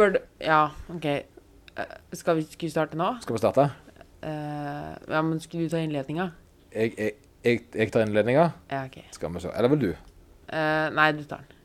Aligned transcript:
bør 0.00 0.14
du 0.16 0.18
Ja, 0.44 0.62
OK. 0.94 1.06
Eh, 1.06 1.94
Skal 2.16 2.40
vi, 2.40 2.46
skal 2.50 2.66
vi 2.66 2.72
starte 2.72 2.98
nå? 2.98 3.12
Skal 3.24 3.36
vi 3.36 3.42
starte? 3.44 3.68
Eh, 4.22 4.92
ja, 5.08 5.22
men 5.22 5.40
skulle 5.40 5.64
du 5.68 5.72
ta 5.72 5.80
innledninga? 5.80 6.30
Jeg, 6.74 6.92
jeg, 6.98 7.12
jeg, 7.44 7.60
jeg 7.74 7.92
tar 7.92 8.04
innledninga. 8.06 8.50
Ja, 8.72 8.84
OK. 8.88 8.98
Skal 9.16 9.32
vi 9.34 9.40
se. 9.46 9.52
Eller 9.56 9.72
vil 9.72 9.80
du? 9.86 9.90
Eh, 10.50 10.88
nei, 10.96 11.10
du 11.16 11.22
tar 11.30 11.44
den. 11.46 11.56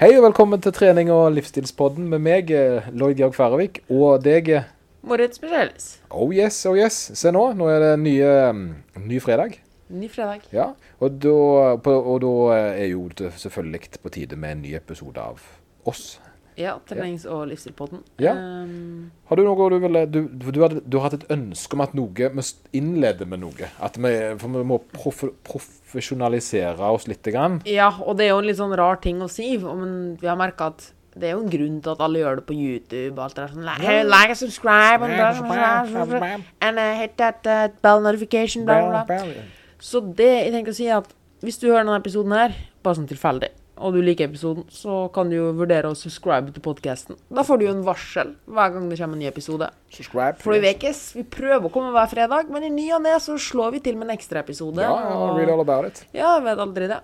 Hei 0.00 0.14
og 0.16 0.22
velkommen 0.24 0.62
til 0.64 0.72
trening- 0.72 1.10
og 1.12 1.26
livsstilspodden 1.36 2.06
med 2.08 2.22
meg, 2.24 2.50
eh, 2.56 2.86
Lloyd 2.96 3.18
Georg 3.20 3.34
Færøvik, 3.36 3.82
og 3.92 4.22
deg. 4.24 4.48
eh, 4.48 4.68
Moritz 5.02 5.42
Michelis. 5.42 5.90
Oh 6.10 6.30
yes, 6.32 6.62
oh 6.68 6.76
yes. 6.76 6.96
Se 7.14 7.32
nå, 7.32 7.42
nå 7.56 7.68
er 7.72 7.80
det 7.84 7.90
nye, 8.00 8.30
mm, 8.52 8.64
ny 9.08 9.20
fredag. 9.20 9.58
Ny 9.90 10.08
fredag. 10.12 10.46
Ja, 10.52 10.70
og 11.00 11.18
da, 11.20 11.76
på, 11.84 11.92
og 12.14 12.20
da 12.24 12.32
er 12.78 12.86
jo 12.92 13.08
det 13.18 13.32
selvfølgelig 13.40 13.98
på 14.02 14.08
tide 14.14 14.36
med 14.36 14.52
en 14.56 14.62
ny 14.62 14.74
episode 14.76 15.20
av 15.20 15.40
oss. 15.88 16.20
Ja, 16.60 16.76
trenings- 16.88 17.26
og 17.30 17.46
livsstilpodden. 17.50 18.02
Ja. 18.22 18.34
Um, 18.36 19.10
Har 19.30 19.40
du 19.40 19.44
noe 19.46 19.68
du 19.72 19.78
ville 19.80 20.04
du, 20.10 20.20
du, 20.28 20.60
hadde, 20.60 20.82
du 20.84 20.98
har 20.98 21.08
hatt 21.08 21.18
et 21.22 21.32
ønske 21.32 21.76
om 21.76 21.84
at 21.86 21.96
noe 21.96 22.12
Vi 22.12 22.46
innleder 22.76 23.28
med 23.28 23.42
noe. 23.44 23.72
At 23.80 23.96
vi, 23.96 24.14
for 24.40 24.60
vi 24.60 24.64
må 24.68 24.80
prof, 24.92 25.24
profesjonalisere 25.46 26.92
oss 26.92 27.08
litt. 27.08 27.20
Grann. 27.30 27.60
ja, 27.68 27.90
og 28.00 28.16
det 28.16 28.26
er 28.26 28.32
jo 28.32 28.38
en 28.40 28.48
litt 28.48 28.58
sånn 28.58 28.72
rar 28.78 28.96
ting 29.04 29.20
å 29.22 29.28
si, 29.28 29.52
men 29.60 30.16
vi 30.20 30.26
har 30.26 30.38
merka 30.40 30.70
at 30.72 30.86
det 31.20 31.28
er 31.28 31.34
jo 31.34 31.42
en 31.42 31.52
grunn 31.52 31.78
til 31.82 31.92
at 31.92 32.02
alle 32.06 32.22
gjør 32.22 32.40
det 32.40 32.44
på 32.48 32.56
YouTube. 32.56 33.14
og 33.18 33.24
alt 33.26 33.36
det 33.36 33.44
der 33.44 33.54
sånn, 33.54 33.66
like, 33.66 33.94
like 34.08 34.34
and 34.34 34.40
subscribe 34.40 35.04
and, 35.04 36.44
and 36.62 36.78
uh, 36.78 36.92
hit 36.96 37.16
that 37.18 37.46
uh, 37.46 37.68
bell 37.82 38.00
notification. 38.02 38.64
Bla, 38.64 38.80
bla, 38.88 39.04
bla. 39.04 39.46
Så 39.80 40.00
det 40.00 40.30
jeg 40.30 40.52
tenker 40.54 40.74
å 40.74 40.76
si 40.76 40.88
er 40.88 41.00
at 41.00 41.10
hvis 41.44 41.58
du 41.60 41.70
hører 41.70 41.84
denne 41.84 41.98
episoden 42.00 42.34
her, 42.36 42.54
bare 42.84 42.98
sånn 42.98 43.08
tilfeldig, 43.10 43.50
og 43.80 43.94
du 43.96 44.00
liker 44.04 44.28
episoden, 44.28 44.66
så 44.68 45.06
kan 45.14 45.30
du 45.32 45.36
jo 45.38 45.46
vurdere 45.56 45.88
å 45.88 45.96
subscribe 45.96 46.52
til 46.52 46.62
podcasten. 46.64 47.16
Da 47.32 47.42
får 47.46 47.58
du 47.60 47.64
jo 47.64 47.72
en 47.72 47.84
varsel 47.86 48.34
hver 48.46 48.74
gang 48.74 48.88
det 48.90 48.98
kommer 49.00 49.16
en 49.16 49.22
ny 49.24 49.28
episode. 49.30 49.70
Subscribe. 49.90 50.36
For 50.42 50.52
vi 50.52 50.60
vekes, 50.66 51.00
vi 51.16 51.24
prøver 51.24 51.68
å 51.68 51.72
komme 51.72 51.92
hver 51.94 52.10
fredag, 52.12 52.50
men 52.52 52.66
i 52.68 52.72
ny 52.74 52.90
og 52.96 53.02
ne 53.06 53.14
så 53.24 53.38
slår 53.40 53.72
vi 53.78 53.80
til 53.86 53.96
med 53.96 54.10
en 54.10 54.16
ekstra 54.18 54.42
episode. 54.44 54.84
Ja, 54.84 54.92
ja, 54.92 55.14
og- 55.16 55.38
read 55.40 55.48
all 55.54 55.60
about 55.64 55.86
it. 55.88 56.04
ja, 56.12 56.36
jeg 56.36 56.44
vet 56.44 56.58
aldri 56.66 56.88
det. 56.92 57.00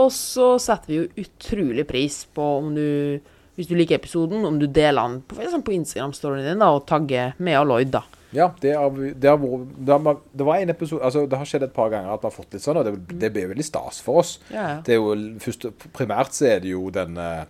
Og 0.00 0.08
så 0.14 0.54
setter 0.62 0.86
vi 0.86 0.96
jo 1.00 1.24
utrolig 1.26 1.86
pris 1.88 2.24
på 2.32 2.44
om 2.60 2.74
du, 2.74 3.20
hvis 3.58 3.66
du 3.68 3.74
liker 3.76 3.98
episoden, 3.98 4.44
om 4.46 4.58
du 4.58 4.66
deler 4.66 5.02
den 5.02 5.20
på, 5.22 5.36
på 5.36 5.74
Instagram-storyen 5.76 6.46
din 6.46 6.58
da, 6.62 6.70
og 6.72 6.86
tagger 6.86 7.34
meg 7.38 7.58
og 7.60 7.66
Lloyd, 7.72 7.90
da. 7.90 8.04
Ja, 8.36 8.50
det, 8.60 8.74
har, 8.78 8.90
det, 8.94 9.26
er, 9.26 9.40
det, 9.76 9.96
er, 9.96 10.20
det 10.38 10.46
var 10.46 10.60
en 10.62 10.70
episode 10.70 11.02
altså 11.02 11.24
Det 11.26 11.38
har 11.40 11.48
skjedd 11.50 11.64
et 11.66 11.72
par 11.74 11.88
ganger 11.90 12.12
at 12.12 12.22
vi 12.22 12.28
har 12.28 12.34
fått 12.34 12.54
litt 12.54 12.62
sånn, 12.62 12.78
og 12.78 12.86
det, 12.86 13.18
det 13.18 13.32
blir 13.34 13.50
veldig 13.50 13.66
stas 13.66 13.98
for 14.04 14.22
oss. 14.22 14.36
Ja. 14.54 14.76
Det 14.86 14.94
er 14.94 15.00
jo 15.00 15.16
først, 15.42 15.66
Primært 15.96 16.36
så 16.36 16.46
er 16.52 16.62
det 16.62 16.70
jo 16.70 16.84
den 16.94 17.18
uh, 17.18 17.42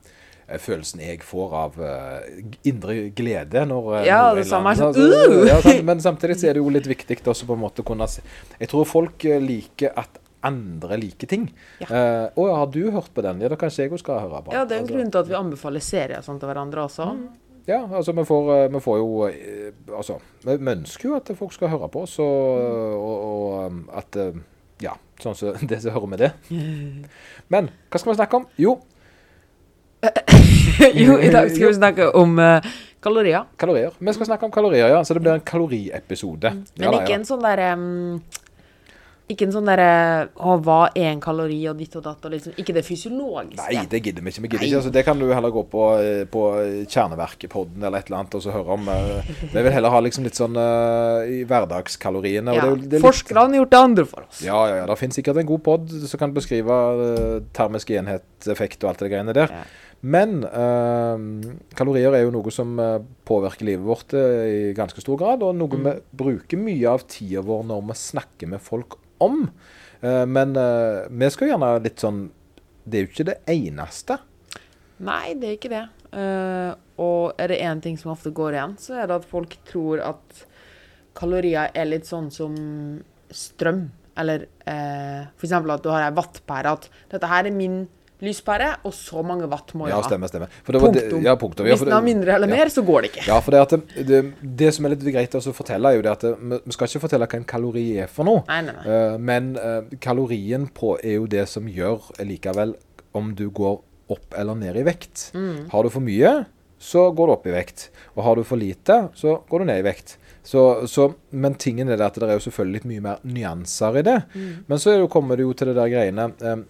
følelsen 0.58 1.02
jeg 1.04 1.20
får 1.26 1.54
av 1.56 1.76
uh, 1.78 2.40
indre 2.66 2.96
glede 3.16 3.66
når 3.68 3.90
uh, 3.92 4.00
Ja, 4.08 4.22
det 4.36 4.46
samme 4.48 4.72
er 4.72 4.80
sånn, 4.80 4.94
altså, 4.94 5.28
«Uh!» 5.28 5.44
ja, 5.48 5.60
sant, 5.64 5.84
Men 5.86 6.02
samtidig 6.02 6.40
så 6.40 6.50
er 6.50 6.56
det 6.56 6.64
jo 6.64 6.72
litt 6.72 6.88
viktig 6.90 7.20
også 7.20 7.48
på 7.48 7.58
en 7.58 7.62
måte 7.66 7.84
kunne 7.86 8.08
se 8.10 8.24
Jeg 8.56 8.72
tror 8.72 8.88
folk 8.88 9.28
eh, 9.28 9.40
liker 9.42 9.94
at 10.00 10.18
andre 10.40 10.96
liker 10.96 11.28
ting. 11.28 11.42
Ja. 11.82 11.88
Uh, 11.90 12.38
å 12.40 12.46
ja, 12.48 12.54
har 12.62 12.70
du 12.72 12.80
hørt 12.94 13.10
på 13.12 13.20
den? 13.20 13.42
Ja, 13.44 13.50
da 13.52 13.58
kanskje 13.60 13.84
jeg 13.84 13.92
òg 13.92 14.00
skal 14.00 14.22
høre 14.22 14.40
på. 14.46 14.54
Ja, 14.56 14.62
det 14.64 14.72
er 14.72 14.78
en 14.78 14.86
Altså, 14.86 14.96
grunn 14.96 15.10
til 15.12 15.20
at 15.20 15.28
vi 15.28 15.36
anbefaler 15.36 15.84
serier 15.84 16.24
sånn 16.24 16.38
til 16.40 16.48
hverandre 16.48 16.86
også. 16.86 17.10
Ja, 17.68 17.82
altså 17.96 18.12
vi 18.16 18.24
får, 18.24 18.50
eh, 18.56 18.68
vi 18.72 18.80
får 18.80 18.98
jo 18.98 19.26
eh, 19.28 19.72
Altså, 19.96 20.18
vi 20.44 20.56
ønsker 20.72 21.08
jo 21.08 21.16
at 21.18 21.30
folk 21.38 21.52
skal 21.52 21.68
høre 21.72 21.88
på 21.92 22.04
oss, 22.06 22.18
og, 22.18 22.26
og, 22.96 23.16
og 23.26 23.66
um, 23.66 23.82
at 23.96 24.16
eh, 24.16 24.38
Ja, 24.82 24.94
sånn 25.20 25.36
som 25.36 25.60
det 25.70 25.82
som 25.82 25.92
hører 25.92 26.10
med 26.14 26.22
det. 26.24 26.30
Men 27.52 27.68
hva 27.90 28.00
skal 28.00 28.12
vi 28.12 28.20
snakke 28.22 28.40
om? 28.40 28.46
Jo, 28.60 28.78
jo, 30.96 31.18
i 31.20 31.28
dag 31.28 31.50
skal 31.52 31.66
vi 31.66 31.74
snakke 31.76 32.06
om 32.16 32.38
uh, 32.40 32.64
kalorier. 33.04 33.44
kalorier. 33.60 33.92
Vi 34.00 34.14
skal 34.16 34.30
snakke 34.30 34.48
om 34.48 34.52
kalorier, 34.54 34.88
ja. 34.88 35.02
Så 35.04 35.12
det 35.14 35.20
blir 35.20 35.34
en 35.34 35.44
kaloriepisode. 35.44 36.54
Men 36.54 36.86
Ja, 36.86 36.92
da, 36.94 37.02
ikke 37.02 37.12
ja. 37.12 37.18
en 37.18 37.26
sånn 37.28 37.44
derre 37.44 37.74
mm, 37.76 38.14
Ikke 39.30 39.46
en 39.46 39.52
sånn 39.54 39.68
derre 39.68 39.88
Å, 40.34 40.56
hva 40.64 40.78
er 40.98 41.10
en 41.12 41.20
kalori, 41.22 41.58
og 41.70 41.78
ditt 41.78 41.94
og 41.98 42.02
datt, 42.06 42.24
og 42.26 42.32
liksom 42.34 42.56
Ikke 42.58 42.74
det 42.74 42.82
fysiologiske. 42.86 43.60
Nei, 43.62 43.84
det 43.92 44.00
gidder 44.02 44.24
vi 44.26 44.32
ikke. 44.34 44.42
Vi 44.44 44.48
gidder 44.50 44.66
ikke. 44.66 44.80
Altså, 44.80 44.92
det 44.96 45.04
kan 45.06 45.20
du 45.22 45.26
heller 45.30 45.54
gå 45.54 45.62
på, 45.70 45.84
eh, 46.02 46.22
på 46.30 46.44
Kjerneverket-podden 46.90 47.84
eller 47.86 48.02
et 48.02 48.10
eller 48.10 48.20
annet 48.22 48.34
og 48.40 48.42
så 48.44 48.54
høre 48.54 48.76
om. 48.76 48.88
eh, 48.88 49.30
Vi 49.54 49.62
vil 49.62 49.72
heller 49.72 49.94
ha 49.94 50.00
liksom 50.04 50.26
litt 50.26 50.38
sånn 50.38 50.56
uh, 50.58 51.22
hverdagskaloriene. 51.50 52.54
Ja, 52.56 52.66
er 52.66 52.96
er 52.98 53.04
Forskerne 53.04 53.46
har 53.54 53.60
gjort 53.62 53.74
det 53.74 53.82
andre 53.84 54.06
for 54.10 54.26
oss. 54.26 54.42
Ja, 54.44 54.60
ja, 54.68 54.80
ja. 54.82 54.86
Det 54.90 54.98
finnes 55.00 55.18
sikkert 55.20 55.40
en 55.42 55.50
god 55.50 55.62
pod 55.66 55.90
som 55.90 56.18
kan 56.22 56.34
beskrive 56.34 56.70
uh, 56.70 57.38
termisk 57.56 57.90
enhetseffekt 57.94 58.82
og 58.84 58.92
alt 58.92 59.04
det 59.06 59.12
greiene 59.12 59.36
der. 59.36 59.54
Ja. 59.54 59.62
Men 60.00 60.38
eh, 60.48 61.24
kalorier 61.76 62.14
er 62.16 62.22
jo 62.24 62.30
noe 62.32 62.52
som 62.54 62.70
eh, 62.80 63.02
påvirker 63.28 63.66
livet 63.68 63.84
vårt 63.84 64.14
eh, 64.16 64.46
i 64.48 64.60
ganske 64.72 65.02
stor 65.04 65.18
grad, 65.20 65.44
og 65.44 65.52
noe 65.58 65.68
Mm. 65.76 65.84
vi 65.84 65.92
bruker 66.24 66.56
mye 66.58 66.88
av 66.88 67.04
tida 67.06 67.42
vår 67.44 67.66
når 67.68 67.84
vi 67.90 67.96
snakker 68.00 68.48
med 68.48 68.60
folk 68.64 68.96
om. 69.22 69.44
Eh, 70.00 70.26
men 70.26 70.56
eh, 70.56 71.06
vi 71.10 71.30
skal 71.32 71.52
gjerne 71.52 71.70
litt 71.84 72.02
sånn 72.02 72.26
Det 72.84 72.98
er 72.98 73.04
jo 73.04 73.12
ikke 73.12 73.28
det 73.28 73.38
eneste. 73.52 74.18
Nei, 75.04 75.34
det 75.38 75.48
er 75.48 75.56
ikke 75.56 75.72
det. 75.72 75.86
Uh, 76.10 76.72
og 76.98 77.38
er 77.38 77.52
det 77.52 77.60
én 77.62 77.80
ting 77.80 77.94
som 77.96 78.10
ofte 78.10 78.32
går 78.34 78.56
igjen, 78.56 78.72
så 78.82 78.96
er 78.98 79.06
det 79.06 79.20
at 79.20 79.28
folk 79.30 79.52
tror 79.68 80.00
at 80.02 80.40
kalorier 81.16 81.70
er 81.70 81.86
litt 81.86 82.08
sånn 82.08 82.28
som 82.34 82.56
strøm. 83.30 83.84
Eller 84.18 84.48
uh, 84.66 85.30
eksempel 85.38 85.72
at 85.76 85.84
du 85.84 85.88
har 85.92 86.08
ei 86.08 86.16
wattpære. 86.16 86.74
At 86.74 86.90
dette 87.14 87.30
her 87.30 87.46
er 87.46 87.54
min 87.54 87.84
lyspære, 88.24 88.70
og 88.86 88.94
så 88.96 89.24
mange 89.26 89.48
watt 89.50 89.72
må 89.78 89.88
jeg 89.88 89.96
Ja, 89.96 90.02
stemmer, 90.06 90.30
stemmer. 90.30 90.52
Punktum. 90.66 91.22
Ja, 91.24 91.34
punktum. 91.40 91.68
Ja, 91.68 91.74
Hvis 91.76 91.86
den 91.86 91.96
har 91.96 92.04
mindre 92.04 92.36
eller 92.36 92.50
ja. 92.50 92.60
mer, 92.60 92.72
så 92.72 92.84
går 92.86 93.06
det 93.06 93.12
ikke. 93.12 93.26
Ja, 93.28 93.40
for 93.44 93.56
det, 93.56 93.60
at 93.64 93.74
det, 93.74 94.06
det, 94.08 94.22
det 94.62 94.70
som 94.76 94.86
er 94.86 94.94
litt 94.94 95.06
greit 95.08 95.36
å 95.36 95.42
fortelle, 95.56 95.92
er 95.92 96.00
jo 96.00 96.06
det 96.06 96.12
at 96.12 96.26
det, 96.26 96.60
vi 96.66 96.76
skal 96.76 96.90
ikke 96.90 97.04
fortelle 97.06 97.28
hva 97.30 97.40
en 97.40 97.48
kalori 97.56 97.86
er 98.04 98.12
for 98.12 98.28
noe. 98.28 98.44
Nei, 98.50 98.60
nei, 98.68 98.76
nei. 98.78 98.86
Eh, 98.96 99.18
men 99.30 99.52
eh, 99.60 99.98
kalorien 100.02 100.68
på 100.76 100.96
er 101.00 101.18
jo 101.18 101.28
det 101.30 101.46
som 101.50 101.68
gjør 101.70 102.12
likevel 102.26 102.76
om 103.16 103.34
du 103.36 103.48
går 103.50 103.80
opp 104.10 104.34
eller 104.38 104.58
ned 104.58 104.78
i 104.80 104.86
vekt. 104.86 105.30
Mm. 105.34 105.68
Har 105.72 105.86
du 105.86 105.92
for 105.92 106.04
mye, 106.04 106.40
så 106.80 107.10
går 107.14 107.28
du 107.28 107.34
opp 107.36 107.46
i 107.46 107.54
vekt. 107.54 107.88
Og 108.16 108.24
har 108.26 108.38
du 108.38 108.44
for 108.46 108.60
lite, 108.60 109.06
så 109.18 109.40
går 109.50 109.62
du 109.62 109.70
ned 109.70 109.82
i 109.82 109.86
vekt. 109.86 110.16
Så, 110.42 110.86
så, 110.88 111.10
men 111.30 111.54
tingen 111.60 111.90
er 111.90 112.00
det 112.00 112.06
at 112.06 112.18
det 112.18 112.26
er 112.26 112.38
jo 112.38 112.44
selvfølgelig 112.46 112.78
litt 112.78 112.88
mye 112.88 113.04
mer 113.04 113.24
nyanser 113.28 114.00
i 114.00 114.04
det. 114.06 114.18
Mm. 114.32 114.52
Men 114.70 114.80
så 114.82 114.94
er 114.94 115.06
kommer 115.12 115.36
det 115.36 115.44
jo 115.44 115.52
til 115.54 115.70
det 115.70 115.76
der 115.76 115.92
greiene 115.92 116.30
eh, 116.40 116.62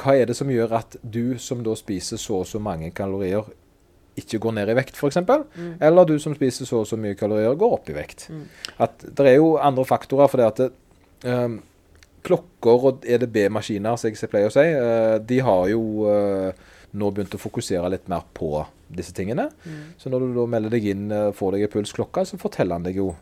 Hva 0.00 0.16
er 0.16 0.30
det 0.30 0.36
som 0.38 0.50
gjør 0.50 0.76
at 0.80 0.96
du 1.02 1.38
som 1.42 1.64
da 1.66 1.74
spiser 1.78 2.20
så 2.20 2.40
og 2.42 2.48
så 2.48 2.60
mange 2.62 2.92
kalorier, 2.96 3.48
ikke 4.20 4.40
går 4.42 4.56
ned 4.58 4.72
i 4.72 4.76
vekt, 4.76 4.98
f.eks.? 4.98 5.20
Mm. 5.20 5.74
Eller 5.80 6.08
du 6.08 6.16
som 6.22 6.34
spiser 6.36 6.68
så 6.68 6.82
og 6.82 6.88
så 6.88 6.98
mye 7.00 7.18
kalorier, 7.18 7.56
går 7.58 7.76
opp 7.76 7.90
i 7.92 7.96
vekt. 7.96 8.28
At 8.82 9.04
det 9.04 9.28
er 9.28 9.38
jo 9.38 9.54
andre 9.60 9.84
faktorer. 9.88 10.28
for 10.28 10.40
det 10.40 10.46
at 10.46 10.62
det, 10.64 10.70
um, 11.28 11.60
klokker 12.26 12.86
og 12.90 13.06
EDB-maskiner, 13.08 13.96
som 13.96 14.10
jeg 14.10 14.30
pleier 14.32 14.50
å 14.50 14.54
si, 14.54 14.66
uh, 14.76 15.16
de 15.24 15.40
har 15.44 15.68
jo 15.72 15.82
uh, 16.08 16.68
nå 16.90 17.10
begynt 17.14 17.36
å 17.36 17.40
fokusere 17.40 17.92
litt 17.92 18.08
mer 18.12 18.26
på 18.34 18.64
disse 18.90 19.14
tingene. 19.16 19.48
Mm. 19.64 19.84
Så 20.00 20.12
når 20.12 20.26
du 20.26 20.40
da 20.40 20.46
melder 20.50 20.74
deg 20.74 20.90
inn, 20.92 21.06
uh, 21.12 21.30
får 21.36 21.56
deg 21.56 21.68
en 21.68 21.74
pulsklokke, 21.76 22.26
så 22.28 22.40
forteller 22.40 22.80
han 22.80 22.88
deg 22.88 23.00
jo 23.00 23.12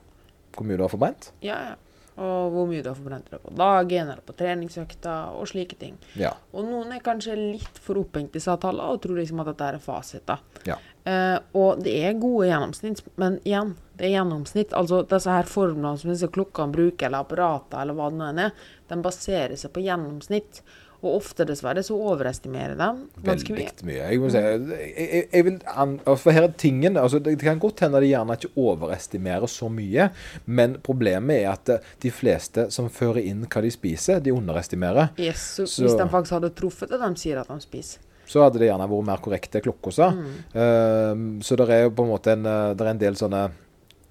hvor 0.56 0.66
mye 0.66 0.78
du 0.78 0.82
har 0.86 0.92
forbrent. 0.92 1.30
Ja, 1.44 1.58
ja. 1.70 1.76
Og 2.18 2.52
hvor 2.54 2.66
mye 2.66 2.82
du 2.82 2.90
har 2.90 2.98
forbrent 2.98 3.28
deg 3.30 3.42
på 3.44 3.54
dagen, 3.54 4.08
eller 4.10 4.24
på 4.26 4.34
treningsøkta, 4.38 5.16
og 5.38 5.46
slike 5.50 5.78
ting. 5.78 5.94
Ja. 6.18 6.32
Og 6.50 6.66
noen 6.66 6.96
er 6.96 7.04
kanskje 7.04 7.36
litt 7.38 7.78
for 7.82 8.00
opphengt 8.00 8.34
i 8.34 8.40
disse 8.40 8.56
tallene 8.58 8.94
og 8.94 9.02
tror 9.04 9.20
liksom 9.20 9.42
at 9.44 9.52
dette 9.52 9.68
er 9.70 9.82
fasit. 9.82 10.24
da. 10.26 10.40
ja. 10.66 10.78
Eh, 11.08 11.36
og 11.56 11.78
det 11.84 11.94
er 12.04 12.18
gode 12.20 12.48
gjennomsnitt, 12.50 13.04
men 13.20 13.38
igjen, 13.46 13.76
det 13.96 14.08
er 14.08 14.16
gjennomsnitt. 14.18 14.74
Altså 14.76 15.04
disse 15.08 15.32
her 15.32 15.48
formlene 15.48 15.94
som 16.00 16.12
disse 16.12 16.28
klokkene 16.34 16.74
bruker, 16.74 17.06
eller 17.08 17.24
apparater, 17.24 17.80
eller 17.82 17.96
hva 17.96 18.10
det 18.10 18.18
nå 18.18 18.28
er, 18.48 18.68
de 18.90 19.00
baserer 19.04 19.56
seg 19.60 19.72
på 19.74 19.86
gjennomsnitt. 19.86 20.62
Og 20.98 21.20
ofte, 21.20 21.44
dessverre, 21.46 21.82
så 21.86 21.94
overestimerer 21.94 22.74
de 22.74 22.86
ganske 23.22 23.54
mye. 23.54 23.68
Veldig 23.68 23.86
mye. 23.86 23.98
Jeg, 24.00 24.18
må 24.18 24.30
si, 24.34 24.40
jeg, 24.42 25.28
jeg, 25.30 25.44
vil 25.46 25.58
an, 25.70 25.92
altså, 26.02 26.16
For 26.24 26.34
her 26.34 26.48
er 26.48 26.56
tingen 26.58 26.98
altså, 26.98 27.20
Det 27.22 27.36
kan 27.38 27.60
godt 27.62 27.84
hende 27.84 28.00
de 28.02 28.08
gjerne 28.10 28.34
ikke 28.34 28.50
overestimerer 28.58 29.52
så 29.52 29.68
mye, 29.70 30.08
men 30.50 30.74
problemet 30.82 31.44
er 31.44 31.52
at 31.52 31.70
eh, 31.76 31.92
de 32.02 32.10
fleste 32.10 32.66
som 32.74 32.90
fører 32.90 33.22
inn 33.30 33.44
hva 33.46 33.62
de 33.62 33.70
spiser, 33.70 34.18
de 34.24 34.34
underestimerer. 34.34 35.12
Yes, 35.22 35.44
så, 35.60 35.68
Så- 35.70 35.86
Hvis 35.86 35.94
de 36.00 36.08
faktisk 36.10 36.34
hadde 36.40 36.50
truffet 36.58 36.90
det 36.90 36.98
de 37.04 37.12
sier 37.22 37.38
at 37.38 37.48
de 37.52 37.60
spiser. 37.62 38.02
så 38.28 38.42
hadde 38.42 38.58
det 38.58 38.66
gjerne 38.68 38.88
vært 38.90 39.06
mer 39.06 39.22
korrekte 39.24 39.62
klokker. 39.64 40.02
Mm. 40.12 40.34
Uh, 40.52 41.42
så 41.46 41.56
det 41.56 41.68
er 41.70 41.86
jo 41.86 41.94
på 41.96 42.04
en 42.04 42.10
måte 42.10 42.34
en, 42.34 42.44
eh, 42.44 42.90
en 42.90 42.98
del 43.00 43.14
sånne 43.16 43.46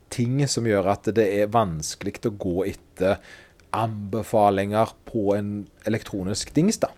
ting 0.09 0.39
som 0.47 0.65
gjør 0.65 0.87
at 0.93 1.09
det 1.13 1.27
er 1.41 1.51
vanskelig 1.51 2.15
å 2.29 2.31
gå 2.39 2.65
etter 2.71 3.19
anbefalinger 3.75 4.93
på 5.05 5.35
en 5.35 5.51
elektronisk 5.89 6.53
dings. 6.55 6.79
da. 6.83 6.91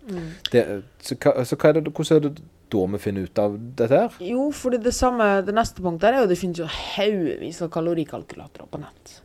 Det, 0.52 0.66
så 1.02 1.18
så 1.20 1.58
hva 1.58 1.70
er 1.72 1.80
det, 1.80 1.92
hvordan 1.92 2.18
er 2.18 2.28
det 2.28 2.44
da 2.70 2.84
vi 2.94 3.00
finner 3.02 3.26
ut 3.26 3.40
av 3.42 3.56
dette 3.58 4.04
her? 4.04 4.20
Jo, 4.22 4.50
fordi 4.54 4.78
det 4.86 4.94
samme, 4.94 5.40
det 5.46 5.56
neste 5.58 5.82
punktet 5.82 6.12
er 6.12 6.22
jo 6.22 6.30
det 6.30 6.38
finnes 6.38 6.62
jo 6.62 6.68
haugevis 6.70 7.64
av 7.66 7.72
kalorikalkulatorer 7.74 8.70
på 8.70 8.82
nett. 8.84 9.16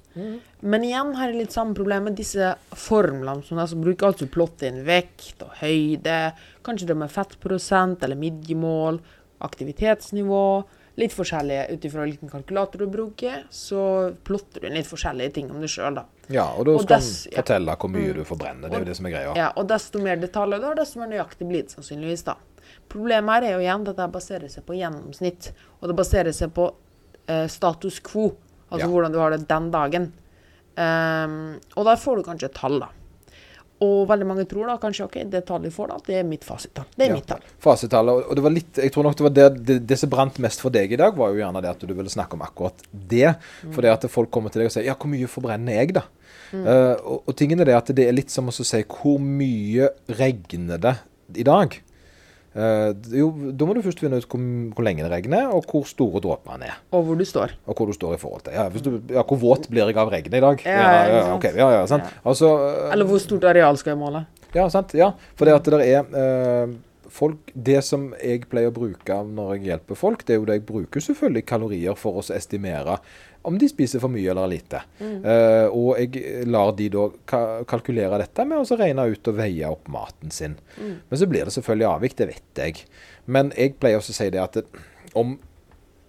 Men 0.60 0.84
igjen 0.86 1.10
har 1.18 1.30
jeg 1.30 1.40
litt 1.40 1.54
samme 1.54 1.74
problem 1.74 2.06
med 2.08 2.16
disse 2.18 2.52
formlene 2.78 3.42
som 3.42 3.58
altså 3.58 3.80
bruker 3.82 4.08
altså 4.08 4.28
du 4.28 4.32
plotter 4.34 4.70
inn 4.70 4.84
vekt 4.86 5.42
og 5.42 5.56
høyde, 5.58 6.18
kanskje 6.64 6.92
det 6.92 6.96
med 7.00 7.10
fettprosent 7.10 8.04
eller 8.06 8.20
midjemål, 8.20 9.00
aktivitetsnivå, 9.44 10.44
litt 11.02 11.14
forskjellige 11.16 11.66
ut 11.74 11.86
ifra 11.88 12.06
hvilken 12.06 12.30
kalkulator 12.30 12.84
du 12.84 12.92
bruker. 12.92 13.42
Så 13.50 14.14
plotter 14.26 14.62
du 14.62 14.68
inn 14.70 14.78
litt 14.78 14.90
forskjellige 14.90 15.34
ting 15.40 15.50
om 15.50 15.58
deg 15.62 15.72
sjøl, 15.74 15.98
da. 15.98 16.06
Ja, 16.32 16.46
og 16.56 16.64
da 16.66 16.78
skal 16.80 17.00
han 17.00 17.36
fortelle 17.36 17.76
hvor 17.76 17.90
mye 17.92 18.14
du 18.16 18.22
forbrenner. 18.24 18.68
Det 18.70 18.78
er 18.78 18.84
jo 18.84 18.88
det 18.88 18.96
som 18.96 19.06
er 19.10 19.14
greia. 19.16 19.34
Ja, 19.36 19.50
og 19.60 19.68
desto 19.68 20.00
mer 20.02 20.16
detaljer 20.22 20.62
du 20.62 20.66
har, 20.70 20.78
desto 20.78 21.00
mer 21.02 21.10
nøyaktig 21.12 21.48
blir 21.48 21.62
det 21.66 21.74
sannsynligvis, 21.76 22.24
da. 22.24 22.36
Problemet 22.88 23.34
her 23.34 23.48
er 23.48 23.56
jo 23.58 23.64
igjen 23.64 23.86
at 23.90 23.96
det 24.00 24.08
baserer 24.14 24.48
seg 24.52 24.64
på 24.64 24.76
gjennomsnitt. 24.78 25.50
Og 25.80 25.88
det 25.90 25.96
baserer 25.98 26.32
seg 26.32 26.52
på 26.56 26.70
eh, 27.28 27.46
status 27.52 28.00
quo, 28.04 28.30
altså 28.70 28.86
Ja. 28.86 28.90
hvordan 28.92 29.12
du 29.12 29.18
har 29.20 29.30
det 29.36 29.46
den 29.48 29.70
dagen. 29.70 30.12
Um, 30.74 31.60
og 31.76 31.84
der 31.86 31.96
får 32.02 32.16
du 32.18 32.22
kanskje 32.26 32.48
et 32.50 32.56
tall, 32.58 32.80
da. 32.82 32.88
Og 33.82 34.06
veldig 34.08 34.26
mange 34.26 34.44
tror 34.48 34.68
da 34.70 34.76
kanskje 34.78 35.04
ok, 35.08 35.16
det 35.32 35.40
tallet 35.46 35.66
jeg 35.68 35.74
får, 35.74 35.88
da, 35.90 35.96
det 36.06 36.14
er 36.20 36.24
mitt 36.24 36.44
fasittall. 36.46 36.84
Det 36.96 37.04
er 37.04 37.10
Ja. 37.10 37.14
mitt 37.18 37.26
tall. 37.26 37.40
Fasittallet. 37.60 38.26
Og 38.30 38.36
det 38.36 38.42
var 38.44 38.50
litt 38.54 38.76
Jeg 38.76 38.92
tror 38.92 39.02
nok 39.02 39.16
det 39.16 39.24
var 39.26 39.30
det, 39.34 39.64
det, 39.66 39.86
det 39.86 39.98
som 39.98 40.10
brant 40.10 40.38
mest 40.38 40.60
for 40.60 40.70
deg 40.70 40.92
i 40.92 40.96
dag, 40.96 41.16
var 41.16 41.30
jo 41.34 41.40
gjerne 41.42 41.60
det 41.62 41.70
at 41.70 41.80
du 41.80 41.92
ville 41.94 42.08
snakke 42.08 42.34
om 42.38 42.42
akkurat 42.46 42.74
det. 42.92 43.34
For 43.72 43.82
det 43.82 43.90
at 43.90 44.06
folk 44.10 44.30
kommer 44.30 44.50
til 44.50 44.62
deg 44.62 44.66
og 44.70 44.72
sier 44.72 44.84
Ja, 44.86 44.94
hvor 44.94 45.10
mye 45.10 45.26
forbrenner 45.26 45.72
jeg, 45.80 45.92
da? 45.94 46.04
Eh, 46.54 46.94
og, 47.02 47.24
og 47.26 47.34
tingen 47.36 47.58
er 47.60 47.64
det 47.64 47.74
at 47.74 47.86
det 47.96 48.06
er 48.06 48.12
litt 48.14 48.30
som 48.30 48.46
å 48.46 48.52
si 48.54 48.82
Hvor 48.84 49.18
mye 49.18 49.88
regner 50.08 50.78
det 50.78 50.94
i 51.34 51.42
dag? 51.42 51.74
Eh, 52.54 52.92
jo, 53.18 53.32
da 53.50 53.66
må 53.66 53.74
du 53.74 53.82
først 53.82 53.98
finne 54.02 54.20
ut 54.22 54.28
hvor, 54.30 54.42
hvor 54.76 54.86
lenge 54.86 55.02
det 55.02 55.10
regner, 55.10 55.50
og 55.50 55.66
hvor 55.70 55.86
store 55.90 56.22
dråpene 56.22 56.70
er. 56.70 56.78
Og 56.94 57.02
hvor 57.08 57.18
du 57.18 57.26
står. 57.26 57.56
Og 57.66 57.74
hvor 57.74 57.90
du 57.90 57.96
står 57.96 58.14
i 58.14 58.20
forhold 58.22 58.46
til. 58.46 58.54
Ja, 58.54 58.68
hvis 58.70 58.84
du, 58.86 58.92
ja, 59.10 59.26
hvor 59.26 59.40
våt 59.42 59.66
blir 59.70 59.90
jeg 59.90 59.98
av 59.98 60.12
regnet 60.12 60.38
i 60.38 60.44
dag? 60.44 60.62
Ja, 60.62 60.78
ja, 60.78 61.04
ja, 61.10 61.20
sant. 61.26 61.36
ok, 61.40 61.48
ja, 61.50 61.68
ja, 61.80 61.84
sant. 61.90 62.16
Altså, 62.22 62.54
eh, 62.70 62.92
Eller 62.94 63.10
hvor 63.10 63.22
stort 63.22 63.46
areal 63.50 63.78
skal 63.80 63.96
jeg 63.96 64.02
måle? 64.04 64.26
ja, 64.54 64.68
sant. 64.70 64.94
Ja, 64.94 65.10
for 65.34 65.50
det 65.50 65.56
at 65.58 65.70
det 65.74 65.86
er 65.90 66.04
uh, 66.14 66.74
folk, 67.10 67.50
Det 67.54 67.80
som 67.82 68.12
jeg 68.22 68.46
pleier 68.50 68.70
å 68.70 68.74
bruke 68.74 69.16
når 69.26 69.56
jeg 69.56 69.70
hjelper 69.72 69.98
folk, 69.98 70.22
det 70.26 70.36
er 70.36 70.38
jo 70.38 70.46
det 70.46 70.60
jeg 70.60 70.66
bruker 70.68 71.02
selvfølgelig 71.02 71.46
kalorier 71.50 71.98
for 71.98 72.20
å 72.20 72.26
estimere 72.34 73.00
om 73.44 73.58
de 73.60 73.68
spiser 73.68 74.00
for 74.02 74.12
mye 74.12 74.30
eller 74.32 74.48
lite. 74.48 74.80
Eh, 75.00 75.66
og 75.68 75.98
jeg 76.00 76.46
lar 76.48 76.72
de 76.78 76.88
da 76.92 77.08
ka 77.28 77.40
kalkulere 77.68 78.20
dette 78.22 78.46
med 78.48 78.62
å 78.62 78.68
så 78.68 78.78
regne 78.80 79.04
ut 79.10 79.30
og 79.30 79.36
veie 79.38 79.68
opp 79.68 79.90
maten 79.92 80.32
sin. 80.34 80.56
Men 80.78 81.20
så 81.20 81.28
blir 81.30 81.44
det 81.44 81.56
selvfølgelig 81.56 81.90
avvik, 81.90 82.16
det 82.20 82.30
vet 82.32 82.62
jeg. 82.64 82.86
Men 83.26 83.52
jeg 83.58 83.76
pleier 83.80 84.00
også 84.00 84.14
å 84.14 84.18
si 84.18 84.30
det 84.32 84.40
at 84.42 84.56
det, 84.56 84.64
om 85.18 85.36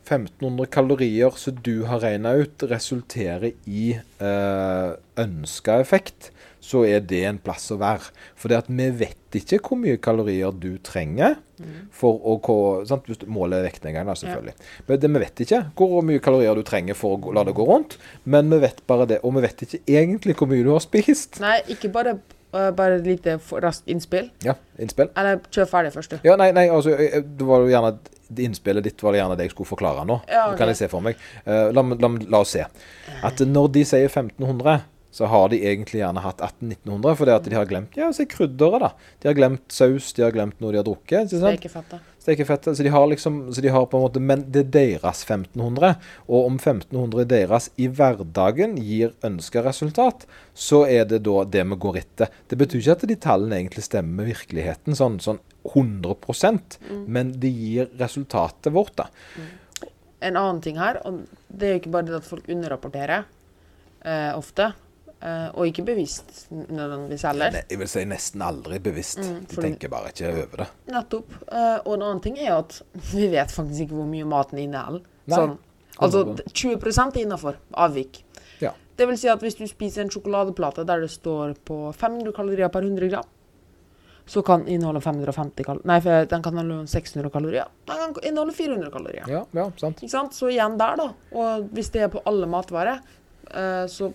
1500 0.06 0.70
kalorier 0.72 1.38
som 1.40 1.58
du 1.66 1.86
har 1.90 2.04
regna 2.06 2.36
ut, 2.38 2.64
resulterer 2.70 3.56
i 3.66 3.96
uh, 4.22 4.94
ønska 5.18 5.80
effekt, 5.82 6.30
så 6.66 6.82
er 6.88 7.04
det 7.06 7.22
en 7.30 7.38
plass 7.42 7.68
å 7.74 7.78
være. 7.82 8.10
For 8.40 8.52
det 8.52 8.58
at 8.64 8.70
vi 8.74 8.88
vet 9.04 9.38
ikke 9.38 9.60
hvor 9.62 9.78
mye 9.80 10.00
kalorier 10.02 10.54
du 10.58 10.78
trenger 10.86 11.38
for 11.94 12.20
å 12.26 12.38
gå- 12.42 12.86
sant? 12.88 13.06
er 13.08 13.66
vekten 13.68 13.90
en 13.92 13.98
gang, 14.00 14.08
da, 14.10 14.16
selvfølgelig. 14.18 14.56
Men 14.88 15.00
det, 15.00 15.12
vi 15.12 15.20
vet 15.20 15.44
ikke 15.46 15.62
hvor 15.76 16.06
mye 16.06 16.24
kalorier 16.24 16.56
du 16.56 16.64
trenger 16.64 16.98
for 16.98 17.18
å 17.18 17.34
la 17.36 17.44
det 17.44 17.56
gå 17.56 17.68
rundt. 17.68 17.98
Men 18.26 18.50
vi 18.50 18.60
vet 18.64 18.82
bare 18.88 19.06
det. 19.06 19.20
Og 19.24 19.36
vi 19.36 19.46
vet 19.46 19.66
ikke 19.68 19.82
egentlig 19.88 20.36
hvor 20.40 20.50
mye 20.52 20.64
du 20.66 20.72
har 20.74 20.84
spist. 20.84 21.40
Nei, 21.44 21.60
ikke 21.76 21.92
bare, 21.94 22.18
uh, 22.56 22.72
bare 22.76 22.98
et 23.00 23.08
lite 23.08 23.38
raskt 23.64 23.88
innspill. 23.92 24.32
Ja, 24.44 24.58
innspill. 24.80 25.12
Eller 25.16 25.40
kjør 25.52 25.70
ferdig 25.70 25.94
først, 25.94 26.16
du. 26.16 26.28
Ja, 26.28 26.36
nei, 26.40 26.52
nei, 26.56 26.68
altså, 26.74 26.96
det 26.98 27.46
var 27.46 27.66
jo 27.66 27.72
gjerne 27.74 27.98
Innspillet 28.26 28.82
ditt 28.82 29.04
var 29.06 29.14
det 29.14 29.20
gjerne 29.20 29.36
det 29.38 29.46
jeg 29.46 29.52
skulle 29.54 29.70
forklare 29.70 30.02
nå. 30.10 30.16
Ja, 30.26 30.48
Det 30.50 30.58
kan 30.58 30.72
jeg 30.72 30.80
se 30.80 30.88
for 30.90 31.04
meg. 31.06 31.20
Uh, 31.46 31.70
la, 31.70 31.84
la, 31.86 32.08
la, 32.08 32.10
la 32.34 32.40
oss 32.42 32.56
se. 32.56 32.64
At 33.22 33.44
når 33.46 33.68
de 33.76 33.84
sier 33.86 34.08
1500, 34.10 34.80
så 35.16 35.30
har 35.32 35.48
de 35.50 35.62
egentlig 35.64 36.02
gjerne 36.02 36.20
hatt 36.20 36.42
1800-1900, 36.44 37.14
fordi 37.16 37.32
at 37.32 37.46
de 37.48 37.56
har 37.56 37.68
glemt 37.70 37.94
ja, 37.96 38.10
si 38.12 38.26
krydderet. 38.28 38.84
da. 38.84 38.90
De 39.22 39.30
har 39.30 39.38
glemt 39.38 39.64
saus, 39.72 40.10
de 40.18 40.26
har 40.26 40.34
glemt 40.36 40.60
noe 40.60 40.74
de 40.76 40.82
har 40.82 40.84
drukket. 40.84 41.32
Stekefettet. 41.32 42.10
Stekefettet. 42.20 42.76
Så 42.76 42.84
de 42.84 42.92
har 42.92 43.08
liksom, 43.08 43.38
så 43.56 43.64
de 43.64 43.72
har 43.72 43.88
på 43.88 43.96
en 43.96 44.04
måte, 44.04 44.20
Men 44.20 44.44
det 44.52 44.66
er 44.66 44.74
deres 44.74 45.24
1500. 45.24 45.96
Og 46.28 46.50
om 46.50 46.60
1500 46.60 47.30
deres 47.32 47.70
i 47.80 47.88
hverdagen 47.88 48.76
gir 48.76 49.16
ønska 49.24 49.64
resultat, 49.64 50.28
så 50.52 50.84
er 50.84 51.08
det 51.08 51.24
da 51.24 51.46
det 51.48 51.64
vi 51.64 51.80
går 51.88 52.04
etter. 52.04 52.36
Det 52.52 52.60
betyr 52.60 52.84
ikke 52.84 52.98
at 53.00 53.10
de 53.14 53.20
tallene 53.30 53.62
egentlig 53.62 53.88
stemmer 53.88 54.20
med 54.20 54.34
virkeligheten 54.34 55.00
sånn, 55.00 55.22
sånn 55.24 55.40
100% 55.72 56.76
men 57.08 57.32
det 57.40 57.56
gir 57.56 57.88
resultatet 58.00 58.74
vårt, 58.76 59.00
da. 59.00 59.08
En 60.20 60.36
annen 60.36 60.60
ting 60.62 60.76
her, 60.80 61.00
og 61.08 61.24
det 61.48 61.68
er 61.68 61.78
jo 61.78 61.82
ikke 61.86 61.94
bare 61.96 62.10
det 62.10 62.20
at 62.20 62.28
folk 62.28 62.52
underrapporterer 62.52 63.24
eh, 64.06 64.32
ofte, 64.36 64.74
og 65.56 65.68
ikke 65.70 65.86
bevisst 65.88 66.48
nødvendigvis 66.52 67.24
heller. 67.26 67.60
Jeg 67.70 67.80
vil 67.82 67.90
si 67.90 68.04
nesten 68.06 68.44
aldri 68.46 68.80
bevisst. 68.84 69.22
Mm, 69.24 69.46
De 69.50 69.62
tenker 69.64 69.90
bare 69.90 70.12
ikke 70.12 70.32
over 70.34 70.64
det. 70.64 70.68
Nettopp. 70.92 71.38
Eh, 71.50 71.78
og 71.86 71.94
en 71.96 72.04
annen 72.06 72.22
ting 72.26 72.38
er 72.40 72.58
at 72.58 72.82
vi 73.14 73.30
vet 73.34 73.54
faktisk 73.54 73.88
ikke 73.88 73.98
hvor 74.02 74.10
mye 74.10 74.28
maten 74.30 74.62
inneholder. 74.62 75.06
Sånn, 75.32 75.56
altså 75.98 76.26
100%. 76.36 76.52
20 76.54 77.00
er 77.06 77.22
innafor 77.24 77.62
avvik. 77.86 78.22
Ja. 78.62 78.76
Det 79.00 79.08
vil 79.10 79.18
si 79.20 79.32
at 79.32 79.42
hvis 79.42 79.58
du 79.58 79.66
spiser 79.72 80.06
en 80.06 80.12
sjokoladeplate 80.14 80.86
der 80.88 81.06
det 81.08 81.10
står 81.16 81.56
på 81.66 81.80
500 81.96 82.36
kalorier 82.36 82.70
per 82.72 82.86
100 82.86 83.10
gram, 83.10 83.32
så 84.26 84.42
kan 84.42 84.64
den 84.64 84.76
inneholde 84.76 85.02
550 85.06 85.66
kalorier 85.66 85.86
Nei, 85.86 86.00
for 86.02 86.30
den 86.30 86.42
kan 86.46 86.58
inneholde 86.58 86.90
600 86.90 87.30
kalorier. 87.34 87.68
Den 87.86 88.14
kan 88.16 88.24
inneholde 88.26 88.56
400 88.58 88.92
kalorier. 88.94 89.28
Ja, 89.30 89.44
ja, 89.54 89.66
sant. 89.78 90.02
Sant? 90.10 90.34
Så 90.38 90.50
igjen 90.50 90.78
der, 90.82 90.98
da. 90.98 91.12
Og 91.38 91.68
hvis 91.78 91.92
det 91.94 92.06
er 92.08 92.14
på 92.14 92.24
alle 92.26 92.50
matvarer, 92.50 93.04
eh, 93.52 93.86
så 93.92 94.10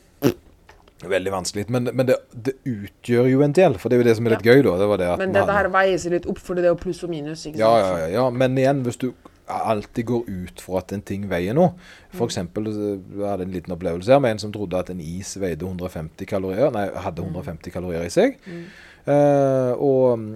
Veldig 1.08 1.32
vanskelig. 1.32 1.64
Men, 1.72 1.88
men 1.96 2.08
det, 2.10 2.18
det 2.32 2.54
utgjør 2.68 3.30
jo 3.30 3.42
en 3.46 3.54
del, 3.56 3.78
for 3.80 3.88
det 3.88 3.96
er 3.96 4.02
jo 4.02 4.08
det 4.10 4.16
som 4.18 4.28
er 4.28 4.36
litt 4.36 4.46
gøy, 4.46 4.60
da. 4.66 4.76
Det 4.82 4.88
var 4.90 5.00
det 5.00 5.10
Men 5.22 5.34
dette 5.36 5.56
her 5.56 5.70
veier 5.72 6.00
seg 6.02 6.16
litt 6.18 6.28
opp, 6.28 6.40
for 6.44 6.58
det 6.58 6.68
er 6.68 6.74
jo 6.74 6.80
pluss 6.82 7.02
og 7.06 7.12
minus. 7.12 7.46
ikke 7.48 7.56
sant? 7.56 7.64
ja, 7.64 7.92
ja, 8.02 8.08
ja. 8.18 8.26
Men 8.34 8.58
igjen, 8.60 8.82
hvis 8.84 9.00
du 9.00 9.10
alltid 9.50 10.06
går 10.06 10.28
ut 10.28 10.62
for 10.62 10.78
at 10.78 10.92
en 10.94 11.02
ting 11.02 11.24
veier 11.30 11.56
noe 11.56 11.72
eksempel, 12.14 12.68
så 12.70 12.92
jeg 12.94 13.26
hadde 13.26 13.46
en 13.48 13.54
liten 13.54 13.74
opplevelse 13.74 14.12
her 14.12 14.22
med 14.22 14.36
en 14.36 14.42
som 14.44 14.52
trodde 14.54 14.78
at 14.78 14.92
en 14.92 15.00
is 15.02 15.32
veide 15.40 15.66
150 15.66 16.28
kalorier. 16.28 16.70
Nei, 16.74 16.86
hadde 17.06 17.24
150 17.24 17.74
kalorier 17.74 18.06
i 18.06 18.12
seg. 18.12 18.36
Mm. 18.46 18.64
Uh, 19.08 19.72
og 19.80 20.20
mm, 20.20 20.34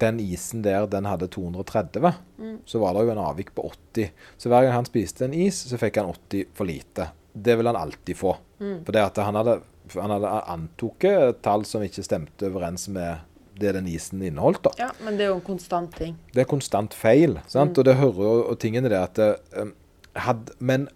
den 0.00 0.20
isen 0.22 0.62
der, 0.64 0.86
den 0.90 1.08
hadde 1.10 1.28
230. 1.28 2.12
Mm. 2.38 2.58
Så 2.68 2.80
var 2.82 2.94
det 2.94 3.06
jo 3.06 3.14
en 3.14 3.24
avvik 3.24 3.54
på 3.56 3.66
80. 3.72 4.12
Så 4.38 4.52
hver 4.52 4.66
gang 4.66 4.78
han 4.78 4.88
spiste 4.88 5.26
en 5.26 5.34
is, 5.34 5.64
så 5.66 5.80
fikk 5.80 6.00
han 6.00 6.12
80 6.12 6.54
for 6.54 6.70
lite. 6.70 7.10
Det 7.32 7.56
vil 7.58 7.70
han 7.70 7.78
alltid 7.78 8.18
få. 8.18 8.36
Mm. 8.60 8.78
For 8.86 8.94
det 8.94 9.02
at 9.02 9.20
han 9.24 9.38
hadde, 9.40 9.60
han 9.96 10.14
hadde 10.14 10.30
antok 10.54 11.06
tall 11.42 11.66
som 11.68 11.82
ikke 11.86 12.04
stemte 12.06 12.50
overens 12.50 12.88
med 12.92 13.26
det 13.60 13.74
den 13.76 13.88
isen 13.90 14.22
inneholdt. 14.22 14.62
da. 14.64 14.70
Ja, 14.78 14.90
men 15.04 15.18
det 15.18 15.26
er 15.26 15.34
jo 15.34 15.40
en 15.40 15.44
konstant 15.44 15.92
ting. 15.96 16.16
Det 16.34 16.44
er 16.44 16.48
konstant 16.48 16.94
feil. 16.96 17.38
sant? 17.46 17.78
Og 17.78 17.84
det 17.84 17.98
hører 18.00 18.22
jo 18.24 18.32
og 18.52 18.56
tingen 18.62 18.88
er 18.88 18.94
det 18.94 19.02
at 19.02 19.20
eh, 19.20 19.74
had, 20.16 20.50
Men 20.58 20.88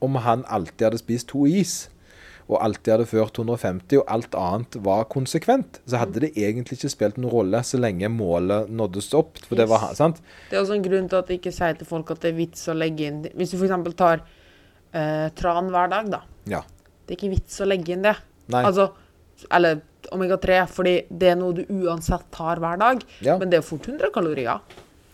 om 0.00 0.14
han 0.24 0.44
alltid 0.48 0.90
hadde 0.90 0.98
spist 1.00 1.28
to 1.28 1.46
is, 1.46 1.88
og 2.46 2.60
alltid 2.62 2.92
hadde 2.92 3.08
ført 3.10 3.38
150, 3.40 3.98
og 3.98 4.04
alt 4.12 4.36
annet 4.38 4.76
var 4.86 5.08
konsekvent, 5.10 5.80
så 5.86 5.98
hadde 5.98 6.22
det 6.22 6.30
egentlig 6.38 6.78
ikke 6.78 6.92
spilt 6.92 7.16
noen 7.18 7.32
rolle 7.32 7.62
så 7.66 7.80
lenge 7.80 8.10
målet 8.12 8.70
nåddes 8.70 9.10
opp. 9.18 9.40
For 9.48 9.58
det 9.58 9.66
var 9.70 9.88
sant? 9.98 10.20
Det 10.50 10.54
er 10.54 10.62
også 10.62 10.76
en 10.76 10.84
grunn 10.84 11.08
til 11.10 11.18
at 11.18 11.32
jeg 11.32 11.40
ikke 11.40 11.54
sier 11.56 11.74
til 11.80 11.90
folk 11.90 12.12
at 12.14 12.22
det 12.22 12.30
er 12.30 12.38
vits 12.38 12.68
å 12.70 12.76
legge 12.76 13.08
inn 13.08 13.24
Hvis 13.34 13.50
du 13.50 13.58
f.eks. 13.58 13.94
tar 13.98 14.22
eh, 14.92 15.26
tran 15.34 15.72
hver 15.74 15.90
dag, 15.90 16.12
da. 16.12 16.22
Ja. 16.46 16.62
Det 17.02 17.16
er 17.16 17.18
ikke 17.18 17.34
vits 17.34 17.58
å 17.62 17.66
legge 17.66 17.96
inn 17.96 18.06
det. 18.06 18.14
Nei. 18.48 18.62
Altså, 18.64 18.90
eller 19.50 19.80
omega-3, 20.14 20.58
fordi 20.70 20.96
det 21.10 21.32
er 21.32 21.38
noe 21.38 21.52
du 21.56 21.64
uansett 21.66 22.26
tar 22.34 22.60
hver 22.62 22.78
dag. 22.78 23.02
Ja. 23.24 23.36
Men 23.40 23.50
det 23.50 23.58
er 23.60 23.66
fort 23.66 23.86
100 23.88 24.10
kalorier. 24.14 24.60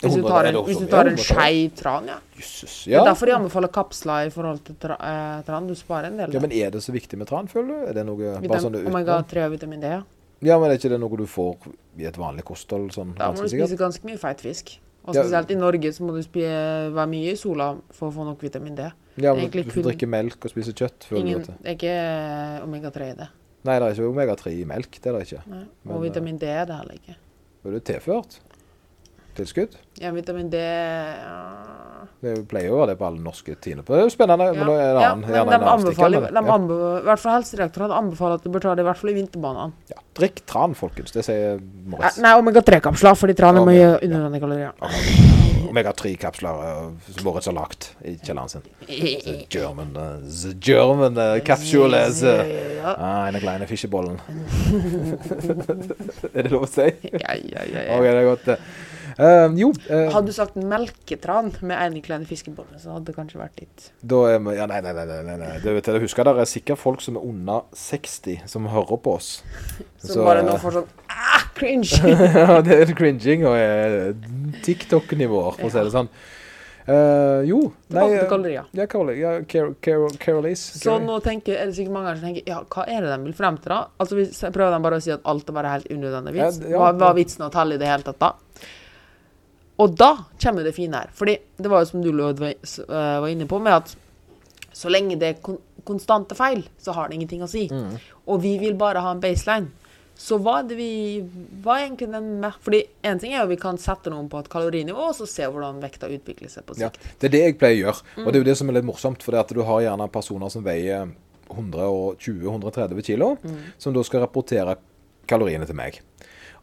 Er 0.03 0.09
Hvis 0.09 0.17
du 0.19 0.25
tar 0.27 0.45
en, 0.49 0.55
hvis 0.67 0.79
du 0.81 0.87
tar 0.91 1.07
en 1.07 1.15
100 1.15 1.23
skei 1.23 1.69
tran, 1.79 2.07
ja. 2.11 2.17
Jøsses. 2.35 2.73
Det 2.85 2.97
er 2.99 3.05
derfor 3.07 3.29
jeg 3.31 3.37
anbefaler 3.39 3.71
kapsler 3.71 4.27
i 4.27 4.31
forhold 4.33 4.59
til 4.67 4.75
tra, 4.75 4.97
eh, 4.99 5.43
tran. 5.47 5.67
Du 5.67 5.75
sparer 5.79 6.09
en 6.11 6.17
del. 6.17 6.33
ja. 6.33 6.39
Men 6.43 6.51
er 6.51 6.71
det 6.71 6.83
så 6.83 6.91
viktig 6.91 7.17
med 7.17 7.27
tran, 7.27 7.47
føler 7.47 7.67
du? 7.71 7.85
Er 7.87 7.93
det 7.93 8.05
noe 8.05 8.33
bare 8.41 8.59
sånn? 8.59 8.75
Omega-3 8.83 9.45
og 9.45 9.51
vitamin 9.55 9.79
D. 9.79 9.87
Ja. 9.87 10.01
Ja, 10.43 10.59
men 10.59 10.71
er 10.71 10.75
ikke 10.75 10.89
det 10.91 10.99
noe 10.99 11.15
du 11.17 11.23
får 11.25 11.55
i 11.97 12.03
et 12.09 12.17
vanlig 12.19 12.43
kosthold? 12.43 12.91
sånn 12.91 13.15
Da 13.15 13.31
må 13.31 13.45
du 13.45 13.47
spise 13.47 13.77
ganske 13.79 14.03
mye 14.03 14.19
feit 14.19 14.41
fisk. 14.43 14.77
Og 15.05 15.15
Ja. 15.15 15.23
spesielt 15.23 15.51
i 15.51 15.55
Norge 15.55 15.91
så 15.93 16.01
må 16.03 16.13
du 16.15 16.21
spise, 16.23 16.91
være 16.91 17.07
mye 17.07 17.31
i 17.31 17.35
sola 17.35 17.77
for 17.91 18.09
å 18.09 18.13
få 18.13 18.25
nok 18.25 18.41
vitamin 18.41 18.75
D. 18.75 18.91
Ja, 19.17 19.33
men 19.33 19.43
egentlig 19.45 19.65
du 19.67 19.71
kun- 19.71 19.83
drikker 19.85 20.07
melk 20.09 20.45
og 20.45 20.49
spiser 20.51 20.73
kjøtt, 20.73 21.05
før 21.09 21.17
Ingen, 21.19 21.41
du 21.43 21.51
er 21.63 21.75
ikke 21.75 21.91
eh, 21.93 22.63
omega-3 22.65 23.09
i 23.11 23.15
det. 23.19 23.27
Nei, 23.63 23.75
det 23.79 23.85
er 23.87 23.93
ikke 23.93 24.07
omega-3 24.09 24.51
i 24.59 24.63
melk. 24.65 24.91
Det 25.01 25.05
er 25.11 25.17
det 25.19 25.27
ikke. 25.27 25.43
Nei. 25.47 25.65
Men, 25.83 25.95
Og 25.95 26.01
vitamin 26.03 26.37
D 26.37 26.43
er 26.49 26.65
det 26.65 26.75
heller 26.79 26.93
ikke. 26.97 27.15
Er 27.65 27.71
det 27.77 27.83
tilført? 27.87 28.39
Tilskudd? 29.35 29.69
Ja, 30.01 30.11
vitamin 30.13 30.49
D 30.53 30.57
ja. 30.61 31.37
Det 32.23 32.33
pleier 32.47 32.67
jo 32.69 32.75
å 32.77 32.79
være 32.83 32.91
det 32.93 32.97
på 32.99 33.05
alle 33.07 33.19
norske 33.23 33.55
tider. 33.59 33.81
Det 33.83 33.95
er 33.97 34.01
jo 34.05 34.09
spennende. 34.11 34.45
men 34.55 34.67
da 34.67 34.71
er 34.79 34.93
Ja, 34.93 34.99
annen, 35.11 35.21
men 35.27 35.33
de 35.33 35.39
en 35.55 35.63
anbefaler, 35.73 36.19
men- 36.21 36.33
de 36.33 36.39
ja. 36.45 36.51
anbe- 36.57 36.99
i 37.01 37.03
hvert 37.07 37.19
fall 37.19 37.33
Helsedirektoratet 37.41 37.95
anbefaler 37.97 38.33
at 38.39 38.43
du 38.43 38.49
bør 38.49 38.59
ta 38.63 38.75
det 38.75 38.81
i 38.83 38.87
hvert 38.87 38.97
fall 39.01 39.09
i 39.11 39.13
vinterbanene. 39.17 39.71
Ja. 39.91 39.97
Drikk 40.15 40.37
tran, 40.45 40.73
folkens. 40.75 41.11
Det 41.11 41.23
sier 41.25 41.55
Eh, 41.55 41.59
Moritz. 41.85 42.17
Nei, 42.23 42.33
omega-3-kapsler, 42.39 43.15
fordi 43.19 43.33
tran 43.35 43.57
er 43.57 43.65
mye 43.65 43.99
unødvendige 44.03 44.41
kalorier. 44.45 44.71
Omega-3-kapsler 45.73 46.53
uh, 46.53 46.91
Moritz 47.23 47.45
har 47.49 47.53
lagt 47.57 47.89
i 48.05 48.15
kjelleren 48.23 48.49
sin. 48.49 48.61
The 48.87 49.45
German, 49.49 49.97
uh, 49.97 50.17
the 50.21 50.53
German 50.53 51.17
uh, 51.17 51.39
capsule 51.43 51.93
is 52.07 52.23
uh, 52.23 52.43
Ja, 52.83 52.95
ah, 52.97 53.25
Eine 53.27 53.39
kleine 53.39 53.65
fiskebollen. 53.67 54.19
er 56.33 56.41
det 56.43 56.51
lov 56.51 56.63
å 56.67 56.69
si? 56.69 56.81
ja, 57.11 57.33
ja, 57.35 57.63
ja, 57.65 57.81
ja. 57.89 58.01
det 58.01 58.07
er 58.13 58.23
godt. 58.29 58.47
Eh, 59.17 59.47
jo 59.59 59.69
Uh, 59.89 60.07
Hadde 60.13 60.31
du 60.31 60.35
sagt 60.35 60.55
melketran 60.55 61.51
med 61.65 61.75
en 61.75 61.95
kleine 62.05 62.27
fiskebolle, 62.29 62.77
så 62.79 62.93
hadde 62.95 63.09
det 63.09 63.15
kanskje 63.17 63.39
vært 63.41 63.63
litt 63.63 63.87
Da 63.99 64.19
er 64.31 64.37
vi 64.45 64.53
Ja, 64.55 64.67
nei, 64.69 64.79
nei, 64.85 64.93
nei. 64.95 65.05
nei, 65.27 65.35
nei. 65.41 65.49
Det, 65.63 65.73
vet 65.75 65.89
jeg, 65.89 66.01
husk 66.05 66.21
at 66.21 66.29
det 66.29 66.45
er 66.45 66.49
sikkert 66.49 66.79
folk 66.79 67.03
som 67.03 67.17
er 67.19 67.25
under 67.27 67.65
60 67.77 68.45
som 68.49 68.69
hører 68.71 69.01
på 69.03 69.17
oss. 69.17 69.31
Som 70.03 70.15
Så, 70.17 70.23
bare 70.25 70.45
nå 70.45 70.55
eh, 70.55 70.61
får 70.61 70.77
sånn 70.77 70.87
ah, 71.09 71.43
cringe. 71.57 72.13
ja, 72.43 72.61
det 72.65 72.79
er 72.83 72.93
cringing 72.97 73.45
og 73.47 73.57
er 73.57 74.15
TikTok-nivåer, 74.65 75.59
for 75.59 75.69
å 75.69 75.73
si 75.73 75.83
det 75.83 75.93
sånn. 75.93 76.09
Uh, 76.83 77.39
jo 77.47 77.61
Nei, 77.95 78.09
det 78.11 78.25
kaller 78.27 78.49
de, 78.49 78.55
Ja, 78.75 78.87
Carol, 78.91 79.13
ja, 79.15 79.37
Carol, 79.47 79.71
Carol, 79.79 80.15
Carolise. 80.19 80.81
Så 80.81 80.97
nå 80.99 81.15
tenker, 81.23 81.55
er 81.55 81.71
det 81.71 81.77
sikkert 81.77 81.95
mange 81.95 82.15
som 82.17 82.25
tenker 82.27 82.43
Ja, 82.49 82.57
hva 82.67 82.83
er 82.91 83.05
det 83.05 83.13
de 83.13 83.29
vil 83.29 83.35
frem 83.37 83.55
til, 83.63 83.71
da? 83.71 83.85
Altså 84.03 84.17
hvis, 84.19 84.41
Prøver 84.43 84.75
de 84.75 84.83
bare 84.83 84.99
å 84.99 85.05
si 85.05 85.13
at 85.15 85.23
alt 85.31 85.47
er 85.47 85.55
bare 85.55 85.71
helt 85.77 85.87
unødvendig 85.87 86.35
vits? 86.35 86.59
Ja, 86.59 86.73
ja, 86.73 86.81
hva 86.81 86.89
ja. 86.91 86.97
var 87.05 87.15
vitsen 87.15 87.47
å 87.47 87.51
telle 87.53 87.77
i 87.77 87.79
det 87.79 87.87
hele 87.87 88.03
tatt, 88.09 88.19
da? 88.19 88.33
Og 89.79 89.95
da 89.97 90.11
kommer 90.41 90.63
det 90.63 90.75
fine 90.75 90.93
her. 90.93 91.09
Fordi 91.13 91.37
det 91.57 91.69
var 91.71 91.81
jo 91.81 91.85
som 91.89 92.01
du 92.03 92.11
Lloyd, 92.11 92.37
var 92.39 93.27
inne 93.27 93.47
på, 93.49 93.59
med 93.61 93.73
at 93.73 93.95
så 94.73 94.89
lenge 94.89 95.17
det 95.19 95.27
er 95.35 95.41
kon 95.41 95.57
konstante 95.83 96.31
feil, 96.35 96.61
så 96.79 96.93
har 96.95 97.09
det 97.09 97.15
ingenting 97.17 97.41
å 97.43 97.47
si. 97.49 97.65
Mm. 97.67 97.97
Og 98.31 98.37
vi 98.41 98.57
vil 98.57 98.73
bare 98.79 99.01
ha 99.03 99.11
en 99.11 99.19
baseline. 99.19 99.67
Så 100.15 100.37
hva 100.39 100.59
er 100.61 100.67
det 100.69 100.77
vi 100.77 101.19
Hva 101.63 101.79
er 101.79 101.87
egentlig 101.89 102.11
den 102.13 102.39
med 102.39 102.53
Fordi 102.61 102.83
en 103.03 103.17
ting 103.19 103.33
er 103.33 103.41
jo 103.41 103.47
vi 103.49 103.57
kan 103.57 103.77
sette 103.81 104.11
noen 104.13 104.29
på 104.29 104.39
et 104.39 104.47
kalorinivå, 104.47 105.09
og 105.09 105.15
så 105.17 105.25
se 105.27 105.43
hvordan 105.43 105.81
vekta 105.81 106.07
utvikler 106.07 106.49
seg 106.53 106.63
på 106.69 106.77
Ja, 106.79 106.89
sikt. 106.93 107.01
det 107.19 107.27
er 107.27 107.33
det 107.33 107.41
jeg 107.43 107.57
pleier 107.59 107.75
å 107.81 107.83
gjøre. 107.87 108.01
Og 108.17 108.23
Mm. 108.23 108.25
det 108.31 108.35
er 108.35 108.39
jo 108.43 108.49
det 108.51 108.57
som 108.57 108.69
er 108.69 108.73
litt 108.73 108.85
morsomt, 108.85 109.23
for 109.23 109.31
det 109.31 109.39
at 109.41 109.53
du 109.57 109.61
har 109.63 109.81
gjerne 109.81 110.07
personer 110.11 110.49
som 110.51 110.63
veier 110.63 111.11
120-130 111.49 113.01
kilo, 113.05 113.35
Mm. 113.43 113.57
som 113.77 113.93
da 113.93 114.01
skal 114.03 114.21
rapportere 114.21 114.77
kaloriene 115.27 115.65
til 115.65 115.75
meg. 115.75 115.99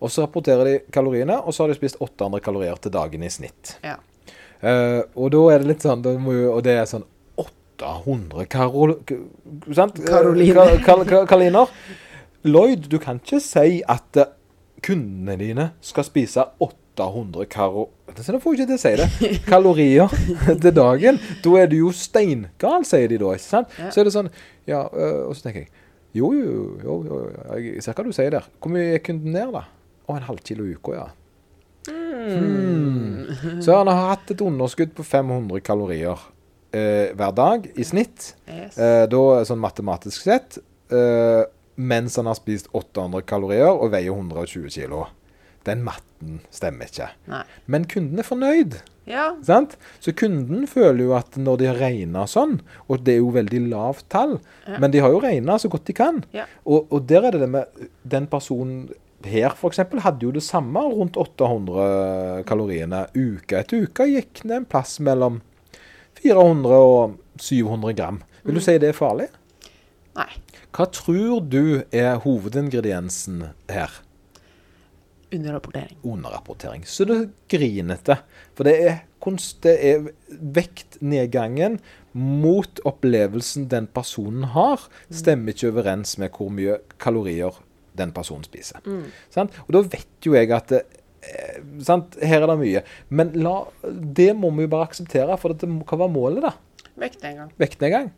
Og 0.01 0.13
så 0.13 0.25
rapporterer 0.25 0.65
de 0.65 0.77
kaloriene, 0.93 1.37
og 1.41 1.55
så 1.55 1.65
har 1.65 1.73
de 1.73 1.77
spist 1.77 2.01
800 2.01 2.41
kalorier 2.45 2.81
til 2.81 2.93
dagen 2.95 3.25
i 3.25 3.31
snitt. 3.33 3.77
Ja. 3.85 3.99
Uh, 4.61 5.03
og 5.17 5.31
da 5.33 5.41
er 5.55 5.63
det 5.63 5.71
litt 5.71 5.85
sånn 5.87 6.03
jo, 6.05 6.35
Og 6.53 6.59
det 6.67 6.75
er 6.77 6.89
sånn 6.89 7.07
800 7.41 8.45
karol... 8.53 8.99
Sant? 9.73 9.97
Eh, 10.03 10.05
Karoliner. 10.05 10.75
Ka, 10.81 10.85
kal, 10.85 11.05
kal, 11.09 11.25
kaliner. 11.29 11.73
Lloyd, 12.45 12.91
du 12.93 12.99
kan 13.01 13.21
ikke 13.23 13.41
si 13.41 13.81
at 13.89 14.21
eh, 14.21 14.29
kundene 14.85 15.39
dine 15.41 15.67
skal 15.85 16.05
spise 16.05 16.45
800 16.61 17.49
karo... 17.53 17.89
Nå 18.11 18.41
får 18.43 18.59
ikke 18.59 18.69
til 18.69 18.77
å 18.77 18.83
si 18.83 18.95
det. 19.01 19.09
Kalorier 19.53 20.13
til 20.51 20.77
dagen. 20.77 21.21
Da 21.41 21.57
er 21.57 21.73
du 21.73 21.79
jo 21.79 21.93
steingal, 21.97 22.85
sier 22.89 23.09
de 23.09 23.21
da. 23.23 23.33
ikke 23.37 23.49
sant? 23.49 23.77
Ja. 23.81 23.89
Så 23.89 24.03
er 24.03 24.11
det 24.11 24.17
sånn 24.17 24.33
Ja, 24.69 24.85
og 25.25 25.33
så 25.39 25.47
tenker 25.47 25.65
jeg 25.65 25.73
jo, 26.13 26.33
jo, 26.35 26.55
jo, 26.83 26.95
jo, 27.07 27.19
jo, 27.31 27.59
jeg 27.71 27.85
ser 27.85 27.95
hva 27.95 28.05
du 28.05 28.11
sier 28.13 28.33
der. 28.35 28.47
Hvor 28.59 28.73
mye 28.75 28.97
er 28.97 29.03
kunden 29.07 29.31
ned, 29.31 29.53
da? 29.55 29.69
Å, 30.11 30.17
en 30.19 30.27
halvkilo 30.27 30.67
i 30.67 30.75
uka, 30.75 30.97
ja. 30.99 31.07
Hmm. 31.91 33.63
Så 33.63 33.75
han 33.79 33.89
har 33.91 34.11
hatt 34.11 34.31
et 34.35 34.43
underskudd 34.45 34.93
på 34.97 35.05
500 35.07 35.63
kalorier 35.65 36.19
eh, 36.75 37.13
hver 37.17 37.33
dag 37.37 37.69
i 37.79 37.87
snitt. 37.87 38.33
Yes. 38.51 38.77
Eh, 38.79 39.07
da 39.11 39.23
sånn 39.49 39.63
matematisk 39.63 40.27
sett. 40.27 40.59
Eh, 40.93 41.43
mens 41.81 42.19
han 42.21 42.29
har 42.29 42.37
spist 42.37 42.69
800 42.77 43.23
kalorier 43.29 43.71
og 43.71 43.93
veier 43.95 44.13
120 44.13 44.69
kilo. 44.75 45.07
Den 45.65 45.83
matten 45.85 46.41
stemmer 46.53 46.89
ikke. 46.91 47.11
Nei. 47.31 47.43
Men 47.71 47.87
kunden 47.89 48.21
er 48.21 48.27
fornøyd. 48.27 48.79
Ja. 49.11 49.31
Sant? 49.45 49.75
Så 50.01 50.13
kunden 50.17 50.67
føler 50.71 51.03
jo 51.07 51.15
at 51.19 51.37
når 51.41 51.61
de 51.61 51.69
har 51.71 51.81
regna 51.81 52.27
sånn, 52.31 52.59
og 52.87 53.03
det 53.07 53.17
er 53.17 53.23
jo 53.23 53.33
veldig 53.35 53.63
lavt 53.73 54.07
tall, 54.13 54.39
Ja. 54.69 54.79
men 54.81 54.93
de 54.93 55.01
har 55.03 55.13
jo 55.13 55.21
regna 55.25 55.57
så 55.59 55.69
godt 55.73 55.89
de 55.89 55.97
kan. 55.97 56.23
Ja. 56.37 56.45
Og, 56.65 56.87
og 56.93 57.07
der 57.11 57.27
er 57.29 57.35
det 57.37 57.41
det 57.45 57.51
med 57.57 57.89
Den 58.05 58.27
personen 58.31 58.89
her 59.29 59.53
f.eks. 59.53 59.83
hadde 60.05 60.25
jo 60.25 60.33
det 60.33 60.43
samme, 60.45 60.81
rundt 60.81 61.19
800 61.21 62.45
kaloriene. 62.49 63.05
Uke 63.17 63.61
etter 63.61 63.85
uke 63.85 64.07
gikk 64.09 64.43
det 64.45 64.57
en 64.63 64.69
plass 64.69 64.99
mellom 65.05 65.41
400 66.21 66.81
og 66.81 67.19
700 67.41 67.97
gram. 67.99 68.23
Vil 68.45 68.57
du 68.57 68.65
si 68.65 68.79
det 68.81 68.93
er 68.93 68.97
farlig? 68.97 69.29
Nei. 70.17 70.31
Hva 70.71 70.87
tror 70.95 71.41
du 71.43 71.83
er 71.91 72.21
hovedingrediensen 72.23 73.45
her? 73.71 74.01
Underrapportering. 75.31 75.97
underrapportering. 76.03 76.85
Så 76.87 77.05
det 77.07 77.31
grinete. 77.49 78.17
For 78.59 78.67
det 78.67 78.75
er, 78.83 78.97
kunst, 79.23 79.61
det 79.63 79.77
er 79.79 80.09
vektnedgangen 80.29 81.79
mot 82.13 82.81
opplevelsen 82.89 83.69
den 83.71 83.87
personen 83.95 84.49
har, 84.57 84.83
stemmer 85.11 85.55
ikke 85.55 85.71
overens 85.71 86.17
med 86.19 86.35
hvor 86.35 86.51
mye 86.51 86.81
kalorier 86.99 87.61
den 88.01 88.15
personen 88.17 88.47
spiser. 88.49 88.83
Sant? 89.33 89.55
Og 89.67 89.77
da 89.77 89.85
vet 89.97 90.27
jo 90.27 90.35
jeg 90.37 90.51
at 90.57 90.75
eh, 90.81 91.61
sant? 91.85 92.17
Her 92.25 92.43
er 92.43 92.51
det 92.55 92.59
mye. 92.63 92.83
Men 93.13 93.35
la, 93.39 93.59
det 94.21 94.33
må 94.39 94.51
vi 94.57 94.67
jo 94.67 94.73
bare 94.73 94.89
akseptere, 94.91 95.37
for 95.41 95.55
dette, 95.55 95.69
hva 95.69 96.01
var 96.05 96.13
målet, 96.13 96.43
da? 96.49 96.57
Vektnedgang. 97.01 97.53
Vektnedgang. 97.61 98.11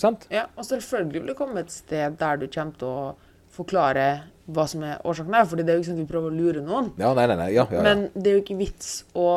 Sant? 0.00 0.24
Ja, 0.32 0.46
og 0.56 0.64
selvfølgelig 0.64 1.20
vil 1.20 1.32
det 1.32 1.36
komme 1.38 1.60
et 1.60 1.72
sted 1.72 2.16
der 2.20 2.40
du 2.40 2.46
kommer 2.48 2.78
til 2.80 2.88
å 2.88 3.10
forklare 3.52 4.06
hva 4.52 4.64
som 4.68 4.82
er 4.88 5.02
årsaken 5.06 5.36
her, 5.36 5.44
fordi 5.48 5.64
det 5.66 5.74
er 5.74 5.76
jo 5.76 5.82
ikke 5.84 5.90
sånn 5.90 5.98
at 6.00 6.04
vi 6.06 6.12
prøver 6.12 6.32
å 6.32 6.36
lure 6.36 6.62
noen. 6.64 6.88
Ja, 7.00 7.12
nei, 7.16 7.26
nei, 7.28 7.36
nei. 7.38 7.50
Ja, 7.52 7.66
ja, 7.68 7.78
ja. 7.78 7.82
Men 7.84 8.06
det 8.16 8.30
er 8.30 8.38
jo 8.38 8.44
ikke 8.46 8.56
vits 8.58 8.94
å 9.12 9.28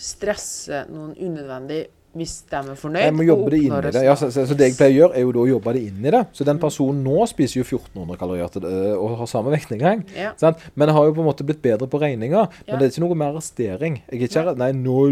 stresse 0.00 0.84
noen 0.90 1.14
unødvendig 1.14 1.84
hvis 2.12 2.32
de 2.50 2.56
er 2.56 2.74
fornøyd. 2.74 3.02
Jeg 3.04 3.14
må 3.14 3.22
jobbe 3.22 3.50
det 3.52 3.58
inn 3.62 3.74
i 3.76 3.80
det. 3.86 4.02
Ja, 4.02 4.14
så, 4.18 4.30
så, 4.34 4.42
så 4.50 4.54
det 4.58 4.66
jeg 4.70 4.76
pleier 4.78 4.90
å 4.90 4.98
gjøre, 5.00 5.14
er 5.16 5.22
jo 5.26 5.32
da 5.36 5.42
å 5.44 5.48
jobbe 5.50 5.72
det 5.76 5.82
inn 5.86 6.04
i 6.04 6.10
det. 6.10 6.22
Så 6.34 6.44
den 6.44 6.56
Mm. 6.56 6.62
personen 6.64 7.04
nå 7.06 7.26
spiser 7.30 7.60
jo 7.60 7.64
1400 7.64 8.18
kalorier 8.18 8.48
til, 8.50 8.64
øh, 8.66 8.96
og 8.98 9.14
har 9.20 9.26
samme 9.30 9.52
vektnedgang. 9.54 10.02
Ja. 10.16 10.32
Sant? 10.36 10.58
Men 10.74 10.88
har 10.96 11.04
jo 11.06 11.14
på 11.14 11.22
en 11.22 11.28
måte 11.30 11.46
blitt 11.46 11.62
bedre 11.62 11.86
på 11.86 12.00
regninga. 12.02 12.48
Ja. 12.66 12.72
Men 12.74 12.80
det 12.80 12.88
er 12.88 12.92
ikke 12.96 13.04
noe 13.06 13.14
mer 13.22 13.30
arrestering. 13.36 14.00
Jeg 14.10 14.18
er 14.22 14.26
ikke, 14.26 14.42
her- 14.48 14.58
nei, 14.58 14.72
nå 14.72 15.06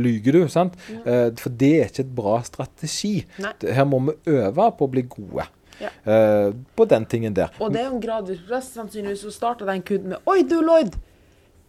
lyger 0.00 0.32
du. 0.32 0.48
sant? 0.48 0.74
Uh, 1.04 1.28
for 1.36 1.50
det 1.50 1.72
er 1.82 1.88
ikke 1.92 2.00
et 2.06 2.14
bra 2.16 2.40
strategi. 2.42 3.26
Nei. 3.38 3.52
Her 3.76 3.84
må 3.84 4.00
vi 4.08 4.16
øve 4.38 4.70
på 4.78 4.88
å 4.88 4.90
bli 4.90 5.02
gode 5.02 5.46
Ja. 5.80 5.88
Uh, 6.04 6.52
på 6.76 6.84
den 6.88 7.06
tingen 7.06 7.32
der. 7.36 7.48
Og 7.60 7.72
det 7.72 7.80
er 7.80 7.86
jo 7.88 7.94
en 7.96 8.02
gradvis 8.02 8.40
prosess. 8.48 8.72
Sannsynligvis 8.76 9.22
så 9.24 9.30
starta 9.32 9.64
den 9.68 9.80
kunden 9.82 10.08
med 10.12 10.18
Oi, 10.28 10.42
du 10.42 10.60
Lloyd! 10.60 10.96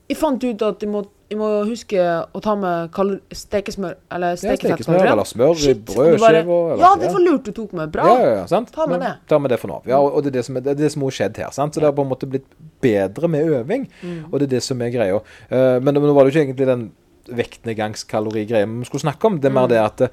Jeg 0.10 0.17
fant 0.17 0.43
ut 0.43 0.62
at 0.67 0.81
jeg 0.84 0.89
må, 0.91 1.05
jeg 1.31 1.38
må 1.39 1.48
huske 1.70 1.96
å 2.36 2.39
ta 2.43 2.55
med 2.60 2.89
stekesmør 3.31 3.93
eller 4.12 4.34
Ja, 4.34 4.39
stekefett. 4.41 4.81
Stekesmør 4.81 5.05
eller 5.13 5.24
smør, 5.29 5.53
bare, 5.55 5.75
brødskiver 5.88 6.79
Ja, 6.81 6.89
det 7.00 7.12
var 7.13 7.22
lurt 7.24 7.43
du 7.48 7.51
tok 7.55 7.72
med. 7.74 7.91
Bra. 7.93 8.03
Ja, 8.10 8.17
ja, 8.20 8.34
ja, 8.41 8.46
sant? 8.51 8.74
Ta 8.75 8.86
med 8.88 9.00
Men 9.00 9.05
det. 9.08 9.13
Ta 9.31 9.39
med 9.39 9.51
det 9.53 9.60
for 9.62 9.67
nå. 9.72 9.77
Ja, 9.88 10.01
og 10.03 10.24
det 10.24 10.34
er 10.34 10.39
det 10.41 10.46
som, 10.46 10.58
er, 10.58 10.65
det 10.65 10.72
er 10.74 10.81
det 10.84 10.91
som 10.91 11.01
har 11.08 11.15
skjedd 11.15 11.38
her. 11.38 11.51
sant? 11.55 11.74
Så 11.74 11.79
det 11.79 11.88
har 11.88 11.96
på 11.96 12.03
en 12.03 12.12
måte 12.12 12.27
blitt 12.27 12.50
bedre 12.84 13.29
med 13.31 13.48
øving, 13.48 13.88
Mm. 14.03 14.25
og 14.34 14.39
det 14.39 14.50
er 14.50 14.55
det 14.58 14.63
som 14.63 14.81
er 14.81 14.89
greia. 14.91 15.22
Eh, 15.50 15.79
men, 15.79 15.93
nå 15.96 16.13
var 16.13 16.25
det 16.25 16.34
jo 16.34 16.39
ikke 16.41 16.48
egentlig 16.51 16.67
den 16.67 16.91
vektnedgangskalorigreia 17.31 18.65
vi 18.65 18.86
skulle 18.86 19.01
snakke 19.05 19.27
om. 19.27 19.39
Det 19.39 19.46
er 19.50 19.53
mer 19.55 19.67
Mm. 19.67 19.70
det 19.70 19.77
at 19.79 20.01
eh, 20.01 20.08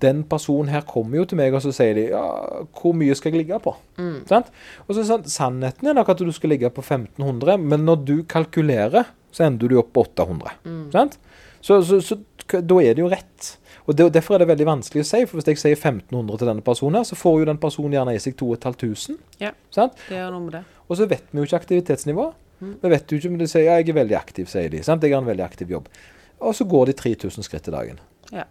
den 0.00 0.24
personen 0.24 0.68
her 0.68 0.80
kommer 0.82 1.16
jo 1.18 1.24
til 1.24 1.36
meg, 1.38 1.54
og 1.54 1.62
så 1.62 1.70
sier 1.72 1.94
de 1.94 2.08
ja, 2.10 2.22
hvor 2.74 2.92
mye 2.92 3.14
skal 3.14 3.32
jeg 3.32 3.46
ligge 3.46 3.60
på? 3.62 3.74
Mm. 3.96 4.26
Sant? 4.26 4.46
Og 4.88 4.94
så 4.96 5.00
er 5.00 5.04
sånn, 5.04 5.24
Sannheten 5.24 5.86
er 5.88 5.94
nok 5.94 6.08
at 6.08 6.18
du 6.18 6.32
skal 6.32 6.50
ligge 6.50 6.68
på 6.70 6.82
1500, 6.82 7.58
men 7.58 7.84
når 7.86 8.04
du 8.04 8.22
kalkulerer, 8.24 9.04
så 9.34 9.48
ender 9.48 9.70
du 9.70 9.78
opp 9.80 9.90
på 9.96 10.04
800. 10.06 10.54
Mm. 10.64 10.86
Sant? 10.94 11.18
Så, 11.64 11.80
så, 11.88 11.98
så 12.04 12.18
da 12.60 12.78
er 12.82 12.94
det 12.96 13.02
jo 13.02 13.10
rett. 13.10 13.50
Og 13.84 13.96
det, 13.96 14.06
Derfor 14.14 14.36
er 14.36 14.44
det 14.44 14.50
veldig 14.52 14.66
vanskelig 14.68 15.04
å 15.04 15.08
si. 15.08 15.20
for 15.28 15.40
Hvis 15.40 15.50
jeg 15.50 15.60
sier 15.60 15.76
1500 15.76 16.40
til 16.40 16.50
denne 16.50 16.64
personen, 16.64 17.00
her, 17.00 17.08
så 17.08 17.18
får 17.18 17.38
jo 17.40 17.50
den 17.50 17.60
personen 17.60 17.96
gjerne 17.96 18.16
i 18.16 18.22
seg 18.22 18.36
2500. 18.40 19.18
Ja. 19.42 19.52
Sant? 19.74 19.96
Det 20.08 20.18
gjør 20.20 20.34
noe 20.36 20.46
med 20.46 20.58
det. 20.58 20.64
Og 20.88 21.00
så 21.00 21.08
vet 21.10 21.26
vi 21.30 21.40
jo 21.40 21.48
ikke 21.48 21.60
aktivitetsnivå. 21.62 22.26
Mm. 22.60 22.74
Vi 22.82 22.92
vet 22.92 23.12
jo 23.12 23.18
ikke 23.18 23.32
om 23.32 23.38
de 23.40 23.48
sier 23.50 23.66
ja, 23.66 23.78
jeg 23.80 23.90
er 23.92 23.98
veldig 23.98 24.18
aktiv, 24.18 24.48
sier 24.50 24.70
de. 24.72 24.82
Sant? 24.86 25.04
Jeg 25.04 25.16
har 25.16 25.24
en 25.24 25.30
veldig 25.30 25.44
aktiv 25.44 25.72
jobb. 25.74 25.88
Og 26.44 26.54
så 26.56 26.68
går 26.68 26.92
de 26.92 26.96
3000 27.00 27.48
skritt 27.48 27.72
i 27.72 27.74
dagen. 27.74 28.00
Ja. 28.32 28.46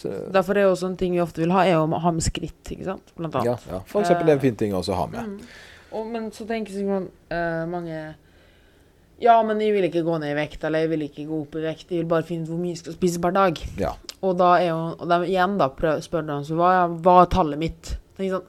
Så, 0.00 0.10
Derfor 0.34 0.58
er 0.58 0.66
jo 0.68 0.74
sånne 0.76 0.98
ting 1.00 1.14
vi 1.14 1.22
ofte 1.22 1.44
vil 1.44 1.54
ha, 1.54 1.62
er 1.68 1.78
å 1.80 1.86
ha 1.86 2.12
med 2.12 2.24
skritt, 2.24 2.60
ikke 2.74 2.88
sant? 2.88 3.14
Blant 3.16 3.38
annet. 3.40 3.52
ja, 3.52 3.76
ja. 3.76 3.80
For 3.88 4.04
eksempel 4.04 4.28
det 4.28 4.34
er 4.34 4.40
en 4.40 4.44
fin 4.44 4.58
ting 4.60 4.74
også 4.76 4.92
å 4.96 5.00
ha 5.04 5.06
med. 5.12 5.36
Mm. 5.36 5.54
Og, 5.94 6.06
men 6.10 6.28
så 6.34 6.44
tenker 6.48 6.74
jeg 6.74 6.88
sånn 6.88 7.08
uh, 7.30 7.64
mange 7.70 8.00
Ja, 9.22 9.36
men 9.46 9.60
jeg 9.62 9.74
vil 9.76 9.86
ikke 9.88 10.02
gå 10.06 10.16
ned 10.18 10.32
i 10.32 10.36
vekt, 10.36 10.64
eller 10.66 10.84
jeg 10.84 10.90
vil 10.90 11.04
ikke 11.06 11.26
gå 11.28 11.40
opp 11.44 11.54
i 11.58 11.62
vekt. 11.64 11.90
Jeg 11.90 12.02
vil 12.02 12.10
bare 12.10 12.26
finne 12.26 12.46
ut 12.46 12.52
hvor 12.52 12.60
mye 12.60 12.74
jeg 12.74 12.80
skal 12.82 12.96
spise 12.96 13.20
per 13.22 13.34
dag. 13.36 13.60
Ja. 13.80 13.92
Og 14.24 14.38
da 14.40 14.54
er 14.58 14.70
jo 14.70 14.78
Og 14.98 15.04
de 15.10 15.18
igjen 15.28 15.58
da 15.60 15.68
prøv, 15.70 16.00
spør 16.04 16.26
de 16.30 16.38
så 16.48 16.56
hva, 16.58 16.70
hva 16.88 17.20
er 17.22 17.30
tallet 17.34 17.60
mitt. 17.60 17.94
Sånn, 18.18 18.48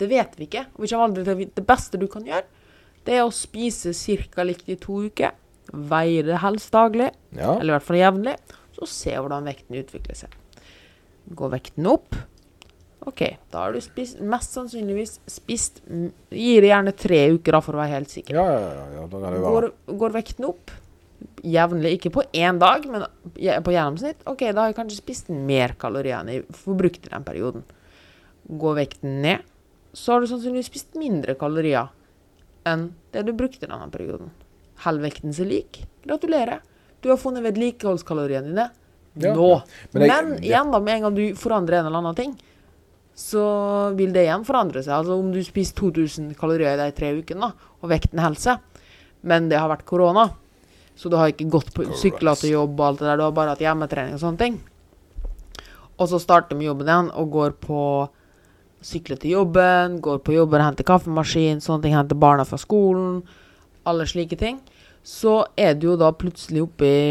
Det 0.00 0.08
vet 0.10 0.34
vi 0.38 0.48
ikke. 0.48 0.66
Vi 0.78 0.90
aldri. 0.98 1.46
Det 1.46 1.64
beste 1.66 2.00
du 2.00 2.08
kan 2.10 2.26
gjøre, 2.26 2.44
det 3.06 3.16
er 3.18 3.24
å 3.24 3.32
spise 3.34 3.92
ca. 4.34 4.44
likt 4.46 4.68
i 4.68 4.76
to 4.76 5.04
uker. 5.08 5.32
Veie 5.72 6.22
det 6.26 6.40
helst 6.42 6.72
daglig, 6.74 7.12
ja. 7.30 7.54
eller 7.54 7.70
i 7.70 7.76
hvert 7.76 7.86
fall 7.86 8.00
jevnlig. 8.00 8.36
Så 8.76 8.88
se 8.90 9.14
hvordan 9.14 9.46
vekten 9.46 9.78
utvikler 9.78 10.18
seg. 10.18 10.34
Går 11.38 11.52
vekten 11.54 11.86
opp? 11.86 12.16
OK, 13.06 13.22
da 13.50 13.64
har 13.64 13.72
du 13.74 13.80
spist, 13.82 14.20
mest 14.22 14.52
sannsynligvis 14.54 15.16
spist 15.26 15.80
Gi 16.30 16.52
det 16.62 16.68
gjerne 16.70 16.92
tre 16.94 17.18
uker, 17.34 17.56
da, 17.56 17.60
for 17.60 17.74
å 17.74 17.80
være 17.82 17.96
helt 17.96 18.12
sikker. 18.12 18.36
Ja, 18.38 18.44
ja, 18.52 18.84
ja. 18.94 19.06
Går, 19.42 19.66
går 19.98 20.14
vekten 20.14 20.46
opp 20.46 20.70
jevnlig, 21.42 21.96
ikke 21.98 22.12
på 22.14 22.22
én 22.34 22.58
dag, 22.62 22.84
men 22.90 23.02
på 23.34 23.74
gjennomsnitt, 23.74 24.22
OK, 24.30 24.44
da 24.52 24.64
har 24.64 24.70
jeg 24.70 24.76
kanskje 24.78 25.00
spist 25.00 25.28
mer 25.34 25.74
kalorier 25.78 26.20
enn 26.20 26.30
jeg 26.30 26.44
forbrukte 26.62 27.10
i 27.10 27.12
den 27.14 27.24
perioden. 27.26 27.64
Går 28.62 28.78
vekten 28.78 29.18
ned, 29.22 29.42
så 29.94 30.14
har 30.16 30.22
du 30.24 30.30
sannsynligvis 30.30 30.70
spist 30.70 30.94
mindre 30.98 31.34
kalorier 31.38 31.90
enn 32.66 32.88
det 33.14 33.24
du 33.26 33.32
brukte 33.34 33.66
denne 33.66 33.90
perioden. 33.90 34.30
Holder 34.84 35.08
vekten 35.08 35.34
seg 35.34 35.50
lik? 35.50 35.82
Gratulerer. 36.06 36.62
Du 37.02 37.10
har 37.10 37.18
funnet 37.18 37.42
vedlikeholdskaloriene 37.46 38.46
dine 38.52 38.68
Ja, 39.18 39.34
nå. 39.34 39.48
men 39.92 40.00
Men, 40.00 40.08
jeg- 40.08 40.24
men 40.30 40.42
igjen, 40.42 40.70
da, 40.72 40.78
med 40.80 40.94
en 40.94 41.02
gang 41.08 41.14
du 41.18 41.34
forandrer 41.34 41.80
en 41.80 41.86
eller 41.90 41.98
annen 41.98 42.14
ting, 42.16 42.32
så 43.18 43.44
vil 43.96 44.12
det 44.14 44.24
igjen 44.26 44.44
forandre 44.46 44.82
seg. 44.82 44.94
Altså 44.96 45.18
om 45.20 45.32
du 45.34 45.40
spiser 45.44 45.76
2000 45.78 46.32
kalorier 46.38 46.76
i 46.76 46.80
de 46.80 46.94
tre 46.96 47.12
ukene, 47.18 47.50
da, 47.50 47.72
og 47.82 47.92
vekten 47.92 48.22
holder 48.22 48.40
seg, 48.40 48.86
men 49.28 49.50
det 49.50 49.60
har 49.60 49.70
vært 49.70 49.86
korona, 49.88 50.30
så 50.96 51.10
du 51.10 51.16
har 51.18 51.32
ikke 51.32 51.50
gått 51.52 51.72
på 51.76 51.86
sykla 51.98 52.34
til 52.38 52.56
jobb 52.56 52.80
og 52.80 52.86
alt 52.86 53.02
det 53.02 53.08
der, 53.08 53.20
du 53.20 53.26
har 53.26 53.36
bare 53.36 53.54
hatt 53.54 53.64
hjemmetrening 53.64 54.16
og 54.16 54.22
sånne 54.22 54.40
ting. 54.40 54.58
Og 56.00 56.08
så 56.10 56.18
starter 56.22 56.58
vi 56.58 56.66
jobben 56.66 56.88
igjen 56.88 57.12
og 57.18 57.30
går 57.36 57.54
på 57.62 57.82
sykler 58.82 59.20
til 59.22 59.36
jobben, 59.36 60.00
går 60.02 60.18
på 60.26 60.34
jobben, 60.34 60.64
henter 60.64 60.86
kaffemaskin, 60.86 61.62
sånne 61.62 61.86
ting, 61.86 61.94
henter 61.96 62.18
barna 62.18 62.46
fra 62.48 62.58
skolen, 62.58 63.20
alle 63.86 64.06
slike 64.10 64.38
ting. 64.40 64.58
Så 65.06 65.42
er 65.58 65.76
du 65.78 65.92
jo 65.92 65.96
da 66.00 66.12
plutselig 66.14 66.64
oppe 66.66 66.88
i 66.88 67.06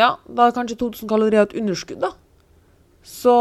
Ja, 0.00 0.16
da 0.24 0.46
er 0.48 0.54
kanskje 0.56 0.78
2000 0.80 1.08
kalorier 1.08 1.44
et 1.44 1.54
underskudd, 1.58 2.00
da. 2.00 2.14
Så 3.04 3.34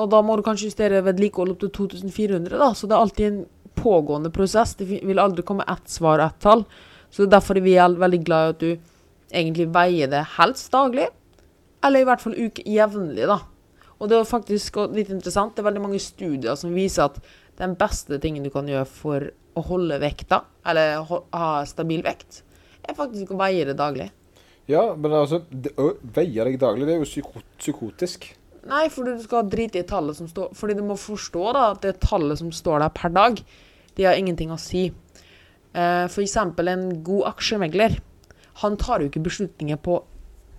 Og 0.00 0.10
da 0.12 0.20
må 0.24 0.36
du 0.38 0.44
kanskje 0.46 0.70
justere 0.70 1.02
vedlikehold 1.04 1.54
opp 1.54 1.64
til 1.64 1.72
2400, 1.76 2.56
da. 2.56 2.70
Så 2.74 2.88
det 2.88 2.96
er 2.96 3.04
alltid 3.04 3.26
en 3.28 3.42
pågående 3.76 4.32
prosess. 4.34 4.74
Det 4.78 4.88
vil 4.88 5.20
aldri 5.20 5.44
komme 5.46 5.66
ett 5.68 5.92
svar, 5.92 6.22
ett 6.24 6.40
tall. 6.42 6.64
Så 7.10 7.22
det 7.22 7.28
er 7.28 7.36
derfor 7.38 7.60
vi 7.60 7.76
er 7.76 8.00
veldig 8.00 8.20
glad 8.24 8.46
i 8.46 8.54
at 8.54 8.64
du 8.64 8.70
egentlig 9.30 9.68
veier 9.74 10.10
det 10.10 10.24
helst 10.36 10.70
daglig, 10.74 11.08
eller 11.84 12.02
i 12.02 12.06
hvert 12.08 12.22
fall 12.22 12.36
uke 12.36 12.64
jevnlig, 12.66 13.26
da. 13.30 13.40
Og 14.00 14.08
det 14.08 14.16
er 14.16 14.28
faktisk 14.28 14.78
litt 14.94 15.10
interessant, 15.12 15.54
det 15.54 15.62
er 15.62 15.68
veldig 15.68 15.84
mange 15.84 16.00
studier 16.02 16.56
som 16.58 16.72
viser 16.74 17.08
at 17.08 17.18
den 17.60 17.76
beste 17.78 18.18
tingen 18.22 18.46
du 18.46 18.50
kan 18.52 18.68
gjøre 18.68 18.88
for 18.88 19.28
å 19.58 19.64
holde 19.66 19.98
vekta, 20.00 20.42
eller 20.70 21.02
ha 21.04 21.50
stabil 21.68 22.02
vekt, 22.06 22.42
er 22.86 22.96
faktisk 22.96 23.34
å 23.34 23.40
veie 23.40 23.66
det 23.68 23.76
daglig. 23.78 24.08
Ja, 24.70 24.92
men 24.94 25.12
altså 25.16 25.40
det, 25.50 25.72
Å 25.74 25.96
veie 26.14 26.44
deg 26.46 26.60
daglig, 26.62 26.86
det 26.86 26.94
er 26.94 27.02
jo 27.02 27.24
psykotisk. 27.58 28.28
Nei, 28.68 28.84
fordi 28.92 29.16
du 29.16 29.24
skal 29.24 29.48
drite 29.48 29.80
i 29.80 29.86
tallet 29.88 30.18
som 30.18 30.26
står 30.28 30.50
Fordi 30.52 30.74
du 30.76 30.82
må 30.84 30.92
forstå 31.00 31.44
da 31.56 31.62
at 31.70 31.80
det 31.86 31.94
tallet 32.02 32.36
som 32.42 32.50
står 32.52 32.82
der 32.82 32.92
per 32.92 33.12
dag, 33.14 33.40
det 33.96 34.04
har 34.04 34.18
ingenting 34.20 34.52
å 34.52 34.58
si. 34.60 34.90
Eh, 35.72 36.06
for 36.12 36.20
eksempel 36.20 36.68
en 36.68 36.86
god 37.06 37.30
aksjemegler. 37.32 37.96
Han 38.60 38.76
tar 38.80 39.00
jo 39.00 39.08
ikke 39.10 39.22
beslutninger 39.24 39.80
på 39.80 40.00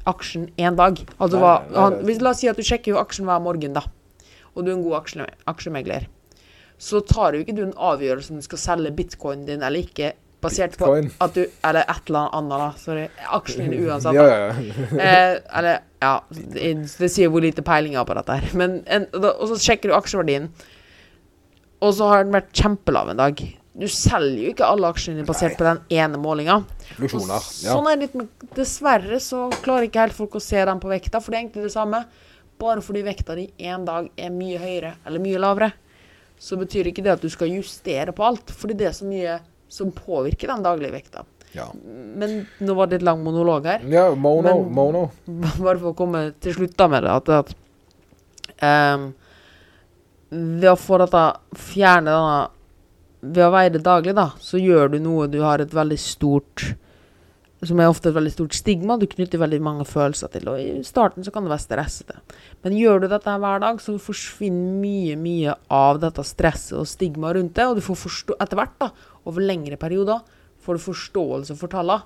aksjen 0.10 0.50
én 0.58 0.77
dag. 0.79 0.98
Altså, 1.20 1.38
Nei, 1.38 1.43
hva, 1.43 1.53
han, 1.77 2.00
hvis, 2.08 2.22
la 2.24 2.34
oss 2.34 2.41
si 2.41 2.50
at 2.50 2.58
du 2.58 2.65
sjekker 2.65 2.96
jo 2.96 3.01
aksjen 3.01 3.27
hver 3.29 3.43
morgen, 3.43 3.75
da. 3.77 3.86
Og 4.55 4.65
du 4.65 4.72
er 4.72 4.77
en 4.79 4.84
god 4.86 4.98
aksje, 5.03 5.27
aksjemegler. 5.51 6.08
Så 6.81 7.03
tar 7.05 7.38
jo 7.38 7.43
ikke 7.43 7.55
du 7.55 7.62
en 7.67 7.77
avgjørelse 7.77 8.34
om 8.34 8.41
du 8.41 8.46
skal 8.48 8.62
selge 8.62 8.93
bitcoinen 8.98 9.46
din 9.46 9.62
eller 9.62 9.86
ikke, 9.86 10.15
basert 10.41 10.74
Bitcoin. 10.74 11.12
på 11.13 11.27
at 11.27 11.36
du 11.38 11.43
Eller 11.46 11.86
et 11.86 12.10
eller 12.10 12.34
annet, 12.34 12.63
da. 12.63 12.70
Sorry. 12.81 13.05
Aksjen 13.38 13.70
din 13.70 13.84
uansett. 13.88 14.17
Ja, 14.17 14.25
ja, 14.25 14.48
ja. 14.50 14.88
Eh, 14.98 15.36
eller, 15.60 15.84
ja 16.01 16.12
det, 16.31 17.10
sier 17.13 17.29
hvor 17.31 17.43
lite 17.46 17.63
peiling 17.65 17.93
jeg 17.93 18.01
har 18.01 18.10
på 18.10 18.17
dette 18.17 18.38
her. 18.38 18.53
Men 18.58 18.79
en, 18.89 19.08
og 19.13 19.48
så 19.51 19.60
sjekker 19.62 19.91
du 19.91 19.98
aksjeverdien, 19.98 20.50
og 21.81 21.98
så 21.98 22.10
har 22.12 22.25
den 22.25 22.36
vært 22.36 22.53
kjempelav 22.58 23.12
en 23.13 23.22
dag. 23.22 23.43
Du 23.72 23.88
selger 23.88 24.41
jo 24.43 24.50
ikke 24.51 24.67
alle 24.67 24.89
aksjene 24.91 25.24
basert 25.27 25.53
Nei. 25.53 25.60
på 25.60 25.67
den 25.67 26.01
ene 26.01 26.20
målinga. 26.22 26.58
Ja. 27.63 27.75
Sånn 27.77 27.88
er 27.88 27.96
det 27.96 28.10
litt 28.10 28.17
med 28.20 28.50
Dessverre 28.58 29.22
så 29.24 29.46
klarer 29.62 29.88
ikke 29.88 30.03
helt 30.03 30.17
folk 30.17 30.36
å 30.36 30.43
se 30.43 30.60
den 30.67 30.81
på 30.81 30.91
vekta, 30.91 31.22
for 31.24 31.31
det 31.31 31.39
er 31.39 31.46
egentlig 31.46 31.70
det 31.70 31.75
samme. 31.77 32.03
Bare 32.62 32.84
fordi 32.86 33.05
vekta 33.05 33.38
di 33.39 33.48
en 33.72 33.88
dag 33.88 34.10
er 34.20 34.34
mye 34.36 34.60
høyere 34.62 34.96
eller 35.08 35.24
mye 35.24 35.39
lavere, 35.41 35.72
så 36.41 36.58
betyr 36.60 36.89
ikke 36.91 37.05
det 37.05 37.15
at 37.15 37.24
du 37.24 37.29
skal 37.31 37.53
justere 37.53 38.13
på 38.17 38.25
alt. 38.27 38.51
Fordi 38.53 38.75
det 38.77 38.89
er 38.89 38.98
så 38.98 39.08
mye 39.08 39.39
som 39.72 39.93
påvirker 39.96 40.51
den 40.51 40.65
daglige 40.65 40.98
vekta. 40.98 41.24
Ja. 41.55 41.67
Men 41.84 42.46
nå 42.63 42.75
var 42.77 42.88
det 42.88 43.00
litt 43.00 43.08
lang 43.08 43.24
monolog 43.25 43.65
her. 43.67 43.81
ja 43.91 44.05
mono, 44.15 44.53
Men- 44.62 44.74
mono. 44.74 45.03
Bare 45.65 45.77
for 45.79 45.91
å 45.91 45.98
komme 45.98 46.31
til 46.39 46.55
slutt 46.55 46.77
da 46.79 46.88
med 46.91 47.03
det, 47.03 47.12
at, 47.12 47.29
at 47.41 48.96
um, 48.96 49.10
Ved 50.31 50.70
å 50.72 50.77
få 50.79 51.01
dette 51.01 51.24
fjerne 51.60 52.08
denne 52.13 52.38
Ved 53.22 53.44
å 53.46 53.51
veie 53.53 53.70
det 53.74 53.83
daglig, 53.85 54.16
da, 54.18 54.29
så 54.40 54.57
gjør 54.61 54.94
du 54.94 55.00
noe 55.03 55.27
du 55.29 55.42
har 55.44 55.61
et 55.61 55.74
veldig 55.75 55.98
stort 56.00 56.64
Som 57.68 57.77
er 57.83 57.92
ofte 57.92 58.09
et 58.09 58.16
veldig 58.16 58.31
stort 58.33 58.55
stigma. 58.57 58.96
Du 58.98 59.05
knytter 59.05 59.37
veldig 59.37 59.59
mange 59.61 59.85
følelser 59.85 60.31
til, 60.33 60.48
og 60.50 60.57
i 60.57 60.79
starten 60.87 61.22
så 61.22 61.29
kan 61.35 61.46
det 61.46 61.51
være 61.51 61.61
stressete. 61.68 62.16
Men 62.64 62.74
gjør 62.79 63.03
du 63.03 63.07
dette 63.11 63.35
hver 63.44 63.61
dag, 63.61 63.77
så 63.83 63.94
forsvinner 64.01 64.79
mye, 64.81 65.14
mye 65.22 65.53
av 65.70 66.00
dette 66.01 66.25
stresset 66.25 66.79
og 66.79 66.90
stigmaet 66.90 67.37
rundt 67.37 67.53
det, 67.59 67.68
og 67.70 67.77
du 67.77 67.83
får 67.85 68.00
forstå 68.07 68.40
etter 68.42 68.57
hvert, 68.57 68.74
da, 68.81 68.90
over 69.29 69.46
lengre 69.46 69.77
perioder, 69.77 70.24
får 70.61 70.77
du 70.77 70.83
forståelse 70.87 71.57
for 71.59 71.71
tallene, 71.71 72.03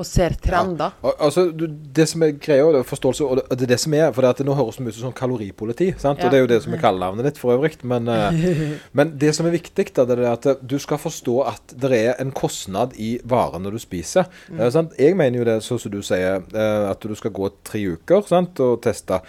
og 0.00 0.06
ser 0.06 0.32
trender. 0.40 0.94
Ja. 1.02 1.10
Altså, 1.26 1.50
Det 1.52 2.06
som 2.08 2.22
er 2.22 2.30
greia, 2.40 2.64
det 2.72 2.78
er 2.80 2.86
forståelse, 2.88 3.24
og 3.26 3.36
det, 3.36 3.44
er 3.52 3.66
det 3.68 3.78
som 3.82 3.94
er 3.98 4.12
For 4.12 4.22
det, 4.22 4.30
at 4.30 4.46
nå 4.46 4.54
høres 4.56 4.78
ut 4.80 4.94
som 4.94 5.12
kaloripoliti, 5.12 5.90
sant? 5.98 6.18
Ja. 6.22 6.26
og 6.26 6.30
det 6.30 6.38
er 6.38 6.44
jo 6.44 6.50
det 6.54 6.60
som 6.64 6.72
er 6.72 6.80
kallenavnet 6.80 7.26
ditt 7.26 7.40
for 7.40 7.52
øvrig. 7.52 7.74
Men, 7.84 8.08
eh, 8.08 8.78
men 8.96 9.12
det 9.18 9.34
som 9.36 9.46
er 9.46 9.56
viktig, 9.58 9.90
da, 9.96 10.06
det 10.08 10.18
er 10.18 10.30
at 10.32 10.46
du 10.62 10.78
skal 10.78 11.02
forstå 11.02 11.36
at 11.50 11.74
det 11.76 11.92
er 11.98 12.14
en 12.22 12.32
kostnad 12.32 12.94
i 12.96 13.18
varene 13.24 13.72
du 13.74 13.78
spiser. 13.82 14.30
Mm. 14.48 14.70
sant? 14.70 14.96
Jeg 14.98 15.18
mener 15.18 15.42
jo 15.42 15.44
det, 15.50 15.58
sånn 15.66 15.82
som 15.82 15.92
du 15.92 16.00
sier, 16.06 16.40
eh, 16.54 16.90
at 16.90 17.00
du 17.04 17.14
skal 17.18 17.34
gå 17.36 17.50
tre 17.66 17.84
uker 17.98 18.24
sant, 18.30 18.60
og 18.60 18.80
teste. 18.86 19.20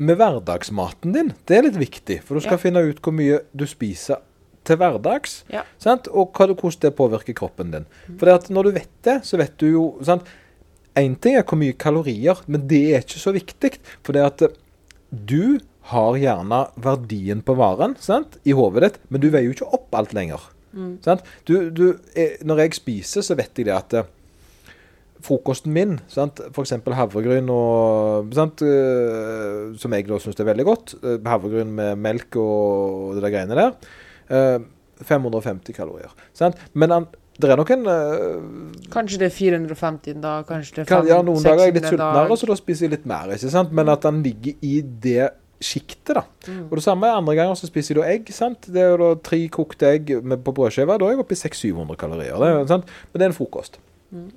Med 0.00 0.16
hverdagsmaten 0.16 1.12
din, 1.12 1.34
det 1.44 1.58
er 1.58 1.66
litt 1.66 1.76
viktig, 1.76 2.22
for 2.24 2.38
du 2.38 2.40
skal 2.40 2.56
Ja. 2.56 2.62
finne 2.62 2.88
ut 2.88 3.02
hvor 3.02 3.12
mye 3.12 3.42
du 3.52 3.66
spiser 3.68 4.22
til 4.70 4.78
hverdags. 4.80 5.40
Ja. 5.52 5.64
Sant? 5.82 6.06
Og 6.14 6.30
hva, 6.36 6.46
hvordan 6.54 6.84
det 6.86 6.94
påvirker 6.98 7.36
kroppen 7.42 7.74
din. 7.74 7.88
For 8.16 8.30
det 8.30 8.36
at 8.38 8.48
når 8.54 8.70
du 8.70 8.76
vet 8.78 8.92
det, 9.06 9.18
så 9.28 9.40
vet 9.40 9.56
du 9.60 9.66
jo 9.72 9.84
sant? 10.06 10.24
En 10.98 11.14
ting 11.22 11.36
er 11.38 11.44
hvor 11.46 11.58
mye 11.60 11.74
kalorier, 11.78 12.40
men 12.50 12.64
det 12.70 12.80
er 12.94 13.04
ikke 13.04 13.20
så 13.22 13.32
viktig. 13.36 13.76
For 14.06 14.16
det 14.16 14.24
at 14.26 14.46
du 15.10 15.58
har 15.90 16.16
gjerne 16.20 16.58
verdien 16.82 17.40
på 17.46 17.54
varen 17.58 17.94
sant? 18.02 18.36
i 18.46 18.52
hodet 18.54 18.82
ditt, 18.84 18.98
men 19.10 19.22
du 19.22 19.28
veier 19.32 19.48
jo 19.48 19.54
ikke 19.56 19.70
opp 19.78 19.94
alt 19.98 20.12
lenger. 20.14 20.42
Sant? 21.02 21.24
Du, 21.48 21.54
du, 21.74 21.84
når 22.46 22.60
jeg 22.64 22.76
spiser, 22.78 23.24
så 23.26 23.34
vet 23.38 23.58
jeg 23.58 23.66
det 23.66 23.74
at 23.74 23.96
eh, 23.98 24.10
frokosten 25.24 25.72
min, 25.74 25.96
sant? 26.10 26.38
f.eks. 26.54 26.76
havregryn 26.96 27.50
og 27.52 28.30
sant? 28.36 28.62
eh, 28.64 29.72
Som 29.82 29.96
jeg 29.96 30.06
da 30.08 30.20
syns 30.22 30.38
er 30.40 30.48
veldig 30.48 30.66
godt. 30.68 30.94
eh, 31.02 31.18
Havregryn 31.26 31.74
med 31.76 31.98
melk 32.00 32.38
og 32.40 33.16
det 33.18 33.24
der 33.26 33.34
greiene 33.34 33.58
der. 33.58 33.74
Eh, 34.30 34.60
550 35.06 35.76
kalorier. 35.76 36.14
Sant? 36.36 36.58
Men 36.72 36.94
han, 36.94 37.08
det 37.40 37.50
er 37.50 37.60
nok 37.60 37.70
en 37.72 37.86
eh, 37.88 38.88
Kanskje 38.92 39.20
det 39.22 39.30
er 39.30 39.36
450 39.36 40.16
en 40.16 40.24
dag, 40.24 40.46
kanskje 40.48 40.80
det 40.80 40.82
er 40.84 40.90
kan, 40.90 41.08
Ja, 41.08 41.20
noen 41.24 41.42
dager 41.44 41.64
er 41.64 41.70
jeg 41.70 41.78
litt 41.78 41.88
600 41.88 41.96
sultnere, 41.96 42.40
så 42.40 42.50
da 42.50 42.58
spiser 42.58 42.86
jeg 42.86 42.96
litt 42.96 43.06
mer. 43.08 43.36
ikke 43.36 43.52
sant? 43.52 43.76
Men 43.76 43.92
at 43.92 44.08
han 44.08 44.20
ligger 44.24 44.66
i 44.66 44.80
det 45.06 45.30
sjiktet, 45.60 46.14
da. 46.16 46.24
Mm. 46.48 46.62
Og 46.70 46.78
det 46.78 46.84
samme 46.84 47.08
er 47.08 47.18
andre 47.20 47.36
ganger 47.36 47.58
så 47.58 47.68
spiser 47.68 47.94
jeg 47.94 48.00
da 48.00 48.14
egg. 48.14 48.32
sant? 48.32 48.68
Det 48.72 48.80
er 48.80 48.94
jo 48.94 49.00
da 49.02 49.10
tre 49.24 49.40
kokte 49.52 49.90
egg 49.92 50.14
med, 50.24 50.40
på 50.44 50.54
brødskive. 50.56 50.96
Da 50.96 51.06
er 51.06 51.14
jeg 51.14 51.24
oppe 51.24 51.36
i 51.36 51.40
600-700 51.40 52.00
kalorier. 52.00 52.40
Det, 52.40 52.68
sant? 52.72 52.94
Men 53.10 53.20
det 53.20 53.26
er 53.26 53.32
en 53.32 53.36
frokost. 53.36 53.76
Mm. 54.10 54.30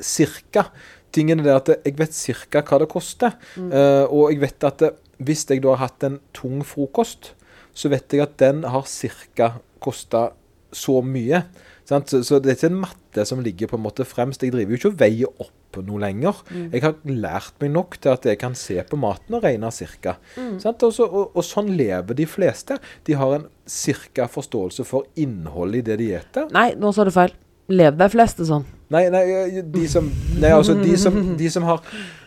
Cirka. 0.00 0.66
Tingen 1.12 1.42
er 1.42 1.48
det 1.50 1.56
at 1.58 1.70
jeg 1.76 1.98
vet 1.98 2.16
cirka 2.16 2.64
hva 2.64 2.80
det 2.80 2.88
koster. 2.92 3.36
Mm. 3.60 3.68
Uh, 3.68 4.04
og 4.08 4.32
jeg 4.32 4.40
vet 4.46 4.68
at 4.68 4.86
hvis 5.22 5.44
jeg 5.50 5.62
da 5.62 5.76
har 5.76 5.90
hatt 5.90 6.08
en 6.08 6.18
tung 6.34 6.64
frokost, 6.66 7.34
så 7.74 7.90
vet 7.92 8.12
jeg 8.12 8.24
at 8.24 8.38
den 8.42 8.64
har 8.68 8.88
cirka 8.90 9.54
kosta 9.82 10.30
så 10.72 11.00
mye. 11.04 11.42
Sant? 11.88 12.12
Så, 12.12 12.38
det 12.40 12.52
er 12.52 12.58
ikke 12.58 12.70
en 12.70 12.80
matte 12.84 13.26
som 13.28 13.42
ligger 13.44 13.70
på 13.70 13.78
en 13.78 13.84
måte 13.84 14.06
fremst. 14.08 14.44
Jeg 14.44 14.54
driver 14.54 14.74
jo 14.74 14.80
ikke 14.80 14.92
og 14.92 15.00
veier 15.00 15.42
opp 15.42 15.80
noe 15.80 16.00
lenger. 16.02 16.42
Mm. 16.52 16.66
Jeg 16.74 16.84
har 16.84 16.96
lært 17.08 17.54
meg 17.62 17.72
nok 17.72 17.96
til 18.00 18.12
at 18.12 18.26
jeg 18.28 18.38
kan 18.40 18.56
se 18.58 18.76
på 18.88 18.98
maten 19.00 19.38
og 19.38 19.44
regne 19.44 19.70
cirka. 19.72 20.18
Mm. 20.36 20.58
Og, 20.60 20.84
så, 20.92 21.06
og, 21.06 21.32
og 21.32 21.46
sånn 21.46 21.72
lever 21.78 22.18
de 22.18 22.26
fleste. 22.28 22.76
De 23.08 23.16
har 23.16 23.38
en 23.38 23.48
cirka 23.68 24.28
forståelse 24.32 24.84
for 24.88 25.08
innholdet 25.20 25.82
i 25.82 25.86
det 25.90 25.98
de 26.02 26.10
spiser. 26.12 26.52
Nei, 26.54 26.72
nå 26.78 26.92
sa 26.92 27.08
du 27.08 27.12
feil. 27.14 27.34
Lev 27.72 27.96
de 27.96 28.08
fleste 28.12 28.44
sånn. 28.44 28.64
Nei, 28.92 29.06
nei, 29.12 29.24
de 29.72 29.86
som 29.88 30.08
Nei, 30.42 30.50
altså, 30.50 30.74
de 30.76 30.96
som, 31.00 31.14
de 31.38 31.46
som 31.48 31.64
har 31.64 31.78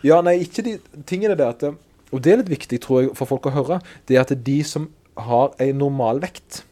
Ja, 0.02 0.16
nei, 0.24 0.40
ikke 0.42 0.64
de 0.66 0.72
tingene 1.06 1.36
der 1.38 1.52
at 1.52 1.62
Og 1.68 2.22
det 2.24 2.32
er 2.32 2.40
litt 2.40 2.50
viktig, 2.50 2.80
tror 2.82 3.04
jeg, 3.04 3.12
for 3.14 3.28
folk 3.30 3.46
å 3.46 3.52
høre. 3.54 3.78
Det 4.08 4.16
er 4.16 4.24
at 4.24 4.32
de 4.46 4.56
som 4.66 4.88
har 5.16 5.54
ei 5.62 5.72
normalvekt, 5.76 6.64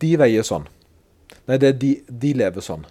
de 0.00 0.16
veier 0.20 0.44
sånn. 0.46 0.66
Nei, 1.48 1.58
det 1.60 1.68
er 1.68 1.78
de, 1.80 1.94
de 2.08 2.34
lever 2.40 2.64
sånn. 2.64 2.84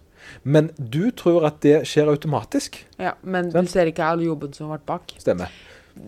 Men 0.44 0.72
du 0.78 1.12
tror 1.16 1.46
at 1.48 1.60
det 1.66 1.84
skjer 1.90 2.10
automatisk. 2.12 2.80
Ja, 3.02 3.16
men 3.22 3.52
du 3.54 3.62
ser 3.70 3.90
ikke 3.92 4.06
all 4.08 4.24
jobben 4.24 4.54
som 4.56 4.70
har 4.70 4.80
vært 4.80 4.90
bak. 4.90 5.16
Stemmer. 5.22 5.54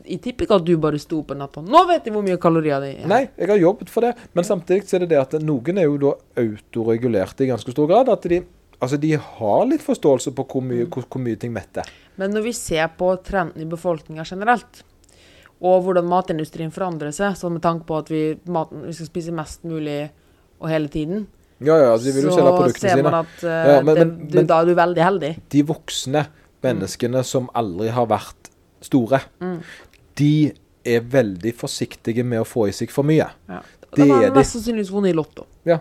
Jeg 0.05 0.17
tipper 0.23 0.47
ikke 0.47 0.57
at 0.57 0.65
du 0.65 0.73
bare 0.81 0.97
sto 1.01 1.19
opp 1.21 1.35
en 1.35 1.43
natt 1.43 1.57
og 1.59 1.67
Nå 1.69 1.83
vet 1.85 2.07
jeg 2.07 2.13
hvor 2.15 2.23
mye 2.25 2.39
kalorier 2.41 2.81
det 2.81 2.91
er. 2.95 3.09
Nei, 3.09 3.21
jeg 3.37 3.51
har 3.51 3.59
jobbet 3.61 3.91
for 3.93 4.07
det. 4.07 4.15
Men 4.33 4.47
samtidig 4.47 4.87
så 4.89 4.97
er 4.97 5.05
det 5.05 5.11
det 5.13 5.19
at 5.21 5.35
noen 5.45 5.77
er 5.81 5.85
jo 5.85 5.99
da 6.01 6.13
autoregulerte 6.41 7.45
i 7.45 7.51
ganske 7.51 7.75
stor 7.75 7.91
grad. 7.91 8.09
At 8.09 8.25
de, 8.31 8.41
altså 8.79 8.97
de 9.01 9.13
har 9.19 9.61
litt 9.69 9.85
forståelse 9.85 10.33
på 10.37 10.47
hvor 10.49 10.65
mye, 10.65 10.87
hvor, 10.89 11.05
hvor 11.05 11.21
mye 11.21 11.37
ting 11.41 11.53
metter. 11.53 11.85
Men 12.17 12.33
når 12.33 12.47
vi 12.47 12.55
ser 12.57 12.89
på 12.97 13.11
trenden 13.27 13.61
i 13.61 13.69
befolkninga 13.69 14.25
generelt, 14.25 14.81
og 15.61 15.83
hvordan 15.85 16.05
matindustrien 16.09 16.71
forandrer 16.71 17.11
seg, 17.15 17.35
sånn 17.39 17.53
med 17.53 17.61
tanke 17.63 17.85
på 17.85 17.97
at 17.97 18.09
vi, 18.11 18.35
maten, 18.47 18.83
vi 18.87 18.93
skal 18.93 19.07
spise 19.07 19.31
mest 19.35 19.63
mulig 19.63 20.09
og 20.59 20.69
hele 20.69 20.87
tiden, 20.89 21.27
Ja, 21.63 21.77
ja, 21.79 21.91
altså 21.93 22.05
de 22.09 22.11
vil 22.17 22.23
jo 22.27 22.31
selge 22.35 22.49
så 22.51 22.57
produktene 22.57 22.89
ser 22.91 23.03
man 23.03 23.13
at 23.21 23.43
uh, 23.43 23.49
Ja, 23.49 23.81
men- 23.81 23.95
det, 23.95 24.07
men- 24.07 24.27
du, 24.27 24.35
men- 24.35 24.47
da 24.47 24.57
er 24.61 24.65
du 24.65 24.73
veldig 24.75 25.03
heldig. 25.03 25.29
de 25.49 25.61
voksne 25.63 26.25
menneskene 26.63 27.23
som 27.23 27.49
aldri 27.55 27.87
har 27.89 28.05
vært 28.07 28.49
store, 28.81 29.21
Mm. 29.41 29.61
de 30.15 30.51
er 30.85 30.99
veldig 31.01 31.53
forsiktige 31.55 32.23
med 32.25 32.39
å 32.41 32.45
få 32.45 32.67
i 32.67 32.71
seg 32.71 32.91
for 32.91 33.03
mye. 33.03 33.29
Ja. 33.49 33.61
Det 33.95 34.03
De 34.05 34.09
har 34.11 34.23
er 34.25 34.31
mest 34.31 34.51
sannsynligvis 34.53 34.91
vunnet 34.91 35.09
i 35.09 35.13
Lotto. 35.15 35.45
Ja. 35.65 35.79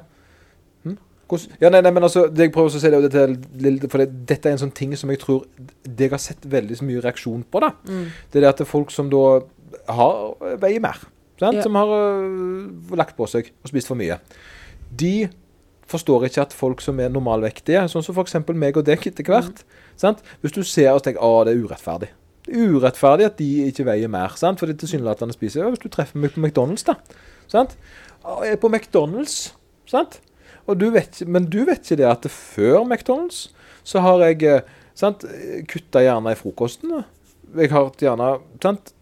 Hm? 0.84 0.96
Ja, 1.60 1.68
nei, 1.70 1.80
nei, 1.80 1.90
men 1.90 2.02
altså, 2.04 2.28
det 2.32 2.38
jeg 2.46 2.52
prøver 2.52 2.70
å 2.70 2.78
si 2.78 2.88
det, 2.90 3.10
det 3.10 3.14
er 3.82 3.88
for 3.88 3.98
det, 3.98 4.26
Dette 4.26 4.46
er 4.46 4.52
en 4.52 4.58
sånn 4.58 4.72
ting 4.74 4.94
som 4.96 5.10
jeg 5.10 5.18
tror 5.18 5.44
det 5.82 5.98
jeg 6.06 6.10
har 6.10 6.18
sett 6.18 6.40
veldig 6.46 6.80
mye 6.82 7.00
reaksjon 7.02 7.44
på. 7.50 7.60
da. 7.60 7.70
Mm. 7.88 8.04
Det 8.30 8.37
er 8.38 8.40
det 8.40 8.48
at 8.48 8.56
det 8.58 8.66
er 8.66 8.70
folk 8.70 8.90
som 8.90 9.10
da 9.10 9.40
har 9.88 10.58
veier 10.62 10.82
mer. 10.82 11.00
Sant? 11.40 11.58
Ja. 11.58 11.64
Som 11.66 11.78
har 11.78 11.90
uh, 11.90 12.96
lagt 12.96 13.16
på 13.18 13.26
seg 13.30 13.50
og 13.62 13.72
spist 13.72 13.90
for 13.90 13.98
mye. 13.98 14.20
De 14.94 15.28
forstår 15.90 16.28
ikke 16.28 16.44
at 16.46 16.54
folk 16.56 16.82
som 16.82 17.00
er 17.02 17.12
normalvektige, 17.12 17.84
sånn 17.90 18.04
som 18.06 18.16
f.eks. 18.16 18.38
meg 18.54 18.78
og 18.78 18.86
deg 18.86 19.02
etter 19.10 19.26
hvert 19.26 19.64
sant? 20.00 20.22
Hvis 20.42 20.54
du 20.54 20.62
ser 20.66 20.92
og 20.94 21.02
tenker 21.04 21.22
at 21.22 21.48
det 21.48 21.54
er 21.54 21.64
urettferdig. 21.64 22.10
Det 22.44 22.54
er 22.54 22.76
urettferdig 22.76 23.26
at 23.28 23.38
de 23.40 23.50
ikke 23.70 23.86
veier 23.88 24.10
mer, 24.12 24.34
sant? 24.40 24.60
for 24.60 24.70
de 24.70 24.76
tilsynelatende 24.78 25.36
spiser. 25.36 25.64
Ja, 25.64 25.72
hvis 25.72 25.82
du 25.82 25.90
treffer 25.92 26.20
meg 26.20 26.34
på 26.34 26.42
McDonald's, 26.42 26.86
da. 26.86 26.98
Sant? 27.50 27.76
«Å, 28.24 28.38
Jeg 28.46 28.56
er 28.56 28.60
på 28.62 28.70
McDonald's, 28.72 29.52
sant? 29.90 30.20
Du 30.64 30.86
vet, 30.94 31.20
men 31.28 31.44
du 31.52 31.60
vet 31.68 31.82
ikke 31.84 32.00
det 32.00 32.08
at 32.08 32.28
før 32.32 32.86
McDonald's 32.86 33.50
så 33.84 34.00
har 34.00 34.22
jeg 34.24 34.46
eh, 34.48 34.62
sant, 34.96 35.26
kutta 35.68 36.00
gjerne 36.00 36.32
i 36.32 36.38
frokosten. 36.38 37.02
Jeg 37.52 37.68
har 37.74 37.90
gjerne 38.00 38.30
sant, 38.64 38.94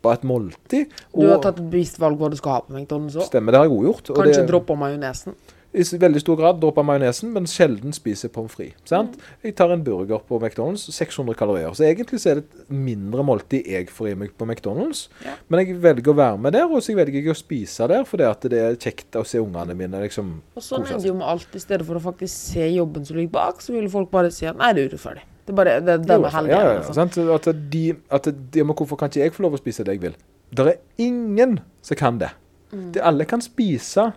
droppa 0.00 0.16
et 0.16 0.24
måltid. 0.24 0.90
Du 1.14 1.28
har 1.28 1.40
tatt 1.40 1.58
et 1.60 1.70
bevisst 1.70 2.00
valg 2.00 2.18
hva 2.18 2.30
du 2.30 2.36
skal 2.36 2.58
ha 2.58 2.60
på 2.64 2.74
McDonald's 2.74 3.16
òg. 3.16 3.28
Stemmer, 3.28 3.52
det 3.52 3.60
har 3.60 3.68
jeg 3.68 3.76
òg 3.76 3.88
gjort. 3.90 4.10
og 4.10 4.16
Kanskje 4.16 4.42
det, 4.42 4.50
droppa 4.50 4.76
majonesen. 4.76 5.34
I 5.70 5.84
veldig 6.02 6.18
stor 6.18 6.34
grad 6.34 6.56
dropper 6.58 6.82
majonesen, 6.82 7.30
men 7.30 7.44
sjelden 7.46 7.92
spiser 7.94 8.32
pommes 8.34 8.50
frites. 8.50 8.90
Mm. 8.90 9.12
Jeg 9.44 9.54
tar 9.54 9.70
en 9.70 9.84
burger 9.86 10.18
på 10.26 10.40
McDonald's, 10.40 10.88
600 10.90 11.36
kalorier. 11.38 11.70
Så 11.78 11.84
egentlig 11.86 12.18
så 12.18 12.32
er 12.32 12.40
det 12.40 12.48
et 12.48 12.72
mindre 12.74 13.22
måltid 13.22 13.68
jeg 13.70 13.86
får 13.94 14.08
i 14.10 14.16
meg 14.18 14.34
på 14.34 14.48
McDonald's. 14.48 15.04
Ja. 15.22 15.36
Men 15.46 15.62
jeg 15.62 15.78
velger 15.78 16.10
å 16.10 16.16
være 16.18 16.42
med 16.42 16.58
der, 16.58 16.66
og 16.66 16.82
så 16.82 16.96
velger 16.98 17.20
jeg 17.20 17.30
å 17.30 17.38
spise 17.38 17.86
der 17.92 18.02
fordi 18.08 18.26
at 18.26 18.50
det 18.50 18.64
er 18.64 18.80
kjekt 18.82 19.20
å 19.20 19.22
se 19.22 19.38
ungene 19.38 19.76
mine 19.78 20.02
liksom 20.02 20.40
Og 20.56 20.64
sånn 20.64 20.88
er 20.88 20.98
det 20.98 21.06
jo 21.12 21.14
med 21.20 21.28
alt. 21.36 21.54
I 21.54 21.62
stedet 21.62 21.86
for 21.86 22.00
å 22.00 22.02
faktisk 22.02 22.34
se 22.34 22.66
jobben 22.72 23.06
som 23.06 23.20
ligger 23.20 23.36
bak, 23.38 23.62
så 23.62 23.76
vil 23.76 23.86
folk 23.92 24.10
bare 24.10 24.34
si 24.34 24.50
at 24.50 24.58
nei, 24.58 24.72
det 24.74 24.88
er 24.88 24.96
urettferdig. 24.96 25.28
Det 25.50 25.54
er 25.54 25.58
bare, 25.58 25.80
det, 25.82 25.94
det 26.06 26.14
er 26.14 26.20
bare 26.22 26.30
heldig. 26.36 26.50
Ja, 26.52 26.58
ja, 26.62 26.72
ja, 26.76 26.82
altså. 26.86 27.30
At 27.34 27.48
de, 27.72 27.84
at 28.10 28.26
de, 28.54 28.62
men 28.62 28.76
hvorfor 28.78 28.98
kan 29.00 29.10
ikke 29.10 29.24
jeg 29.24 29.34
få 29.34 29.42
lov 29.42 29.56
å 29.56 29.58
spise 29.58 29.82
det 29.86 29.96
jeg 29.96 30.02
vil? 30.04 30.14
Det 30.54 30.66
er 30.66 30.76
ingen 31.02 31.56
som 31.82 31.98
kan 31.98 32.20
det. 32.20 32.28
Mm. 32.70 32.92
De, 32.94 33.02
alle 33.02 33.26
kan 33.26 33.42
spise 33.42 34.12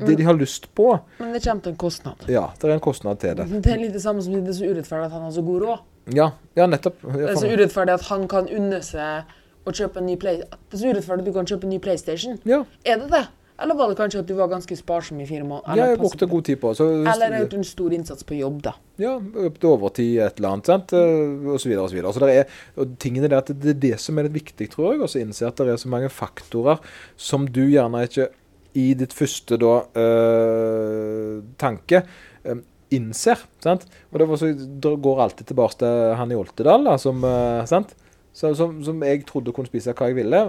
det 0.00 0.16
de 0.16 0.24
har 0.24 0.36
lyst 0.36 0.70
på. 0.74 0.88
Men 1.18 1.32
det 1.36 1.42
kommer 1.44 1.62
til 1.66 1.74
en 1.74 1.78
kostnad. 1.80 2.24
Ja, 2.32 2.46
det 2.60 2.70
er 2.70 2.74
en 2.74 2.84
kostnad 2.84 3.20
til 3.20 3.36
det. 3.36 3.46
Det 3.64 3.72
er 3.72 3.80
litt 3.80 3.94
det 3.96 4.02
samme 4.04 4.24
som 4.24 4.32
det 4.36 4.52
er 4.52 4.58
så 4.58 4.68
urettferdig 4.68 5.08
at 5.08 5.16
han 5.16 5.24
har 5.28 5.32
så 5.36 5.44
god 5.44 5.64
råd. 5.64 5.84
Ja, 6.16 6.30
ja 6.56 6.66
nettopp. 6.68 7.04
Det 7.04 7.30
er 7.32 7.40
så 7.40 7.52
urettferdig 7.52 7.96
at 7.96 8.08
han 8.08 8.28
kan 8.32 8.48
unne 8.48 8.80
seg 8.84 9.36
å 9.66 9.74
kjøpe 9.74 10.00
en 10.00 10.08
ny 10.08 10.16
Play... 10.20 10.40
Det 10.40 10.78
er 10.78 10.82
så 10.84 10.92
urettferdig 10.92 11.24
at 11.24 11.28
du 11.28 11.34
kan 11.36 11.48
kjøpe 11.52 11.68
en 11.68 11.74
ny 11.74 11.80
PlayStation. 11.82 12.40
ja, 12.48 12.62
Er 12.84 13.02
det 13.02 13.10
det? 13.12 13.24
Eller 13.62 13.76
var 13.78 13.88
det 13.88 13.96
kanskje 13.96 14.20
at 14.20 14.28
du 14.28 14.34
var 14.36 14.50
ganske 14.52 14.76
sparsom 14.76 15.20
i 15.22 15.26
fire 15.28 15.44
måneder? 15.46 15.78
ja, 15.78 15.88
jeg 15.92 16.00
brukte 16.00 16.28
god 16.28 16.44
tid 16.44 16.58
på 16.60 16.72
så, 16.76 16.88
eller 17.08 17.36
en 17.46 17.64
stor 17.64 17.94
innsats 17.96 18.26
på 18.28 18.36
jobb, 18.36 18.58
da. 18.66 18.74
Ja, 19.00 19.14
overtid, 19.16 20.18
et 20.20 20.40
eller 20.40 20.56
annet, 20.56 20.68
sant? 20.68 20.92
eh, 20.96 21.48
og 21.48 21.60
så 21.60 21.70
videre 21.70 21.86
og 21.86 21.92
så 21.92 21.96
videre. 21.96 22.12
Så 22.12 22.24
det 22.24 22.36
er, 22.36 22.90
tingene 23.00 23.30
der, 23.32 23.48
det 23.48 23.72
er 23.72 23.82
det 23.86 23.94
som 24.02 24.18
er 24.18 24.28
litt 24.28 24.36
viktig, 24.42 24.68
tror 24.74 24.92
jeg, 24.92 25.04
å 25.04 25.10
innse 25.22 25.48
at 25.48 25.60
det 25.62 25.72
er 25.72 25.80
så 25.80 25.92
mange 25.92 26.12
faktorer 26.12 26.82
som 27.16 27.48
du 27.48 27.64
gjerne 27.64 28.04
ikke 28.08 28.28
i 28.76 28.90
ditt 28.98 29.14
første 29.16 29.56
da, 29.60 29.74
øh, 29.96 31.44
tanke 31.60 32.02
øh, 32.44 32.64
innser, 32.92 33.40
sant? 33.64 33.86
Og 34.12 34.20
det 34.20 34.40
så, 34.40 34.52
går 34.84 35.22
alltid 35.24 35.48
tilbake 35.48 35.80
til 35.80 36.18
han 36.20 36.32
i 36.32 36.36
Oltedal, 36.38 36.84
da, 36.86 36.98
som, 37.00 37.24
øh, 37.24 37.64
sant? 37.68 37.96
Så, 38.36 38.50
som, 38.58 38.74
som 38.84 39.00
jeg 39.00 39.22
trodde 39.24 39.52
kunne 39.56 39.70
spise 39.70 39.94
hva 39.96 40.10
jeg 40.10 40.18
ville. 40.18 40.40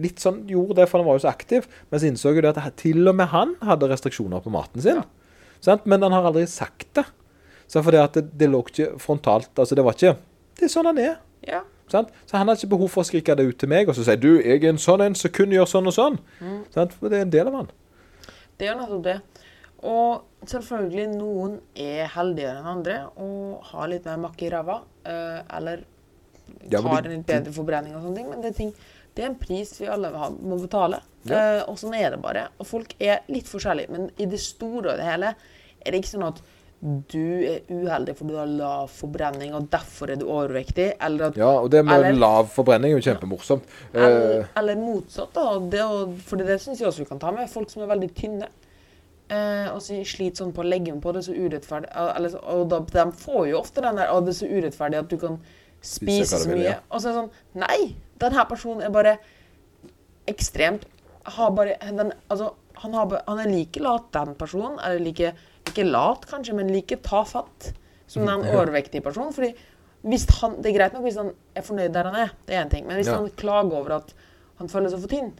Litt 0.00 0.22
sånn 0.22 0.46
gjorde 0.48 0.78
det, 0.78 0.86
for 0.88 1.02
han 1.02 1.08
var 1.10 1.18
jo 1.18 1.24
så 1.26 1.32
aktiv. 1.32 1.66
Men 1.90 2.00
så 2.00 2.08
innså 2.08 2.30
jeg 2.30 2.40
jo 2.40 2.44
det 2.46 2.54
at 2.56 2.78
til 2.80 3.10
og 3.10 3.18
med 3.18 3.28
han 3.34 3.52
hadde 3.68 3.90
restriksjoner 3.90 4.40
på 4.40 4.52
maten 4.54 4.80
sin. 4.80 5.02
Ja. 5.02 5.76
Men 5.84 6.06
han 6.06 6.16
har 6.16 6.30
aldri 6.30 6.46
sagt 6.48 6.88
det. 6.96 7.04
Så 7.68 7.82
fordi 7.84 8.00
at 8.00 8.16
det, 8.16 8.30
det 8.40 8.48
lå 8.50 8.62
ikke 8.64 8.96
frontalt 8.98 9.52
altså 9.54 9.76
Det 9.78 9.84
var 9.86 9.94
ikke 9.94 10.16
Det 10.58 10.64
er 10.66 10.72
sånn 10.72 10.88
han 10.88 10.98
er. 10.98 11.12
Ja. 11.46 11.60
Sant? 11.92 12.08
Så 12.26 12.38
han 12.38 12.48
har 12.48 12.56
ikke 12.58 12.72
behov 12.72 12.90
for 12.94 13.04
å 13.04 13.06
skrike 13.06 13.36
det 13.38 13.44
ut 13.46 13.60
til 13.60 13.70
meg 13.70 13.90
og 13.90 13.94
så 13.98 14.06
si 14.06 14.16
du, 14.18 14.32
jeg 14.40 14.62
er 14.62 14.72
en 14.72 14.80
sånn 14.80 15.04
en 15.04 15.16
som 15.18 15.32
kun 15.34 15.52
gjør 15.54 15.68
sånn 15.70 15.90
og 15.90 15.94
sånn. 15.94 16.18
Sant? 16.74 16.96
For 16.96 17.12
det 17.12 17.20
er 17.20 17.28
en 17.28 17.32
del 17.36 17.50
av 17.50 17.60
han. 17.60 17.70
Det 18.58 18.66
er 18.66 18.72
jo 18.72 18.80
nettopp 18.80 19.04
det. 19.06 19.16
Og 19.90 20.48
selvfølgelig, 20.50 21.06
noen 21.16 21.56
er 21.80 22.10
heldigere 22.14 22.60
enn 22.60 22.68
andre 22.74 22.98
og 23.20 23.70
har 23.70 23.88
litt 23.90 24.06
mer 24.08 24.20
makk 24.26 24.44
i 24.44 24.50
ræva. 24.52 24.80
eh, 25.08 25.40
eller 25.56 25.84
Har 26.72 27.02
en 27.06 27.10
litt 27.16 27.26
bedre 27.26 27.52
forbrenning 27.52 27.94
og 27.96 28.02
sånne 28.04 28.16
ting. 28.16 28.28
Men 28.30 28.40
det 28.44 28.50
er, 28.52 28.56
ting, 28.58 28.72
det 29.14 29.24
er 29.24 29.28
en 29.30 29.38
pris 29.40 29.74
vi 29.80 29.86
alle 29.90 30.10
må 30.40 30.58
betale. 30.60 31.00
Ja. 31.28 31.36
Eh, 31.58 31.62
og 31.68 31.76
sånn 31.80 31.94
er 31.98 32.10
det 32.14 32.22
bare. 32.22 32.48
Og 32.58 32.66
folk 32.66 32.94
er 33.00 33.20
litt 33.28 33.48
forskjellige. 33.50 33.90
Men 33.90 34.10
i 34.18 34.26
det 34.30 34.40
store 34.40 34.94
og 34.94 34.96
det 35.00 35.04
hele 35.10 35.34
er 35.34 35.90
det 35.92 36.00
ikke 36.02 36.14
sånn 36.16 36.28
at 36.28 36.40
du 36.80 37.44
er 37.44 37.58
uheldig 37.68 38.14
fordi 38.16 38.32
du 38.32 38.38
har 38.38 38.46
lav 38.48 38.86
forbrenning, 38.88 39.50
og 39.52 39.66
derfor 39.68 40.08
er 40.10 40.16
du 40.16 40.24
overvektig. 40.24 40.94
Eller 41.04 41.26
at 41.26 41.36
Ja, 41.36 41.50
og 41.60 41.68
det 41.70 41.84
med 41.84 41.98
Eller- 42.06 42.16
lav 42.18 42.48
forbrenning 42.54 42.94
er 42.94 42.98
jo 42.98 43.04
kjempemorsomt. 43.10 43.62
Eller, 43.92 44.40
Eh, 44.40 44.46
eller 44.56 44.76
motsatt, 44.76 45.32
da. 45.34 45.58
Det, 45.58 45.80
for 46.24 46.36
det 46.40 46.56
syns 46.60 46.78
jeg 46.80 46.88
også 46.88 47.00
vi 47.04 47.04
kan 47.04 47.18
ta 47.18 47.30
med. 47.30 47.50
Folk 47.50 47.68
som 47.68 47.82
er 47.82 47.86
veldig 47.94 48.14
tynne. 48.14 48.48
Eh, 49.30 49.68
og 49.74 49.78
så 49.80 50.00
sliter 50.04 50.40
sånn 50.42 50.52
på 50.54 50.64
leggen 50.66 51.00
på 51.00 51.12
det, 51.12 51.22
så 51.22 51.32
urettferdig. 51.36 51.90
Eller, 52.16 52.32
og 52.50 52.68
da, 52.68 52.80
de 52.80 53.12
får 53.12 53.48
jo 53.50 53.60
ofte 53.60 53.80
den 53.82 53.96
der 54.00 54.08
Å, 54.10 54.24
det 54.24 54.32
er 54.34 54.40
så 54.40 54.48
urettferdig 54.50 54.98
at 54.98 55.08
du 55.12 55.16
kan 55.18 55.38
Spise 55.82 56.38
så 56.42 56.48
mye. 56.50 56.74
Og 56.90 57.00
så 57.00 57.08
er 57.08 57.12
det 57.12 57.20
sånn 57.20 57.62
Nei! 57.62 57.94
Denne 58.20 58.44
personen 58.50 58.82
er 58.84 58.92
bare 58.92 59.14
ekstremt 60.28 60.84
har 61.30 61.50
bare, 61.52 61.76
den, 61.96 62.12
altså, 62.32 62.50
han, 62.80 62.94
har, 62.96 63.12
han 63.26 63.40
er 63.42 63.50
like 63.50 63.80
lat, 63.82 64.06
den 64.14 64.34
personen. 64.40 64.78
Eller 64.84 65.02
like, 65.04 65.32
ikke 65.68 65.84
lat, 65.88 66.24
kanskje, 66.30 66.54
men 66.56 66.70
like 66.72 66.96
tafatt 67.04 67.72
som 68.10 68.24
den 68.26 68.46
overvektige 68.54 69.04
personen. 69.04 69.32
Fordi 69.36 69.52
hvis 70.08 70.24
han, 70.40 70.56
Det 70.62 70.70
er 70.72 70.78
greit 70.78 70.94
nok 70.96 71.04
hvis 71.04 71.18
han 71.20 71.32
er 71.56 71.64
fornøyd 71.66 71.92
der 71.92 72.08
han 72.08 72.16
er, 72.22 72.30
det 72.48 72.56
er 72.56 72.64
én 72.64 72.70
ting. 72.72 72.86
Men 72.88 72.96
hvis 73.00 73.10
Ja. 73.10 73.18
han 73.20 73.30
klager 73.36 73.76
over 73.82 73.98
at 74.00 74.14
han 74.60 74.68
føler 74.72 74.92
seg 74.92 75.00
for 75.04 75.12
tynn, 75.12 75.32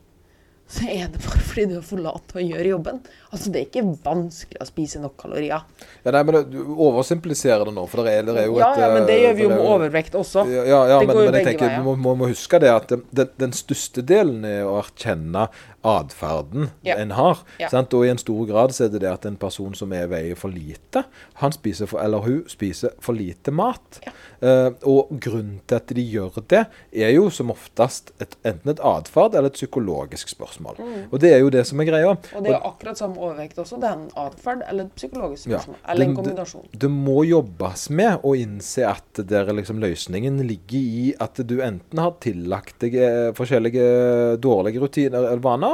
så 0.71 0.87
er 0.87 1.09
det 1.11 1.19
bare 1.25 1.41
fordi 1.43 1.65
du 1.67 1.73
er 1.81 1.87
for 1.87 1.99
lat 2.03 2.23
til 2.31 2.39
å 2.39 2.45
gjøre 2.45 2.69
jobben. 2.71 3.01
Altså, 3.31 3.51
Det 3.51 3.59
er 3.59 3.65
ikke 3.67 3.83
vanskelig 4.05 4.61
å 4.63 4.67
spise 4.69 5.01
nok 5.03 5.17
kalorier. 5.19 5.65
ja, 6.05 6.13
nei, 6.15 6.23
men 6.29 6.39
du 6.51 6.61
oversimpliserer 6.77 7.65
det 7.67 7.75
nå, 7.75 7.87
for 7.91 8.07
det 8.07 8.13
er, 8.21 8.29
det 8.29 8.37
er 8.45 8.47
jo 8.47 8.61
et 8.61 8.79
ja, 8.79 8.91
men 8.95 9.09
det 9.09 9.17
eh, 9.17 9.25
gjør 9.25 9.35
vi 9.35 9.43
jo 9.43 9.51
med 9.51 9.65
er 9.65 9.73
overvekt 9.75 10.15
også. 10.21 10.45
Ja, 10.47 10.63
ja, 10.69 10.81
ja 10.93 11.01
Det 11.01 11.09
men, 11.11 11.17
men 11.25 11.39
jeg 11.41 11.49
tenker, 11.51 11.67
veier. 11.67 11.83
du 11.83 11.89
må, 11.91 11.97
må, 11.99 12.15
må 12.23 12.31
huske 12.31 12.63
det 12.63 12.71
at 12.71 12.95
den, 12.95 13.35
den 13.43 13.57
største 13.57 14.05
delen 14.07 14.47
er 14.47 14.63
å 14.69 14.79
erkjenne 14.85 15.49
atferden 15.83 16.71
Ja. 16.83 16.97
en 16.97 17.11
har. 17.11 17.39
Ja. 17.59 17.69
Og 17.73 18.05
i 18.07 18.11
en 18.11 18.19
stor 18.19 18.47
grad 18.47 18.73
så 18.73 18.85
er 18.85 18.89
det 18.95 19.01
det 19.01 19.11
at 19.13 19.27
en 19.27 19.37
person 19.37 19.75
som 19.75 19.93
er 19.93 20.07
veier 20.11 20.37
for 20.37 20.49
lite, 20.53 21.05
han 21.41 21.53
spiser 21.53 21.87
for, 21.87 22.01
eller 22.01 22.19
hun 22.25 22.45
spiser 22.49 22.91
for 23.01 23.13
lite 23.17 23.51
mat. 23.51 24.01
Ja. 24.07 24.13
Uh, 24.41 24.73
og 24.89 25.11
grunnen 25.21 25.61
til 25.69 25.77
at 25.77 25.87
de 25.97 26.03
gjør 26.03 26.41
det, 26.49 26.63
er 26.93 27.11
jo 27.13 27.29
som 27.31 27.51
oftest 27.53 28.13
et, 28.21 28.37
enten 28.47 28.71
et 28.73 28.81
atferd 28.81 29.35
eller 29.35 29.51
et 29.51 29.59
psykologisk 29.59 30.29
spørsmål. 30.33 30.79
Og 31.11 31.21
det 31.21 31.33
er 31.35 31.39
jo 31.43 31.51
det 31.53 31.67
som 31.69 31.81
er 31.81 31.89
greia. 31.91 32.13
Mm. 32.15 32.37
Og 32.39 32.45
det 32.45 32.55
er 32.55 32.67
akkurat 32.67 32.99
samme 32.99 33.21
overvekt 33.21 33.59
også. 33.61 33.81
Det 33.81 33.89
er 33.91 33.99
en 33.99 34.09
atferd 34.17 34.65
eller 34.69 34.85
et 34.89 34.95
psykologisk 34.97 35.45
spørsmål. 35.49 35.77
Eller 35.89 36.05
en 36.05 36.15
Det- 36.15 36.17
det- 36.17 36.25
kombinasjon. 36.25 36.69
Det 36.79 36.91
må 36.91 37.25
jobbes 37.29 37.91
med 37.91 38.21
å 38.23 38.35
innse 38.37 38.87
at 38.89 39.21
der 39.29 39.53
liksom 39.53 39.79
løsningen 39.81 40.41
ligger 40.47 40.79
i 40.79 41.15
at 41.21 41.35
du 41.47 41.61
enten 41.61 41.99
har 41.99 42.15
tillagt 42.21 42.79
deg 42.81 42.95
eh, 42.95 43.33
forskjellige 43.33 44.39
dårlige 44.41 44.81
rutiner 44.81 45.19
eller 45.19 45.39
vaner, 45.43 45.70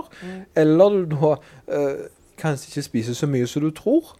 eller 0.56 1.02
du 1.02 1.16
da 1.16 1.32
eh, 1.72 2.06
kanskje 2.36 2.70
ikke 2.70 2.86
spiser 2.86 3.16
så 3.16 3.28
mye 3.30 3.48
som 3.48 3.64
du 3.64 3.70
tror. 3.74 4.14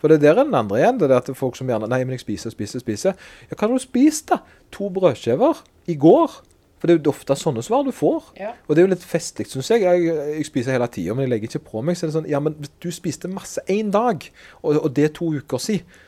For 0.00 0.10
det 0.10 0.18
er 0.18 0.22
der 0.24 0.40
er 0.40 0.48
den 0.48 0.58
andre 0.58 0.80
igjen. 0.80 1.00
Det 1.00 1.10
er 1.10 1.18
at 1.20 1.30
folk 1.38 1.56
som 1.58 1.70
gjerne 1.70 1.88
Nei, 1.90 2.02
men 2.04 2.16
jeg 2.16 2.24
spiser, 2.24 2.50
spiser, 2.54 2.82
spiser. 2.82 3.18
Ja, 3.50 3.56
hva 3.56 3.68
har 3.68 3.74
du 3.74 3.82
spist, 3.82 4.30
da? 4.32 4.40
To 4.74 4.90
brødskiver 4.90 5.62
i 5.90 5.94
går? 5.94 6.40
For 6.80 6.88
det 6.88 6.94
er 6.94 7.02
jo 7.04 7.12
ofte 7.12 7.36
sånne 7.36 7.62
svar 7.62 7.84
du 7.84 7.92
får. 7.92 8.30
Ja. 8.40 8.54
Og 8.66 8.74
det 8.74 8.82
er 8.82 8.86
jo 8.88 8.92
litt 8.94 9.04
festlig, 9.04 9.46
syns 9.50 9.68
jeg. 9.70 9.84
jeg. 9.84 10.06
Jeg 10.38 10.46
spiser 10.48 10.72
hele 10.74 10.88
tida, 10.88 11.14
men 11.14 11.26
jeg 11.26 11.34
legger 11.34 11.50
ikke 11.50 11.66
på 11.74 11.82
meg. 11.84 11.98
Så 11.98 12.06
er 12.06 12.10
det 12.10 12.16
sånn 12.16 12.30
Ja, 12.30 12.40
men 12.40 12.56
du 12.56 12.88
spiste 12.94 13.28
masse 13.28 13.62
én 13.68 13.92
dag, 13.92 14.24
og, 14.62 14.78
og 14.80 14.94
det 14.96 15.10
er 15.10 15.18
to 15.20 15.28
uker 15.36 15.60
siden. 15.60 16.00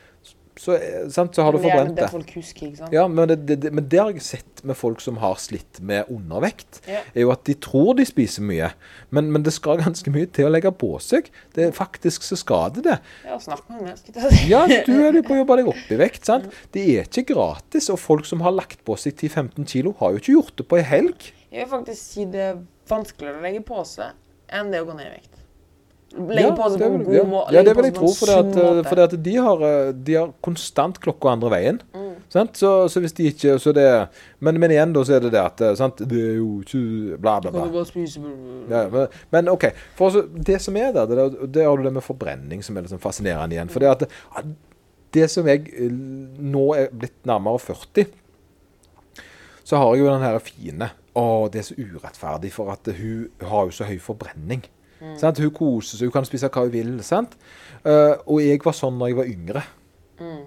Så, 0.59 0.75
eh, 0.77 1.07
sant, 1.09 1.33
så 1.35 1.41
har 1.47 1.55
du 1.55 1.57
forbrent 1.63 1.97
det 1.97 2.07
husker? 2.35 2.73
Ja, 2.93 3.07
men 3.09 3.27
det, 3.27 3.39
det, 3.47 3.55
det, 3.63 3.71
men 3.73 3.87
det 3.89 3.99
har 3.99 4.11
jeg 4.13 4.21
sett 4.21 4.61
med 4.63 4.77
folk 4.77 5.01
som 5.01 5.17
har 5.21 5.39
slitt 5.41 5.79
med 5.81 6.09
undervekt. 6.13 6.81
Ja. 6.85 7.01
er 7.13 7.25
jo 7.25 7.31
at 7.33 7.41
de 7.49 7.55
tror 7.57 7.95
de 7.97 8.05
spiser 8.05 8.45
mye, 8.45 8.69
men, 9.09 9.31
men 9.33 9.45
det 9.45 9.55
skal 9.55 9.81
ganske 9.81 10.13
mye 10.13 10.29
til 10.33 10.49
å 10.49 10.53
legge 10.53 10.71
på 10.77 10.91
seg. 11.03 11.31
Det 11.57 11.67
er 11.67 11.73
Faktisk 11.73 12.21
så 12.27 12.37
skal 12.37 12.69
det 12.75 12.83
det. 12.85 12.99
Ja, 13.25 13.39
snakk 13.41 13.65
med 13.73 13.97
si. 13.97 14.13
Ja, 14.51 14.61
du 14.67 14.93
er 14.93 15.17
jo 15.17 15.23
på 15.25 15.33
å 15.33 15.41
jobbe 15.41 15.57
deg 15.59 15.71
opp 15.73 15.89
i 15.89 15.99
vekt. 15.99 16.27
sant? 16.29 16.51
Det 16.75 16.85
er 16.93 17.09
ikke 17.09 17.25
gratis, 17.33 17.89
og 17.89 18.01
folk 18.01 18.29
som 18.29 18.45
har 18.45 18.53
lagt 18.53 18.83
på 18.85 18.97
seg 18.99 19.17
10-15 19.17 19.65
kilo, 19.73 19.95
har 19.99 20.13
jo 20.13 20.21
ikke 20.21 20.37
gjort 20.37 20.57
det 20.61 20.67
på 20.69 20.79
ei 20.79 20.85
helg. 20.85 21.31
Jeg 21.49 21.65
vil 21.65 21.71
faktisk 21.73 22.01
si 22.13 22.27
det 22.29 22.45
er 22.51 22.61
vanskeligere 22.89 23.41
å 23.41 23.45
legge 23.45 23.65
på 23.65 23.81
seg 23.87 24.13
enn 24.53 24.69
det 24.73 24.83
å 24.83 24.87
gå 24.89 24.97
ned 24.97 25.09
i 25.09 25.15
vekt. 25.17 25.32
Legge 26.13 26.51
på 26.53 26.67
seg 26.69 26.81
på 26.83 26.87
en 26.91 27.03
god 27.07 27.15
ja. 27.15 27.23
måte. 27.25 27.53
Ja, 27.55 27.63
det 27.65 27.73
vil 27.77 27.87
jeg 27.87 27.95
tro, 27.97 28.09
for, 28.13 28.31
at, 28.35 28.57
for 28.85 29.01
at 29.01 29.13
de, 29.25 29.35
har, 29.47 29.63
eh, 29.65 29.93
de 29.97 30.17
har 30.19 30.33
konstant 30.45 30.99
klokka 31.01 31.31
andre 31.33 31.49
veien. 31.55 31.79
Mm. 31.95 32.11
Sant? 32.33 32.57
Så, 32.57 32.69
så 32.89 33.01
hvis 33.01 33.15
de 33.17 33.29
ikke 33.31 33.55
så 33.61 33.73
det, 33.73 33.87
men, 34.45 34.59
men 34.61 34.73
igjen, 34.75 34.93
da, 34.93 35.03
så 35.05 35.17
er 35.17 35.25
det 35.25 35.33
det 35.33 35.41
at 35.41 35.63
eh, 35.65 35.73
sant? 35.79 36.03
Det 36.09 36.19
er 36.19 36.35
jo 36.37 36.51
ikke 36.61 36.83
Bla, 37.17 37.39
bla, 37.41 37.53
bla. 37.53 37.63
Ja, 38.69 38.83
men, 38.93 39.17
men 39.33 39.49
OK. 39.53 39.65
For 39.97 40.11
altså, 40.11 40.25
det 40.51 40.59
som 40.61 40.77
er 40.77 40.93
der, 40.95 41.09
det, 41.09 41.49
det 41.55 41.65
har 41.65 41.77
du 41.77 41.87
det 41.87 41.95
med 41.97 42.05
forbrenning 42.05 42.61
som 42.65 42.77
er 42.77 42.85
liksom 42.85 43.01
fascinerende 43.01 43.57
igjen. 43.57 43.73
For 43.73 43.83
det 43.83 43.93
at 43.95 44.05
det 45.13 45.29
som 45.33 45.49
jeg 45.49 45.65
eh, 45.73 45.89
nå 46.53 46.67
er 46.77 46.93
blitt 46.93 47.17
nærmere 47.29 47.61
40, 47.61 48.05
så 49.63 49.79
har 49.79 49.93
jeg 49.93 50.03
jo 50.03 50.11
den 50.11 50.25
her 50.25 50.37
fine 50.43 50.91
Å, 51.13 51.25
det 51.53 51.61
er 51.61 51.65
så 51.67 51.75
urettferdig, 51.77 52.49
for 52.53 52.73
at 52.73 52.89
hun 52.97 53.27
har 53.45 53.67
jo 53.69 53.75
så 53.77 53.85
høy 53.85 53.99
forbrenning. 54.01 54.63
Sant? 55.19 55.39
Hun 55.43 55.53
koser 55.55 55.99
seg, 55.99 56.09
hun 56.09 56.15
kan 56.15 56.27
spise 56.27 56.49
hva 56.49 56.65
hun 56.65 56.73
vil. 56.73 56.91
sant? 57.05 57.37
Eh, 57.83 58.13
og 58.25 58.43
jeg 58.43 58.61
var 58.63 58.77
sånn 58.77 58.99
når 58.99 59.11
jeg 59.11 59.19
var 59.21 59.31
yngre. 59.31 59.63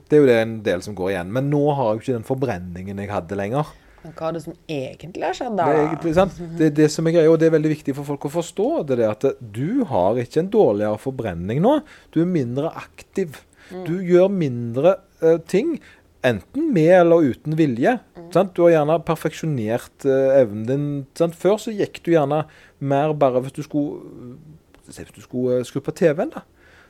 Det 0.06 0.16
er 0.16 0.22
jo 0.22 0.28
det 0.28 0.36
en 0.40 0.54
del 0.64 0.84
som 0.84 0.94
går 0.96 1.12
igjen. 1.12 1.32
Men 1.34 1.50
nå 1.52 1.64
har 1.74 1.90
jeg 1.90 1.98
jo 1.98 2.04
ikke 2.04 2.16
den 2.16 2.30
forbrenningen 2.30 3.02
jeg 3.02 3.12
hadde 3.12 3.38
lenger. 3.38 3.72
Men 4.06 4.14
hva 4.14 4.28
er 4.28 4.36
det 4.36 4.42
som 4.44 4.54
egentlig 4.70 5.26
har 5.26 5.34
skjedd 5.34 5.56
Det 5.58 5.66
er 5.66 5.76
da? 5.80 5.82
egentlig 5.88 6.14
sant. 6.14 6.38
Det 6.60 6.70
det 6.78 6.86
som 6.94 7.08
er 7.08 7.16
greia, 7.16 7.32
og 7.32 7.40
det 7.42 7.48
er 7.48 7.56
veldig 7.56 7.72
viktig 7.74 7.96
for 7.96 8.06
folk 8.12 8.28
å 8.28 8.32
forstå. 8.36 8.68
Det 8.86 8.98
er 9.00 9.10
at 9.10 9.26
du 9.40 9.82
har 9.90 10.20
ikke 10.22 10.44
en 10.44 10.52
dårligere 10.52 11.02
forbrenning 11.02 11.62
nå. 11.64 11.80
Du 12.14 12.22
er 12.22 12.30
mindre 12.30 12.70
aktiv. 12.78 13.40
Du 13.86 13.96
gjør 13.98 14.30
mindre 14.30 14.94
uh, 15.24 15.40
ting. 15.42 15.80
Enten 16.24 16.72
med 16.74 16.92
eller 17.00 17.32
uten 17.32 17.56
vilje. 17.58 17.98
Sant? 18.34 18.54
Du 18.56 18.64
har 18.64 18.72
gjerne 18.74 18.98
perfeksjonert 19.06 20.06
uh, 20.08 20.40
evnen 20.40 20.64
din. 20.68 20.88
Sant? 21.18 21.36
Før 21.38 21.60
så 21.62 21.74
gikk 21.74 22.00
du 22.06 22.12
gjerne 22.14 22.44
mer 22.78 23.14
bare 23.18 23.42
hvis 23.44 23.54
du 23.56 23.62
skulle, 23.66 24.00
hvis 24.88 25.14
du 25.14 25.22
skulle 25.22 25.60
uh, 25.60 25.66
skru 25.66 25.82
på 25.84 25.94
TV-en. 25.96 26.32
da. 26.34 26.44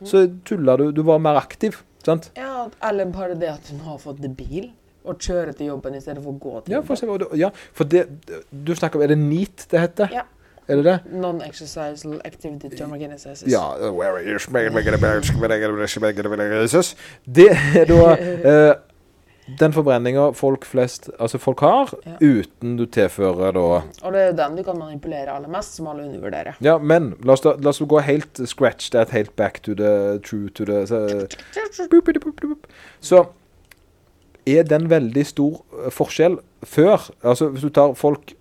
Så 0.04 0.26
tulla 0.44 0.76
du. 0.76 0.90
Du 0.92 1.02
var 1.06 1.20
mer 1.22 1.38
aktiv. 1.40 1.82
Sant? 2.04 2.30
Ja, 2.38 2.68
eller 2.88 3.10
bare 3.12 3.34
det 3.38 3.50
at 3.50 3.70
hun 3.72 3.82
har 3.86 3.98
fått 3.98 4.22
bil 4.38 4.70
og 5.06 5.18
kjøre 5.22 5.54
til 5.54 5.70
jobben 5.70 5.94
i 5.94 6.00
stedet 6.02 6.22
for 6.22 6.34
å 6.34 6.38
gå 6.42 6.60
til 6.64 6.74
Ja, 6.74 6.80
for, 6.86 6.98
jobben. 6.98 7.28
Se, 7.30 7.38
ja, 7.38 7.50
for 7.74 7.90
det, 7.90 8.06
du 8.50 8.72
snakker 8.74 8.98
om 8.98 9.06
Er 9.06 9.14
det 9.14 9.18
NEAT 9.20 9.68
det 9.70 9.82
heter? 9.82 10.14
Ja. 10.14 10.24
Er 10.66 10.80
det 10.80 10.84
det? 10.84 10.94
Non-exercisal 11.14 12.16
activity 12.26 12.68
thermogenesis. 12.74 13.44
Ja. 13.46 13.68
Det 17.38 17.52
er 17.54 17.86
da 17.86 18.00
eh, 18.18 18.72
den 19.61 19.72
forbrenninga 19.72 20.32
folk 20.35 20.64
flest 20.66 21.09
Altså 21.20 21.38
folk 21.38 21.61
har, 21.61 21.92
Ja. 22.04 22.16
uten 22.20 22.76
du 22.76 22.85
tilfører 22.87 23.52
da 23.54 23.61
Og 24.02 24.12
det 24.12 24.20
er 24.20 24.26
jo 24.32 24.37
den 24.37 24.56
du 24.56 24.62
kan 24.64 24.78
manipulere 24.78 25.28
aller 25.37 25.48
mest, 25.48 25.74
som 25.76 25.87
alle 25.87 26.02
undervurderer. 26.02 26.56
Ja, 26.61 26.78
men 26.78 27.14
la 27.22 27.32
oss, 27.32 27.40
da, 27.42 27.52
la 27.59 27.70
oss 27.70 27.78
gå 27.80 28.00
helt 28.02 28.40
scratch 28.48 28.90
that 28.90 29.11
helt 29.11 29.37
back 29.37 29.61
to 29.62 29.74
the 29.74 30.18
true 30.24 30.48
to 30.50 30.64
the 30.64 30.85
Så, 33.00 33.26
er 34.46 34.62
den 34.64 34.88
veldig 34.90 35.24
stor 35.26 35.62
eh, 35.85 35.90
forskjell 35.90 36.38
før 36.64 37.11
Altså 37.24 37.48
hvis 37.52 37.62
du 37.62 37.70
tar 37.70 37.94
folk 37.98 38.35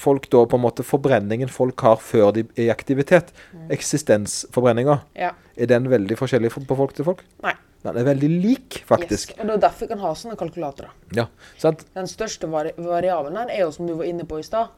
Folk 0.00 0.28
da 0.30 0.44
på 0.46 0.56
en 0.56 0.62
måte 0.62 0.84
Forbrenningen 0.86 1.48
folk 1.50 1.80
har 1.82 1.96
før 1.98 2.30
de 2.32 2.44
er 2.56 2.68
i 2.68 2.68
aktivitet, 2.70 3.32
eksistensforbrenninga, 3.68 5.00
Ja. 5.16 5.32
er 5.58 5.66
den 5.66 5.88
veldig 5.90 6.16
forskjellig 6.16 6.50
på 6.52 6.76
folk 6.76 6.94
til 6.94 7.04
folk? 7.04 7.24
Nei. 7.42 7.54
Den 7.82 7.96
er 7.96 8.04
veldig 8.04 8.28
lik, 8.42 8.82
faktisk. 8.84 9.30
Yes. 9.32 9.38
Og 9.40 9.46
det 9.48 9.54
er 9.56 9.62
derfor 9.64 9.88
kan 9.88 10.02
ha 10.02 10.10
sånne 10.18 10.36
kalkulatorer. 10.36 10.90
Ja, 11.16 11.24
sant? 11.58 11.86
Den 11.96 12.08
største 12.10 12.48
vari 12.52 12.74
variabelen 12.76 13.38
her 13.40 13.52
er 13.54 13.62
jo, 13.64 13.70
som 13.72 13.86
du 13.88 13.94
var 13.96 14.04
inne 14.10 14.26
på 14.28 14.38
i 14.40 14.44
stad, 14.44 14.68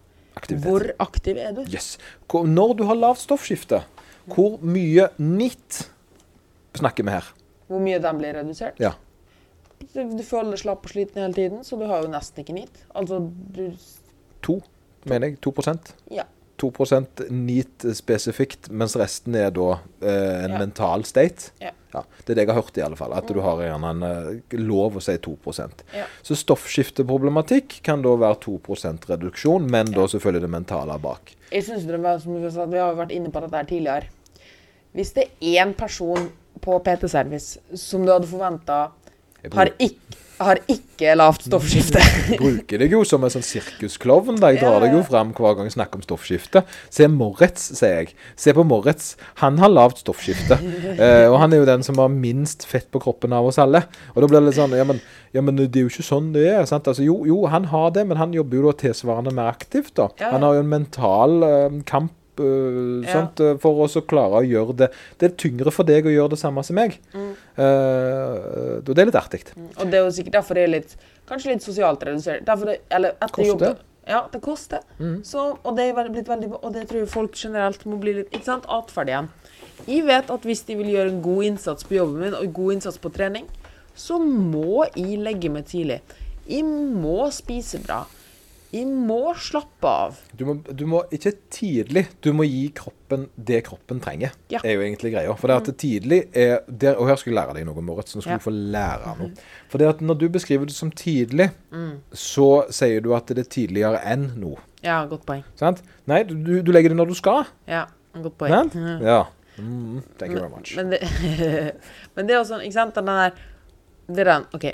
hvor 0.63 0.85
aktiv 1.03 1.37
er 1.43 1.53
du? 1.57 1.65
Yes. 1.69 1.97
Hvor, 2.31 2.47
når 2.49 2.77
du 2.79 2.85
har 2.89 2.97
lavt 2.97 3.21
stoffskifte, 3.25 3.83
hvor 4.31 4.55
mye 4.63 5.09
NIT 5.19 5.83
snakker 6.79 7.05
vi 7.05 7.11
her? 7.17 7.27
Hvor 7.69 7.83
mye 7.83 7.99
den 8.03 8.21
blir 8.23 8.39
redusert? 8.39 8.79
Ja. 8.81 8.95
Du, 9.83 9.99
du 10.15 10.23
føler 10.23 10.55
deg 10.55 10.63
slapp 10.63 10.87
og 10.87 10.95
sliten 10.95 11.21
hele 11.25 11.35
tiden, 11.37 11.65
så 11.67 11.77
du 11.81 11.85
har 11.91 12.05
jo 12.05 12.11
nesten 12.13 12.45
ikke 12.45 12.55
NEAT. 12.55 12.85
Altså, 12.95 13.19
du 13.57 13.65
To, 14.47 14.61
mener 15.11 15.33
jeg. 15.33 15.41
2 15.43 15.53
Ja. 16.11 16.25
2% 16.63 17.25
NEAT 17.35 17.85
spesifikt, 17.99 18.69
mens 18.71 18.95
resten 18.99 19.35
er 19.35 19.51
da 19.51 19.81
eh, 20.01 20.45
en 20.45 20.53
Ja. 20.55 20.59
mental 20.59 21.05
state. 21.05 21.51
Ja. 21.61 21.73
Det 21.93 22.33
er 22.33 22.39
det 22.39 22.45
jeg 22.47 22.51
har 22.55 22.61
hørt, 22.63 22.79
i 22.79 22.85
alle 22.87 22.97
fall. 22.97 23.13
At 23.17 23.29
du 23.29 23.41
har 23.45 23.61
gjerne 23.61 23.91
en 23.93 24.03
eh, 24.09 24.57
lov 24.59 24.97
å 24.97 25.03
si 25.05 25.17
2 25.19 25.35
Ja. 25.95 26.07
Så 26.25 26.35
stoffskifteproblematikk 26.41 27.81
kan 27.85 28.03
da 28.05 28.15
være 28.17 28.39
2% 28.47 29.07
reduksjon, 29.11 29.69
men 29.71 29.91
da 29.93 30.07
selvfølgelig 30.09 30.43
det 30.47 30.51
mentale 30.55 30.99
bak. 31.03 31.35
Jeg 31.53 31.65
synes 31.67 31.85
det 31.89 32.01
var, 32.01 32.19
som 32.23 32.39
sa, 32.51 32.65
vi 32.67 32.79
har 32.81 32.95
vært 32.99 33.13
inne 33.13 33.31
på 33.33 33.43
dette 33.45 33.65
tidligere. 33.69 34.09
Hvis 34.97 35.13
det 35.17 35.29
er 35.41 35.65
én 35.67 35.75
person 35.77 36.31
på 36.63 36.79
PT-service 36.85 37.59
som 37.81 38.05
du 38.07 38.13
hadde 38.13 38.29
forventa 38.31 38.81
har, 39.43 39.51
bruk- 39.51 39.81
ikk- 39.81 40.19
har 40.47 40.59
ikke 40.71 41.15
lavt 41.19 41.45
stoffskifte 41.49 42.01
bruker 42.41 42.79
deg 42.83 42.93
jo 42.95 43.01
som 43.09 43.25
en 43.27 43.33
sånn 43.33 43.45
sirkusklovn. 43.47 44.39
Jeg 44.43 44.61
drar 44.63 44.81
deg 44.85 44.95
jo 44.97 45.03
fram 45.07 45.33
hver 45.37 45.57
gang 45.59 45.69
jeg 45.69 45.75
snakker 45.77 46.01
om 46.01 46.05
stoffskifte. 46.07 46.63
Se 46.93 47.09
Moritz, 47.11 47.65
sier 47.79 48.03
jeg. 48.03 48.15
Se 48.39 48.55
på 48.57 48.65
Moritz. 48.67 49.13
Han 49.43 49.59
har 49.63 49.73
lavt 49.73 50.03
stoffskifte. 50.05 50.59
eh, 50.97 51.27
og 51.31 51.39
han 51.43 51.53
er 51.53 51.63
jo 51.63 51.69
den 51.69 51.83
som 51.87 51.99
har 52.03 52.13
minst 52.13 52.67
fett 52.69 52.89
på 52.93 53.03
kroppen 53.03 53.33
av 53.37 53.51
oss 53.51 53.59
alle. 53.63 53.85
Og 54.15 54.23
da 54.23 54.31
blir 54.31 54.41
det 54.41 54.51
litt 54.53 54.61
sånn 54.61 54.77
Ja, 54.79 54.87
men, 54.89 55.03
ja, 55.35 55.43
men 55.45 55.59
det 55.61 55.71
er 55.73 55.87
jo 55.87 55.93
ikke 55.93 56.07
sånn 56.07 56.33
det 56.37 56.47
er. 56.53 56.65
sant? 56.71 56.87
Altså, 56.91 57.05
jo, 57.07 57.23
jo, 57.29 57.43
han 57.53 57.71
har 57.73 57.91
det, 57.97 58.07
men 58.09 58.21
han 58.21 58.35
jobber 58.37 58.61
jo 58.61 58.71
da 58.71 58.79
tilsvarende 58.87 59.35
mer 59.35 59.53
aktivt. 59.53 59.95
da. 59.99 60.11
Han 60.33 60.43
har 60.47 60.59
jo 60.59 60.65
en 60.67 60.75
mental 60.79 61.39
eh, 61.49 61.79
kamp. 61.89 62.15
Uh, 62.41 63.05
Ja. 63.05 63.27
eh, 63.45 63.59
For 63.61 63.83
oss 63.85 63.93
å 63.99 64.01
klare 64.09 64.39
å 64.41 64.47
gjøre 64.49 64.73
det 64.79 64.87
Det 65.21 65.27
er 65.27 65.35
tyngre 65.37 65.69
for 65.71 65.85
deg 65.85 66.07
å 66.09 66.15
gjøre 66.15 66.31
det 66.33 66.39
samme 66.41 66.63
som 66.65 66.79
meg. 66.79 66.95
Mm. 67.13 67.35
Eh, 67.53 68.79
og 68.81 68.93
det 68.95 69.03
er 69.03 69.09
litt 69.11 69.19
artig. 69.19 69.43
Og 69.77 69.89
det 69.91 69.99
er 69.99 70.07
jo 70.07 70.13
sikkert 70.17 70.39
derfor 70.39 70.57
det 70.57 70.63
er 70.67 70.77
litt 70.79 70.95
Kanskje 71.29 71.53
litt 71.53 71.65
sosialt 71.65 72.03
redusert. 72.05 72.45
Derfor 72.47 72.73
det, 72.73 72.79
eller 72.91 73.17
etter 73.23 73.47
jobb 73.47 73.67
Ja, 74.09 74.25
det 74.33 74.41
koster. 74.43 74.81
Mm. 74.99 75.21
Så, 75.25 75.45
og 75.63 75.77
det 75.77 75.91
veldig 75.95 76.25
Og 76.59 76.73
det 76.75 76.89
tror 76.91 77.03
jeg 77.03 77.11
folk 77.13 77.37
generelt 77.39 77.85
må 77.87 78.01
bli 78.03 78.17
litt 78.21 78.33
Ikke 78.33 78.49
sant? 78.49 78.67
Atferd 78.69 79.13
igjen. 79.13 79.31
Jeg 79.87 80.07
vet 80.07 80.31
at 80.31 80.47
hvis 80.47 80.65
de 80.67 80.79
vil 80.79 80.91
gjøre 80.95 81.13
en 81.13 81.23
god 81.23 81.45
innsats 81.51 81.87
på 81.87 81.97
jobben 81.99 82.23
min 82.23 82.35
og 82.35 82.45
en 82.47 82.53
god 82.55 82.73
innsats 82.77 82.99
på 83.03 83.11
trening, 83.15 83.47
så 83.95 84.19
må 84.23 84.85
jeg 84.95 85.19
legge 85.21 85.51
meg 85.51 85.67
tidlig. 85.67 86.01
Jeg 86.47 86.65
må 86.65 87.27
spise 87.35 87.81
bra. 87.83 88.05
Jeg 88.73 88.87
må 88.89 89.35
slappe 89.37 89.85
av. 89.89 90.17
Du 90.39 90.47
må, 90.49 90.55
du 90.65 90.87
må 90.89 91.03
ikke 91.13 91.35
tidlig, 91.53 92.07
du 92.25 92.31
må 92.33 92.47
gi 92.49 92.71
kroppen 92.73 93.27
det 93.37 93.59
kroppen 93.67 94.01
trenger. 94.01 94.33
Ja. 94.49 94.63
er 94.65 94.79
jo 94.79 94.81
egentlig 94.87 95.13
greia. 95.13 95.35
For 95.37 95.49
det 95.53 95.57
at 95.61 95.67
det 95.69 95.75
tidlig 95.83 96.21
er 96.33 96.63
der, 96.69 96.97
Og 96.97 97.07
her 97.11 97.17
skal 97.21 97.33
jeg 97.35 97.37
lære 97.37 97.55
deg 97.59 97.67
noe, 97.69 97.83
Moritz. 97.85 98.15
Nå 98.17 98.23
skal 98.25 98.33
Ja. 98.33 98.39
du 98.41 98.47
få 98.47 98.51
lære 98.55 99.13
noe. 99.19 99.31
For 99.69 99.79
det 99.79 99.89
at 99.89 100.01
når 100.01 100.19
du 100.23 100.29
beskriver 100.29 100.65
det 100.67 100.75
som 100.75 100.91
tidlig, 100.91 101.51
Mm. 101.71 101.99
så 102.13 102.65
sier 102.71 103.01
du 103.03 103.13
at 103.15 103.27
det 103.27 103.39
er 103.45 103.51
tidligere 103.51 104.01
enn 104.07 104.31
nå. 104.41 104.57
Ja, 104.83 105.05
godt 105.07 105.27
poeng. 105.27 105.45
Sant? 105.55 105.83
Nei, 106.07 106.23
du, 106.25 106.63
du 106.63 106.73
legger 106.73 106.89
det 106.89 106.97
når 106.97 107.09
du 107.09 107.15
skal. 107.15 107.45
Ja, 107.69 107.85
godt 108.15 108.39
poeng. 108.39 108.51
Sant? 108.53 108.75
Mhm. 108.75 109.05
Ja. 109.05 109.25
Mm, 109.59 110.03
thank 110.19 110.33
you 110.33 110.41
very 110.41 110.49
much. 110.51 110.75
Men 110.77 110.89
det, 110.91 111.01
men 112.17 112.27
det 112.27 112.35
er 112.35 112.41
også 112.41 112.55
sånn, 112.57 112.65
ikke 112.65 112.73
sant, 112.73 112.95
den 112.95 113.05
der 113.07 113.31
Det 114.09 114.19
er 114.27 114.33
den, 114.33 114.47
OK. 114.55 114.65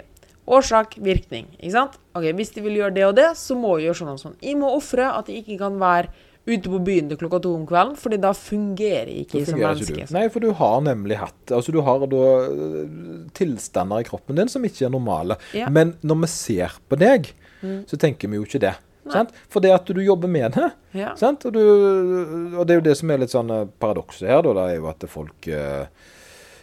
Årsak, 0.48 0.96
virkning. 1.04 1.46
Ikke 1.58 1.74
sant? 1.74 1.98
Ok, 2.16 2.24
Hvis 2.38 2.54
de 2.54 2.62
vil 2.64 2.78
gjøre 2.80 2.94
det 2.96 3.04
og 3.06 3.14
det, 3.18 3.28
så 3.36 3.54
må 3.58 3.76
vi 3.76 3.84
gjøre 3.88 3.98
sånn 4.00 4.14
og 4.14 4.22
sånn. 4.22 4.38
Jeg 4.42 4.56
må 4.56 4.70
ofre 4.76 5.10
at 5.18 5.28
jeg 5.28 5.42
ikke 5.44 5.58
kan 5.66 5.76
være 5.80 6.08
ute 6.48 6.70
på 6.72 6.78
byen 6.80 7.10
til 7.10 7.18
klokka 7.20 7.42
to 7.44 7.50
om 7.58 7.66
kvelden, 7.68 7.96
fordi 8.00 8.16
da 8.22 8.30
fungerer 8.32 9.10
jeg 9.12 9.26
ikke 9.26 9.42
som 9.44 9.58
menneske. 9.60 9.92
ikke. 9.98 10.12
Nei, 10.16 10.22
for 10.32 10.40
du 10.40 10.52
har 10.56 10.78
nemlig 10.80 11.18
hatt 11.20 11.52
Altså, 11.52 11.72
du 11.76 11.82
har 11.84 12.00
da 12.08 12.22
øh, 12.48 13.26
tilstander 13.36 14.00
i 14.00 14.06
kroppen 14.08 14.36
din 14.40 14.48
som 14.48 14.64
ikke 14.64 14.86
er 14.88 14.94
normale. 14.94 15.36
Ja. 15.52 15.68
Men 15.68 15.92
når 16.02 16.22
vi 16.24 16.30
ser 16.32 16.78
på 16.88 16.96
deg, 16.98 17.32
Mm. 17.60 17.84
så 17.90 17.96
tenker 17.98 18.28
vi 18.30 18.36
jo 18.38 18.44
ikke 18.46 18.60
det. 18.62 18.74
Sant? 19.10 19.32
For 19.50 19.58
det 19.60 19.72
at 19.74 19.84
du 19.90 19.98
jobber 20.00 20.28
med 20.30 20.52
det. 20.54 20.68
Ja. 20.94 21.14
Sant? 21.16 21.44
Og, 21.48 21.52
du, 21.52 22.56
og 22.58 22.66
det 22.68 22.74
er 22.74 22.78
jo 22.78 22.84
det 22.86 22.96
som 23.00 23.10
er 23.10 23.18
litt 23.18 23.32
sånn 23.32 23.50
eh, 23.50 23.64
paradokset 23.82 24.28
her, 24.28 24.42
da. 24.46 24.52
Det 24.54 24.66
er 24.70 24.76
jo 24.78 24.86
at 24.92 25.06
folk 25.10 25.48
uh, 25.48 25.86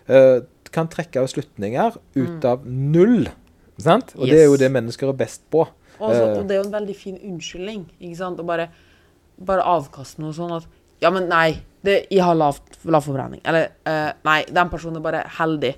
uh, 0.09 0.39
kan 0.71 0.87
trekke 0.87 1.19
av 1.19 1.27
slutninger 1.27 1.97
ut 2.15 2.39
Mm. 2.39 2.45
av 2.47 2.65
null. 2.65 3.27
Sant? 3.77 4.13
Og 4.15 4.27
det 4.27 4.39
er 4.39 4.45
jo 4.45 4.57
det 4.57 4.71
mennesker 4.71 5.09
er 5.09 5.13
best 5.19 5.41
på. 5.51 5.65
Og, 5.99 6.11
så, 6.11 6.23
Eh. 6.25 6.37
og 6.39 6.47
det 6.47 6.55
er 6.57 6.61
jo 6.63 6.67
en 6.69 6.73
veldig 6.75 6.95
fin 6.95 7.17
unnskyldning, 7.17 7.85
ikke 7.99 8.17
sant? 8.17 8.39
Å 8.39 8.45
bare, 8.45 8.69
bare 9.39 9.63
avkaste 9.63 10.19
noe 10.19 10.33
sånn 10.33 10.55
at 10.57 10.65
Ja, 11.01 11.09
men 11.11 11.27
nei, 11.27 11.57
det, 11.83 12.07
jeg 12.09 12.21
har 12.23 12.33
lavt, 12.35 12.77
lav 12.87 13.03
forbrenning. 13.03 13.41
Eller 13.45 13.67
uh, 13.85 14.13
nei, 14.23 14.45
den 14.47 14.69
personen 14.71 14.95
er 14.95 15.01
bare 15.03 15.25
heldig. 15.27 15.73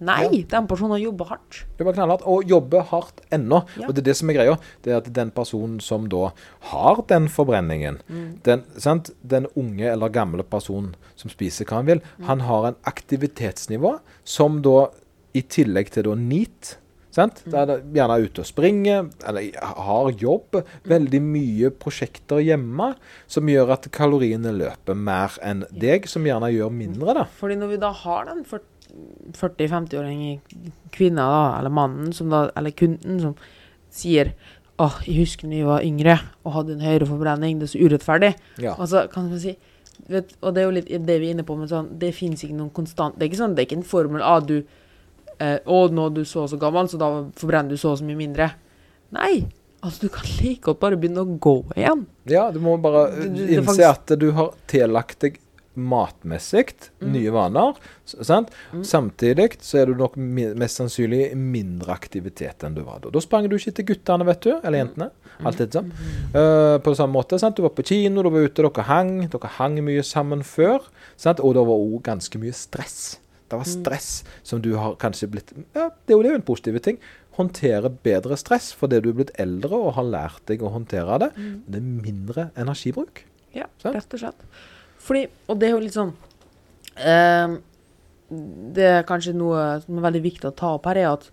Nei, 0.00 0.44
den 0.48 0.66
personen 0.70 0.92
har 0.94 0.98
jobba 1.02 1.24
hardt. 1.28 1.58
Det 1.76 1.84
var 1.84 1.92
knallhardt. 1.92 2.22
Og 2.24 2.46
jobber 2.48 2.86
hardt 2.88 3.18
ennå. 3.34 3.58
Ja. 3.76 3.88
Og 3.88 3.94
det 3.94 3.98
er 4.04 4.06
det 4.06 4.14
som 4.16 4.30
er 4.30 4.38
greia. 4.38 4.54
Det 4.80 4.92
er 4.94 4.96
at 5.02 5.10
den 5.12 5.30
personen 5.34 5.80
som 5.84 6.06
da 6.08 6.30
har 6.70 7.02
den 7.10 7.26
forbrenningen, 7.28 7.98
Mm. 8.08 8.40
den, 8.46 8.62
sant? 8.78 9.10
den 9.26 9.46
unge 9.56 9.90
eller 9.90 10.08
gamle 10.08 10.42
personen 10.46 10.94
som 11.16 11.28
spiser 11.28 11.66
hva 11.66 11.82
han 11.82 11.86
vil, 11.86 12.00
Mm. 12.18 12.24
han 12.30 12.40
har 12.40 12.66
en 12.68 12.76
aktivitetsnivå 12.86 13.98
som 14.24 14.62
da, 14.62 14.86
i 15.34 15.42
tillegg 15.42 15.90
til 15.90 16.04
da 16.04 16.14
NEAT 16.14 16.76
Sant? 17.14 17.42
Mm. 17.44 17.50
Da 17.52 17.62
er 17.64 17.80
gjerne 17.96 18.18
ute 18.22 18.42
og 18.44 18.48
springer, 18.48 19.08
eller 19.26 19.56
har 19.60 20.10
jobb. 20.20 20.60
Veldig 20.90 21.20
mye 21.24 21.70
prosjekter 21.74 22.42
hjemme 22.44 22.92
som 23.30 23.50
gjør 23.50 23.74
at 23.76 23.88
kaloriene 23.94 24.52
løper 24.54 24.98
mer 24.98 25.34
enn 25.46 25.64
deg, 25.70 26.06
som 26.10 26.26
gjerne 26.26 26.52
gjør 26.54 26.70
mindre. 26.74 27.16
da. 27.22 27.26
Fordi 27.40 27.58
når 27.58 27.74
vi 27.74 27.80
da 27.82 27.90
har 28.04 28.30
den 28.30 28.44
40-50-åringen 28.46 30.38
kvinna, 30.94 31.26
da, 31.26 31.42
eller 31.58 31.74
mannen, 31.74 32.14
som 32.16 32.30
da, 32.32 32.46
eller 32.58 32.74
kunden, 32.76 33.20
som 33.22 33.36
sier 33.90 34.34
Åh, 34.80 35.02
jeg 35.04 35.26
husker 35.26 35.44
da 35.44 35.58
jeg 35.58 35.68
var 35.68 35.82
yngre 35.84 36.14
og 36.40 36.54
hadde 36.54 36.72
en 36.72 36.80
høyere 36.80 37.04
forbrenning. 37.04 37.58
Det 37.60 37.66
er 37.66 37.72
så 37.74 37.80
urettferdig. 37.84 38.30
Ja. 38.64 38.78
Altså, 38.80 39.02
kan 39.12 39.26
man 39.28 39.42
si 39.42 39.52
vet, 40.08 40.32
Og 40.40 40.54
det 40.54 40.62
er 40.62 40.68
jo 40.68 40.76
litt 40.78 40.88
det 40.88 41.16
vi 41.20 41.28
er 41.28 41.34
inne 41.34 41.44
på, 41.44 41.56
men 41.58 41.68
sånn, 41.68 41.90
det 42.00 42.14
fins 42.16 42.40
ikke 42.44 42.56
noen 42.56 42.72
konstant 42.72 43.18
Det 43.18 43.26
er 43.26 43.28
ikke 43.28 43.42
sånn, 43.42 43.56
det 43.56 43.60
er 43.60 43.68
ikke 43.68 43.80
en 43.82 43.90
formel 43.90 44.24
ah, 44.24 44.40
du 44.40 44.62
eh, 45.40 45.58
Å, 45.66 45.80
nå 45.90 46.06
er 46.10 46.14
du 46.20 46.24
så 46.24 46.44
og 46.44 46.50
så 46.52 46.58
gammel, 46.60 46.86
så 46.92 46.98
da 47.00 47.10
forbrenner 47.40 47.70
du 47.74 47.76
så 47.80 47.92
og 47.94 47.98
så 48.00 48.04
mye 48.08 48.20
mindre. 48.20 48.50
Nei. 49.16 49.46
Altså, 49.82 50.02
du 50.06 50.08
kan 50.12 50.26
like 50.42 50.60
godt 50.66 50.80
bare 50.82 50.96
begynne 51.00 51.22
å 51.24 51.38
gå 51.40 51.54
igjen. 51.74 52.06
ja, 52.28 52.50
du 52.52 52.60
må 52.60 52.76
bare 52.80 53.06
Du- 53.16 53.28
det 53.46 53.48
innse 53.56 53.64
faktisk- 53.64 54.12
at 54.12 54.18
du 54.20 54.30
har 54.32 54.50
tillagt 54.68 55.18
deg 55.20 55.38
matmessig 55.76 56.74
Mm. 57.00 57.12
nye 57.12 57.30
vaner. 57.32 57.74
Sant? 58.04 58.50
Mm. 58.72 58.82
Samtidig 58.84 59.56
så 59.62 59.78
er 59.80 59.86
du 59.86 59.94
nok 59.94 60.16
mest 60.16 60.76
sannsynlig 60.80 61.30
i 61.32 61.34
mindre 61.34 61.94
aktivitet 61.94 62.64
enn 62.64 62.74
du 62.74 62.82
var 62.82 62.98
da. 63.00 63.08
Da 63.10 63.18
sprang 63.20 63.48
du 63.48 63.56
ikke 63.56 63.72
til 63.74 63.84
guttene, 63.86 64.26
vet 64.26 64.40
du, 64.42 64.50
eller 64.62 64.78
jentene. 64.84 65.10
Alltid 65.42 65.70
sånn. 65.72 65.90
Uh, 66.34 66.76
på 66.84 66.94
samme 66.94 67.14
måte. 67.14 67.38
Sant? 67.40 67.56
Du 67.56 67.62
var 67.62 67.70
på 67.70 67.82
kino, 67.86 68.22
du 68.22 68.28
var 68.28 68.40
ute, 68.44 68.56
dere 68.62 68.84
hang. 68.84 69.28
Dere 69.28 69.48
hang 69.56 69.76
mye 69.86 70.02
sammen 70.04 70.42
før. 70.42 70.80
Sant? 71.16 71.40
Og 71.40 71.54
det 71.54 71.64
var 71.64 71.78
òg 71.78 72.02
ganske 72.02 72.38
mye 72.38 72.52
stress. 72.52 73.16
Det 73.50 73.58
var 73.58 73.66
stress 73.68 74.10
som 74.46 74.60
du 74.62 74.72
har 74.78 74.94
kanskje 75.02 75.28
blitt 75.30 75.52
Ja, 75.74 75.88
det 76.06 76.14
er 76.14 76.28
jo 76.30 76.36
en 76.38 76.46
positiv 76.46 76.78
ting. 76.84 77.00
Håndtere 77.38 77.90
bedre 77.90 78.38
stress 78.38 78.70
fordi 78.76 79.00
du 79.02 79.10
er 79.10 79.18
blitt 79.22 79.34
eldre 79.42 79.78
og 79.78 79.94
har 79.98 80.06
lært 80.06 80.44
deg 80.50 80.62
å 80.62 80.72
håndtere 80.74 81.18
det. 81.24 81.30
Det 81.66 81.80
er 81.80 81.88
mindre 81.88 82.50
energibruk. 82.58 83.24
Ja, 83.56 83.66
Sant? 83.82 83.96
rett 83.96 84.14
og 84.14 84.22
slett. 84.22 84.44
Fordi, 85.00 85.24
og 85.48 85.58
det 85.58 85.68
er 85.68 85.74
jo 85.74 85.82
litt 85.82 85.96
sånn 85.96 86.12
eh, 87.00 87.54
Det 88.76 88.84
er 88.86 89.06
kanskje 89.08 89.32
noe 89.34 89.80
som 89.82 89.96
er 89.98 90.04
veldig 90.04 90.22
viktig 90.26 90.50
å 90.50 90.54
ta 90.54 90.74
opp 90.76 90.86
her, 90.90 91.00
er 91.00 91.08
at 91.14 91.30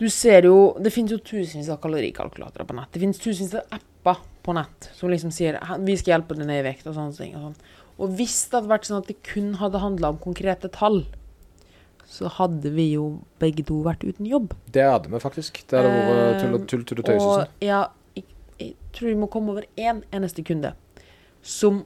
du 0.00 0.08
ser 0.10 0.48
jo 0.48 0.74
Det 0.82 0.90
finnes 0.90 1.12
jo 1.14 1.20
tusenvis 1.22 1.70
av 1.70 1.78
kalorikalkulatorer 1.82 2.66
på 2.66 2.74
nett. 2.74 2.90
Det 2.90 3.02
finnes 3.02 3.20
tusenvis 3.20 3.54
av 3.60 3.76
apper 3.78 4.22
på 4.44 4.54
nett 4.56 4.90
som 4.92 5.08
liksom 5.08 5.30
sier 5.32 5.60
'Vi 5.60 5.96
skal 5.96 6.18
hjelpe 6.18 6.34
deg 6.34 6.46
ned 6.46 6.64
i 6.64 6.68
vekt', 6.68 6.86
og 6.86 6.94
sånne 6.94 7.16
ting. 7.16 7.36
Og, 7.36 7.42
sånn. 7.42 7.56
Og 7.94 8.16
hvis 8.18 8.36
det 8.48 8.58
hadde 8.58 8.72
vært 8.72 8.88
sånn 8.88 9.02
at 9.02 9.10
det 9.10 9.20
kun 9.26 9.54
hadde 9.60 9.82
handla 9.82 10.14
om 10.14 10.20
konkrete 10.22 10.70
tall, 10.74 11.04
så 12.14 12.30
hadde 12.30 12.70
vi 12.74 12.90
jo 12.92 13.06
begge 13.42 13.64
to 13.66 13.80
vært 13.86 14.04
uten 14.04 14.26
jobb. 14.28 14.54
Det 14.74 14.84
hadde 14.86 15.10
vi 15.10 15.20
faktisk. 15.22 15.62
Det 15.70 15.80
hadde 15.80 15.90
vært 15.94 16.40
tull 16.42 16.56
og 16.58 16.68
tull, 16.70 16.84
tull 16.86 17.02
og 17.02 17.08
tøysesen. 17.08 17.48
Og 17.48 17.64
ja, 17.64 17.80
jeg, 18.18 18.26
jeg 18.60 18.74
tror 18.94 19.10
vi 19.10 19.18
må 19.18 19.30
komme 19.32 19.54
over 19.54 19.66
én 19.78 20.02
eneste 20.14 20.44
kunde 20.46 20.74
som, 21.44 21.82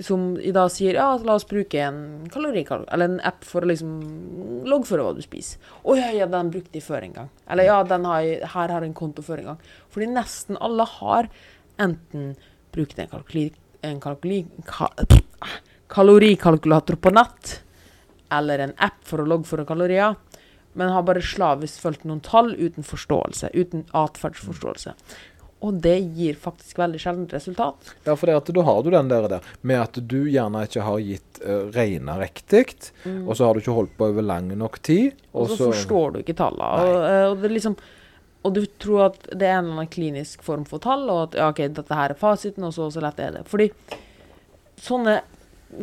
som 0.00 0.28
i 0.40 0.52
dag 0.54 0.70
sier 0.72 0.98
ja, 0.98 1.08
la 1.22 1.36
oss 1.38 1.46
bruke 1.48 1.82
en 1.82 2.28
kalorikalk, 2.32 2.86
eller 2.94 3.10
en 3.10 3.22
app 3.28 3.46
for 3.46 3.64
å 3.64 3.70
liksom 3.70 4.66
loggføre 4.68 5.06
hva 5.06 5.14
du 5.16 5.22
spiser. 5.24 5.62
Å 5.82 5.98
ja, 5.98 6.10
ja, 6.16 6.28
den 6.30 6.52
brukte 6.54 6.80
jeg 6.80 6.86
før 6.86 7.06
en 7.06 7.16
gang. 7.22 7.32
Eller 7.50 7.70
ja, 7.70 7.78
den 7.86 8.06
har 8.08 8.26
jeg, 8.26 8.42
her 8.54 8.74
har 8.74 8.82
jeg 8.82 8.92
en 8.92 8.98
konto 8.98 9.24
før 9.26 9.42
en 9.42 9.52
gang. 9.52 9.64
Fordi 9.94 10.10
nesten 10.12 10.60
alle 10.64 10.86
har 10.98 11.30
enten 11.78 12.34
brukt 12.74 12.98
en, 12.98 13.10
kalkuli, 13.10 13.50
en 13.86 14.00
kalkuli, 14.00 14.42
ka, 14.66 14.90
kalorikalkulator 15.94 16.98
på 17.00 17.12
natt, 17.14 17.58
eller 18.32 18.58
en 18.58 18.76
app 18.76 19.00
for 19.08 19.22
å 19.22 19.28
loggføre 19.28 19.66
kalorier, 19.68 20.16
men 20.78 20.92
har 20.92 21.06
bare 21.06 21.24
slavisk 21.24 21.80
fulgt 21.82 22.04
noen 22.06 22.20
tall 22.22 22.52
uten 22.54 22.86
forståelse, 22.86 23.50
uten 23.54 23.86
atferdsforståelse. 23.96 24.94
Og 25.66 25.80
det 25.82 25.96
gir 26.14 26.36
faktisk 26.38 26.78
veldig 26.78 27.00
sjeldent 27.02 27.32
resultat. 27.34 27.88
Ja, 28.06 28.14
for 28.14 28.30
det 28.30 28.36
at 28.38 28.50
da 28.54 28.62
har 28.62 28.82
du 28.86 28.92
den 28.94 29.08
der, 29.10 29.26
der 29.32 29.46
med 29.66 29.80
at 29.82 29.98
du 29.98 30.20
gjerne 30.30 30.62
ikke 30.68 30.84
har 30.86 31.00
gitt 31.02 31.40
uh, 31.42 31.66
regna 31.74 32.14
riktig, 32.20 32.92
og 33.24 33.32
så 33.34 33.48
har 33.48 33.56
du 33.56 33.64
ikke 33.64 33.74
holdt 33.74 33.96
på 33.98 34.10
over 34.12 34.22
lang 34.22 34.52
nok 34.54 34.78
tid. 34.86 35.18
Og 35.34 35.50
så 35.50 35.72
forstår 35.72 36.14
du 36.14 36.20
ikke 36.22 36.36
tallene. 36.38 36.84
Og, 36.84 36.98
eh, 37.08 37.24
og, 37.32 37.42
det 37.42 37.50
er 37.50 37.56
liksom, 37.56 37.74
og 38.46 38.54
du 38.54 38.62
tror 38.80 39.08
at 39.08 39.26
det 39.32 39.48
er 39.48 39.58
en 39.58 39.66
eller 39.66 39.80
annen 39.80 39.90
klinisk 39.90 40.44
form 40.46 40.64
for 40.68 40.82
tall, 40.82 41.08
og 41.10 41.22
at 41.26 41.38
ja, 41.40 41.48
ok, 41.50 41.64
dette 41.74 41.98
her 41.98 42.14
er 42.14 42.20
fasiten, 42.20 42.66
og 42.68 42.74
så, 42.76 42.86
så 42.94 43.02
lett 43.02 43.18
er 43.22 43.34
det. 43.38 43.44
Fordi 43.50 43.68
sånne 44.82 45.18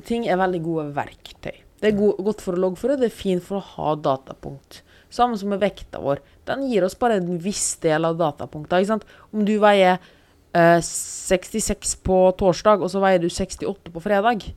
ting 0.08 0.26
er 0.30 0.40
veldig 0.40 0.62
gode 0.66 0.88
verktøy. 0.96 1.62
Det 1.82 1.92
er 1.92 1.98
go 1.98 2.14
godt 2.24 2.42
for 2.42 2.56
å 2.56 2.64
loggføre, 2.64 2.98
det 2.98 3.12
er 3.12 3.18
fint 3.18 3.44
for 3.44 3.60
å 3.60 3.68
ha 3.76 3.96
datapunkt. 4.00 4.82
Samme 5.14 5.38
som 5.40 5.52
med 5.52 5.62
vekta 5.62 6.00
vår. 6.02 6.24
Den 6.48 6.66
gir 6.70 6.88
oss 6.88 6.98
bare 7.00 7.20
en 7.20 7.38
viss 7.44 7.76
del 7.84 8.08
av 8.08 8.18
datapunkta. 8.20 8.80
Ikke 8.82 8.96
sant? 8.96 9.06
Om 9.36 9.46
du 9.48 9.54
veier 9.62 10.00
eh, 10.56 10.80
66 10.82 11.98
på 12.08 12.18
torsdag, 12.40 12.84
og 12.84 12.92
så 12.92 13.04
veier 13.04 13.22
du 13.22 13.30
68 13.30 13.94
på 13.94 14.04
fredag. 14.04 14.48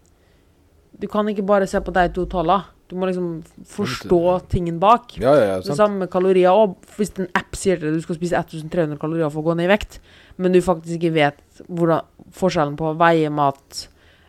Du 0.98 1.06
kan 1.10 1.28
ikke 1.30 1.46
bare 1.46 1.68
se 1.70 1.82
på 1.82 1.94
de 1.94 2.06
to 2.14 2.24
tallene. 2.30 2.77
Du 2.88 2.96
må 2.96 3.08
liksom 3.08 3.42
forstå 3.68 4.20
tingen 4.48 4.78
bak. 4.80 5.18
Ja, 5.20 5.34
ja, 5.36 5.44
ja, 5.50 5.58
Det 5.60 5.76
samme 5.76 6.04
med 6.04 6.10
kalorier. 6.12 6.56
Og 6.56 6.78
hvis 6.96 7.12
en 7.20 7.28
app 7.36 7.58
sier 7.58 7.76
til 7.76 7.90
deg 7.90 8.00
du 8.00 8.06
skal 8.06 8.16
spise 8.16 8.40
1300 8.40 8.96
kalorier 9.00 9.28
for 9.32 9.42
å 9.42 9.50
gå 9.50 9.58
ned 9.58 9.68
i 9.68 9.72
vekt, 9.74 10.00
men 10.40 10.54
du 10.54 10.62
faktisk 10.64 10.96
ikke 10.96 11.16
vet 11.18 11.62
hvordan, 11.66 12.08
forskjellen 12.38 12.78
på 12.80 12.90
å 12.90 12.96
veie 12.98 13.30
mat 13.34 13.84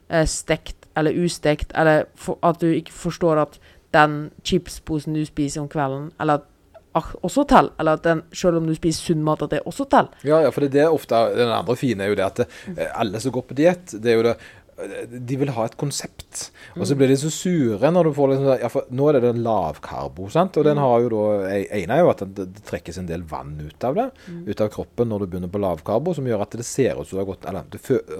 eh, 0.09 0.27
stekt 0.27 0.89
eller 0.99 1.15
ustekt, 1.15 1.71
eller 1.77 2.09
for, 2.19 2.39
at 2.43 2.59
du 2.59 2.67
ikke 2.73 2.95
forstår 2.95 3.43
at 3.45 3.59
den 3.95 4.29
chipsposen 4.45 5.15
du 5.15 5.23
spiser 5.25 5.63
om 5.63 5.71
kvelden, 5.71 6.11
eller 6.19 6.41
at 6.41 6.47
også 6.97 7.43
teller, 7.47 7.73
eller 7.79 7.99
at 7.99 8.05
den, 8.05 8.21
selv 8.33 8.59
om 8.59 8.67
du 8.67 8.73
spiser 8.75 9.11
sunn 9.11 9.21
mat, 9.25 9.43
at 9.45 9.53
det 9.53 9.61
også 9.69 9.85
teller. 9.89 10.13
Ja, 10.25 10.41
ja, 10.43 10.51
for 10.53 10.65
det 10.65 10.71
er 10.71 10.75
det 10.79 10.85
ofte 10.89 11.19
Den 11.37 11.51
andre 11.53 11.75
fine 11.77 12.05
er 12.05 12.11
jo 12.11 12.17
det 12.17 12.25
at 12.25 12.41
det, 12.41 12.87
alle 12.97 13.21
som 13.21 13.33
går 13.35 13.45
på 13.49 13.57
diett, 13.57 13.93
det 13.93 14.11
er 14.11 14.17
jo 14.17 14.25
det 14.25 14.33
eh, 14.35 14.55
de 15.09 15.37
vil 15.41 15.51
ha 15.55 15.65
et 15.67 15.75
konsept. 15.79 16.49
Og 16.77 16.85
så 16.87 16.95
blir 16.97 17.09
de 17.11 17.17
så 17.19 17.31
sure 17.33 17.91
når 17.91 18.09
du 18.09 18.11
får 18.15 18.31
liksom 18.31 18.49
Ja, 18.61 18.69
for 18.71 18.87
nå 18.95 19.07
er 19.09 19.17
det 19.17 19.23
den 19.25 19.41
lavkarbo, 19.45 20.29
sant. 20.31 20.57
Og 20.59 20.67
den 20.67 20.79
har 20.81 21.03
jo 21.03 21.09
da 21.13 21.55
ene 21.55 21.97
er 21.97 22.03
jo 22.03 22.11
at 22.13 22.23
det, 22.23 22.47
det 22.55 22.63
trekkes 22.69 23.01
en 23.01 23.09
del 23.09 23.25
vann 23.27 23.55
ut 23.59 23.87
av 23.87 23.97
det. 23.97 24.07
Ut 24.47 24.63
av 24.63 24.71
kroppen 24.73 25.11
når 25.11 25.25
du 25.25 25.31
begynner 25.33 25.51
på 25.51 25.61
lavkarbo, 25.63 26.13
som 26.17 26.27
gjør 26.29 26.45
at 26.45 26.59
det 26.59 26.67
ser 26.67 26.99
ut 26.99 27.09
som 27.09 27.17
du 27.17 27.23
har 27.23 27.29
gått 27.31 27.47
Eller 27.49 27.67
du, 27.71 27.79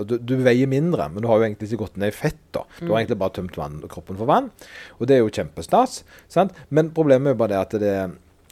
du, 0.09 0.17
du 0.19 0.35
veier 0.43 0.69
mindre, 0.71 1.09
men 1.13 1.23
du 1.23 1.29
har 1.31 1.39
jo 1.39 1.47
egentlig 1.47 1.71
ikke 1.71 1.85
gått 1.85 2.01
ned 2.01 2.13
i 2.13 2.17
fett, 2.17 2.41
da. 2.55 2.65
Du 2.79 2.89
har 2.89 2.99
egentlig 3.01 3.19
bare 3.21 3.37
tømt 3.39 3.59
vann, 3.59 3.79
kroppen 3.91 4.19
for 4.19 4.29
vann. 4.29 4.51
Og 4.99 5.07
det 5.09 5.17
er 5.17 5.23
jo 5.23 5.31
kjempestas, 5.33 6.01
sant. 6.31 6.57
Men 6.73 6.91
problemet 6.95 7.31
er 7.31 7.37
jo 7.37 7.41
bare 7.43 7.55
det 7.55 7.61
at 7.63 7.79
det, 7.79 7.95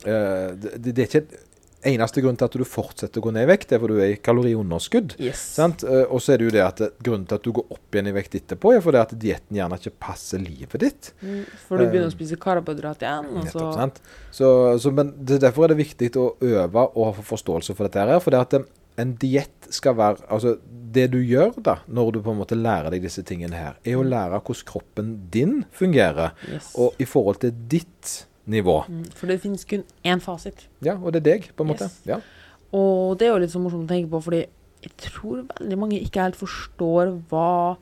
det, 0.06 0.74
det, 0.78 0.94
det 0.94 1.04
er 1.04 1.10
ikke 1.10 1.44
Eneste 1.88 2.24
grunn 2.24 2.38
til 2.40 2.48
at 2.50 2.58
du 2.60 2.64
fortsetter 2.68 3.22
å 3.22 3.28
gå 3.28 3.34
ned 3.36 3.48
i 3.48 3.50
vekt, 3.52 3.72
er 3.72 3.82
fordi 3.82 3.98
du 3.98 4.04
er 4.04 4.14
i 4.14 4.20
kaloriunderskudd. 4.24 5.16
Yes. 5.24 5.44
Eh, 5.60 6.04
Og 6.06 6.20
så 6.24 6.34
er 6.34 6.42
det 6.42 6.50
jo 6.50 6.56
det 6.58 6.64
at 6.66 6.82
eh, 6.84 6.96
grunnen 7.04 7.28
til 7.30 7.40
at 7.40 7.46
du 7.48 7.54
går 7.56 7.76
opp 7.78 7.98
igjen 7.98 8.12
i 8.12 8.16
vekt 8.18 8.40
etterpå, 8.42 8.74
er 8.76 8.84
fordi 8.84 9.02
at 9.02 9.14
dietten 9.20 9.60
gjerne 9.60 9.80
ikke 9.80 9.96
passer 10.08 10.44
livet 10.44 10.84
ditt. 10.84 11.12
Mm, 11.22 11.46
For 11.68 11.80
du 11.80 11.88
begynner 11.88 12.12
å 12.12 12.16
spise 12.16 12.40
karbohydrat 12.42 13.06
igjen, 13.06 13.30
Nettopp, 13.38 13.72
sant? 13.78 14.02
Så, 14.32 14.50
så, 14.84 14.92
men 14.94 15.14
det, 15.18 15.40
derfor 15.46 15.68
er 15.68 15.76
det 15.76 15.82
viktig 15.86 16.12
å 16.20 16.34
øve 16.44 16.90
og 16.94 17.14
ha 17.14 17.30
forståelse 17.32 17.76
for 17.78 17.88
dette 17.88 18.04
her. 18.04 18.20
For 18.24 18.36
det 18.36 18.44
at 18.44 18.60
eh, 18.60 18.68
en 18.98 19.14
diett 19.22 19.68
skal 19.70 19.94
være 19.98 20.26
Altså, 20.34 20.56
det 20.98 21.12
du 21.14 21.20
gjør 21.22 21.54
da, 21.62 21.76
når 21.88 22.16
du 22.16 22.22
på 22.26 22.34
en 22.34 22.40
måte 22.40 22.58
lærer 22.58 22.90
deg 22.94 23.04
disse 23.06 23.22
tingene 23.28 23.60
her, 23.60 23.76
er 23.86 24.00
å 24.00 24.06
lære 24.08 24.40
hvordan 24.40 24.68
kroppen 24.72 25.12
din 25.34 25.60
fungerer, 25.76 26.34
yes. 26.50 26.72
og 26.80 26.98
i 26.98 27.06
forhold 27.06 27.44
til 27.44 27.54
ditt 27.70 28.27
nivå. 28.48 28.80
Mm, 28.88 29.06
For 29.18 29.30
det 29.30 29.40
finnes 29.44 29.66
kun 29.68 29.84
én 30.08 30.24
fasit. 30.24 30.68
Ja, 30.86 30.96
og 30.98 31.14
det 31.14 31.22
er 31.22 31.28
deg, 31.32 31.50
på 31.56 31.66
en 31.66 31.72
måte. 31.74 31.90
Yes. 31.90 32.00
Ja. 32.08 32.20
Og 32.78 33.18
det 33.20 33.28
er 33.28 33.34
jo 33.36 33.42
litt 33.44 33.54
så 33.54 33.62
morsomt 33.64 33.88
å 33.88 33.92
tenke 33.92 34.12
på, 34.12 34.22
fordi 34.24 34.46
jeg 34.84 34.94
tror 35.02 35.46
veldig 35.50 35.78
mange 35.80 36.00
ikke 36.00 36.24
helt 36.24 36.40
forstår 36.40 37.16
hva 37.32 37.78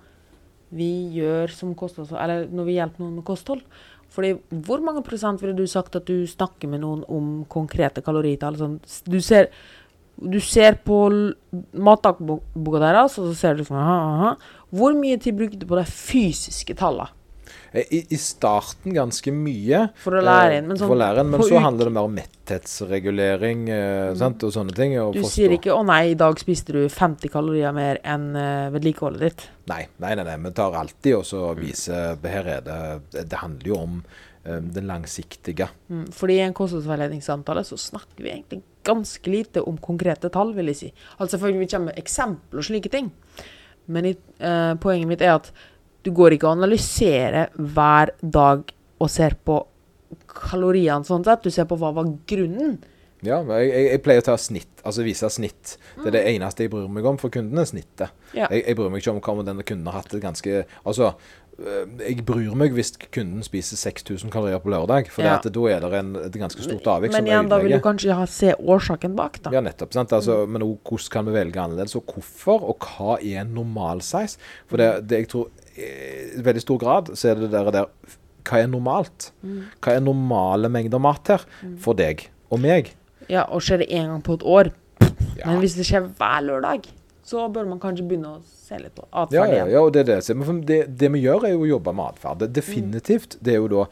vi 0.75 0.89
gjør 1.15 1.51
som 1.53 1.73
kosthold, 1.77 2.11
eller 2.17 2.47
når 2.51 2.67
vi 2.67 2.77
hjelper 2.79 3.03
noen 3.03 3.19
med 3.19 3.27
kosthold. 3.27 3.63
Fordi 4.15 4.35
hvor 4.65 4.83
mange 4.85 5.03
prosent 5.05 5.41
ville 5.41 5.55
du 5.57 5.65
sagt 5.67 5.97
at 5.97 6.07
du 6.07 6.23
snakker 6.29 6.69
med 6.71 6.81
noen 6.85 7.03
om 7.11 7.33
konkrete 7.51 8.03
kaloritall? 8.05 8.57
Sånn, 8.59 8.77
du 9.09 9.19
ser 9.23 9.49
du 10.15 10.37
ser 10.39 10.77
på 10.87 10.97
matdagboka 11.75 12.79
deres, 12.79 13.17
og 13.19 13.31
så 13.31 13.35
ser 13.35 13.57
du 13.57 13.65
sånn 13.67 13.81
aha, 13.81 13.97
aha. 14.15 14.29
Hvor 14.75 14.95
mye 14.95 15.19
tid 15.19 15.35
brukte 15.35 15.59
du 15.59 15.67
på 15.67 15.75
de 15.75 15.83
fysiske 15.89 16.77
tallene 16.79 17.11
I, 17.73 18.05
I 18.13 18.17
starten 18.21 18.93
ganske 18.95 19.31
mye. 19.33 19.89
for 19.99 20.11
å 20.19 20.21
lære 20.23 20.51
Eh, 20.53 20.57
inn? 20.59 20.67
Men, 20.69 20.77
sånn, 20.77 20.87
for 20.87 20.95
å 20.95 20.99
lære 21.01 21.19
inn, 21.25 21.29
men 21.31 21.41
så 21.41 21.59
handler 21.59 21.85
det 21.89 21.93
mer 21.97 22.07
om 22.07 22.15
metthetsregulering 22.15 23.69
eh, 23.69 24.13
sant, 24.19 24.43
og 24.43 24.53
sånne 24.53 24.75
ting. 24.75 24.93
Og 25.01 25.13
Du 25.13 25.21
forstå- 25.21 25.31
sier 25.33 25.49
ikke 25.57 25.71
'Å 25.73 25.85
nei, 25.85 26.11
i 26.11 26.13
dag 26.15 26.35
spiste 26.39 26.71
du 26.73 26.87
50 26.89 27.29
kalorier 27.29 27.73
mer 27.73 27.99
enn 28.03 28.35
uh, 28.35 28.69
vedlikeholdet 28.71 29.19
ditt'. 29.21 29.47
Nei, 29.67 29.87
nei, 29.99 30.13
nei, 30.15 30.23
nei. 30.23 30.37
Vi 30.37 30.51
tar 30.51 30.73
alltid 30.73 31.15
og 31.15 31.23
så 31.25 31.55
viser 31.57 32.17
Her 32.23 32.47
er 32.47 32.61
det 32.61 33.01
Det 33.11 33.29
det 33.29 33.37
handler 33.39 33.65
jo 33.67 33.75
om 33.77 34.03
eh, 34.45 34.59
det 34.59 34.83
langsiktige. 34.83 35.69
Mm, 35.89 36.05
fordi 36.13 36.33
i 36.37 36.45
en 36.45 36.53
kostholdsveiledningssamtale 36.53 37.63
så 37.65 37.77
snakker 37.77 38.21
vi 38.23 38.29
egentlig 38.29 38.61
ganske 38.85 39.25
lite 39.31 39.61
om 39.65 39.77
konkrete 39.77 40.29
tall, 40.29 40.53
vil 40.53 40.67
jeg 40.67 40.75
si. 40.75 40.93
Altså 41.19 41.37
selvfølgelig 41.37 41.59
vi 41.59 41.67
kommer 41.75 41.85
med 41.85 41.97
eksempler 41.97 42.59
og 42.59 42.63
slike 42.63 42.91
ting. 42.91 43.11
Men 43.87 44.05
i, 44.05 44.15
eh, 44.39 44.73
poenget 44.75 45.07
mitt 45.07 45.21
er 45.21 45.35
at 45.35 45.51
du 46.05 46.11
går 46.15 46.35
ikke 46.37 46.47
og 46.49 46.59
analyserer 46.59 47.49
hver 47.57 48.13
dag 48.21 48.69
og 49.01 49.09
ser 49.11 49.35
på 49.45 49.59
kaloriene 50.29 51.05
sånn 51.07 51.25
sett. 51.25 51.45
Du 51.45 51.53
ser 51.53 51.67
på 51.69 51.77
hva 51.79 51.93
var 51.95 52.11
grunnen 52.29 52.77
Ja, 53.25 53.39
jeg, 53.41 53.69
jeg, 53.71 53.85
jeg 53.89 54.01
pleier 54.05 54.21
å 54.21 54.25
ta 54.27 54.35
snitt, 54.37 54.83
altså 54.85 55.01
vise 55.05 55.29
snitt. 55.33 55.77
Det 55.97 56.11
er 56.11 56.17
det 56.19 56.25
eneste 56.35 56.67
jeg 56.67 56.71
bryr 56.75 56.91
meg 56.91 57.07
om 57.09 57.17
for 57.17 57.33
kundene, 57.33 57.63
snittet. 57.65 58.13
Ja. 58.37 58.45
Jeg, 58.51 58.67
jeg 58.67 58.77
bryr 58.77 58.91
meg 58.93 59.01
ikke 59.01 59.15
om 59.15 59.23
hva 59.23 59.45
denne 59.47 59.65
kunden 59.65 59.89
har 59.89 60.03
hatt 60.03 60.13
et 60.13 60.21
ganske 60.21 60.61
Altså, 60.83 61.09
øh, 61.57 61.95
jeg 62.03 62.21
bryr 62.27 62.53
meg 62.59 62.75
hvis 62.77 62.93
kunden 63.15 63.41
spiser 63.47 63.79
6000 63.81 64.29
kalorier 64.35 64.61
på 64.61 64.69
lørdag, 64.75 65.09
for 65.09 65.25
Ja. 65.25 65.39
da 65.41 65.65
er 65.71 65.81
det 65.87 66.03
en, 66.03 66.13
et 66.27 66.37
ganske 66.43 66.61
stort 66.67 66.85
avvik 66.91 67.15
Men 67.15 67.31
igjen, 67.31 67.49
da 67.49 67.61
vil 67.63 67.73
du 67.73 67.81
kanskje 67.87 68.13
ha, 68.19 68.29
se 68.29 68.53
årsaken 68.61 69.17
bak, 69.17 69.41
da. 69.47 69.55
Ja, 69.57 69.63
nettopp. 69.65 69.95
Altså, 70.05 70.43
Men 70.45 70.61
også 70.67 70.83
hvordan 70.91 71.13
kan 71.17 71.25
vi 71.31 71.37
velge 71.39 71.65
annerledes, 71.65 71.97
og 71.97 72.05
hvorfor, 72.13 72.61
og 72.61 72.85
hva 72.91 73.17
er 73.23 73.41
en 73.41 73.55
normal 73.57 74.05
size? 74.05 74.37
For 74.69 74.77
det, 74.77 74.91
det 75.09 75.23
jeg 75.23 75.33
tror 75.33 75.49
eh, 75.49 75.64
i 75.75 76.43
veldig 76.45 76.63
stor 76.63 76.79
grad 76.81 77.11
så 77.15 77.33
er 77.33 77.41
det 77.41 77.51
der, 77.53 77.71
der 77.73 77.89
Hva 78.45 78.61
er 78.61 78.69
normalt? 78.71 79.31
Hva 79.81 79.95
er 79.95 80.03
normale 80.05 80.69
mengder 80.71 81.01
mat 81.01 81.33
her 81.33 81.45
for 81.81 81.97
deg 81.97 82.27
og 82.53 82.61
meg? 82.63 82.93
Ja, 83.27 83.47
og 83.49 83.63
skjer 83.65 83.81
det 83.81 83.89
én 83.89 84.11
gang 84.11 84.21
på 84.23 84.37
et 84.37 84.45
år. 84.45 84.69
Ja. 85.35 85.49
Men 85.49 85.59
hvis 85.63 85.73
det 85.75 85.87
skjer 85.87 86.05
hver 86.17 86.43
lørdag, 86.45 86.85
så 87.25 87.47
bør 87.49 87.65
man 87.71 87.79
kanskje 87.81 88.05
begynne 88.05 88.35
å 88.35 88.41
se 88.45 88.77
litt 88.77 88.93
på 88.93 89.05
Ja, 89.07 89.23
atferd 89.23 89.39
ja, 89.39 89.45
igjen. 89.55 89.71
ja, 89.73 89.81
og 89.81 89.93
det 89.95 90.03
er 90.03 90.09
det. 90.11 90.65
det, 90.67 90.79
det 90.99 91.09
vi 91.15 91.23
gjør, 91.23 91.47
er 91.47 91.55
jo 91.55 91.63
å 91.63 91.69
jobbe 91.71 91.93
med 91.97 92.13
atferd. 92.13 92.45
Definitivt. 92.53 93.37
Det 93.41 93.55
er 93.55 93.63
jo 93.63 93.71
da 93.71 93.85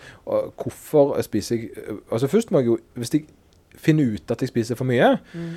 Hvorfor 0.61 1.15
spiser 1.25 1.57
jeg 1.57 1.97
Altså 2.11 2.29
Først 2.29 2.53
må 2.53 2.61
jeg 2.61 2.69
jo 2.69 2.77
Hvis 2.93 3.13
jeg 3.15 3.25
finner 3.83 4.13
ut 4.13 4.31
at 4.31 4.41
jeg 4.41 4.51
spiser 4.51 4.77
for 4.77 4.87
mye, 4.87 5.17
mm. 5.33 5.47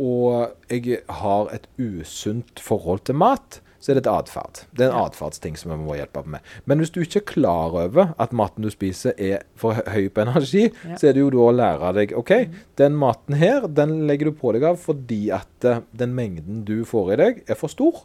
og 0.00 0.72
jeg 0.72 1.02
har 1.20 1.50
et 1.52 1.68
usunt 1.78 2.58
forhold 2.64 3.04
til 3.06 3.14
mat, 3.20 3.60
så 3.82 3.90
er 3.90 3.98
det 3.98 4.04
et 4.06 4.10
atferd. 4.12 4.60
Det 4.78 4.84
er 4.86 4.92
en 4.92 5.00
atferdsting 5.02 5.56
som 5.58 5.72
vi 5.74 5.78
må 5.82 5.96
hjelpe 5.98 6.22
med. 6.30 6.40
Men 6.70 6.78
hvis 6.78 6.92
du 6.94 7.00
ikke 7.02 7.18
er 7.18 7.26
klar 7.32 7.74
over 7.82 8.12
at 8.22 8.32
maten 8.38 8.62
du 8.62 8.70
spiser 8.70 9.16
er 9.18 9.42
for 9.58 9.74
høy 9.90 10.06
på 10.14 10.22
energi, 10.22 10.68
Ja. 10.86 10.94
så 11.00 11.08
er 11.10 11.16
det 11.16 11.24
jo 11.24 11.32
da 11.34 11.42
å 11.48 11.56
lære 11.56 11.90
deg 11.98 12.14
OK, 12.16 12.32
den 12.78 12.94
maten 13.02 13.34
her, 13.42 13.66
den 13.66 14.06
legger 14.06 14.30
du 14.30 14.38
på 14.38 14.52
deg 14.54 14.62
av 14.70 14.78
fordi 14.78 15.24
at 15.34 15.66
eh, 15.66 15.82
den 15.98 16.14
mengden 16.14 16.62
du 16.68 16.84
får 16.86 17.12
i 17.12 17.20
deg, 17.24 17.42
er 17.50 17.58
for 17.58 17.68
stor. 17.74 18.04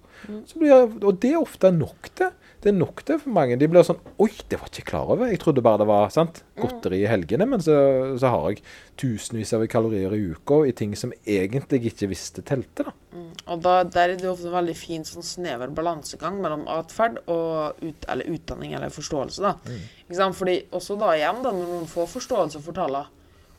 Så 0.50 0.58
blir, 0.60 0.90
og 1.04 1.20
det 1.22 1.32
er 1.36 1.42
ofte 1.46 1.70
nok 1.72 2.10
det. 2.18 2.32
Det 2.58 2.72
er 2.72 2.78
nok 2.78 3.04
det 3.06 3.20
for 3.22 3.34
mange. 3.36 3.56
De 3.62 3.68
blir 3.70 3.86
sånn 3.86 4.00
Oi, 4.24 4.32
det 4.50 4.58
var 4.58 4.70
ikke 4.72 4.82
jeg 4.82 4.88
klar 4.90 5.12
over. 5.14 5.30
Jeg 5.30 5.40
trodde 5.44 5.62
bare 5.66 5.82
det 5.84 5.88
var 5.90 6.10
sant, 6.14 6.40
godteri 6.58 7.04
i 7.04 7.10
helgene, 7.10 7.46
men 7.50 7.62
så, 7.62 7.76
så 8.18 8.32
har 8.34 8.48
jeg 8.50 8.64
tusenvis 8.98 9.54
av 9.54 9.66
kalorier 9.70 10.16
i 10.18 10.24
uka 10.34 10.64
i 10.66 10.74
ting 10.76 10.96
som 10.98 11.14
egentlig 11.22 11.84
ikke 11.92 12.10
visste 12.10 12.42
telte. 12.48 12.88
da. 12.88 12.96
Og 13.48 13.62
da, 13.64 13.76
der 13.86 14.16
er 14.16 14.18
det 14.20 14.30
ofte 14.30 14.50
en 14.50 14.56
veldig 14.58 14.76
fin 14.78 15.06
sånn 15.08 15.26
snever 15.26 15.70
balansegang 15.78 16.40
mellom 16.42 16.66
atferd 16.72 17.20
og 17.30 17.78
ut, 17.84 18.08
eller 18.10 18.34
utdanning 18.34 18.74
eller 18.78 18.94
forståelse. 18.94 19.44
da. 19.46 19.54
Ikke 20.08 20.18
sant? 20.18 20.38
Fordi 20.40 20.58
også 20.76 20.98
da 21.00 21.14
igjen, 21.16 21.44
da, 21.46 21.54
når 21.54 21.70
noen 21.76 21.92
får 21.92 22.10
forståelse 22.18 22.64
for 22.66 22.78
tallene, 22.78 23.14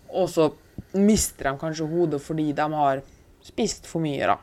og 0.08 0.26
så 0.32 0.48
mister 0.96 1.50
de 1.50 1.58
kanskje 1.60 1.86
hodet 1.90 2.20
fordi 2.24 2.50
de 2.56 2.66
har 2.74 3.02
spist 3.44 3.86
for 3.86 4.02
mye, 4.02 4.26
da. 4.34 4.38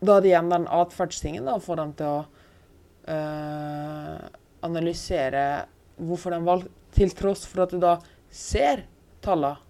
Da 0.00 0.16
er 0.16 0.24
det 0.24 0.30
igjen 0.32 0.52
den 0.52 0.68
atferdstingen 0.72 1.48
da, 1.48 1.56
får 1.62 1.80
dem 1.80 1.96
til 1.98 2.12
å 2.12 2.20
øh, 3.10 4.28
analysere 4.66 5.46
hvorfor 6.00 6.34
de 6.34 6.44
valgte 6.46 6.76
Til 6.90 7.12
tross 7.14 7.44
for 7.46 7.62
at 7.62 7.70
du 7.70 7.78
da 7.78 7.98
ser 8.34 8.80
tallene. 9.22 9.60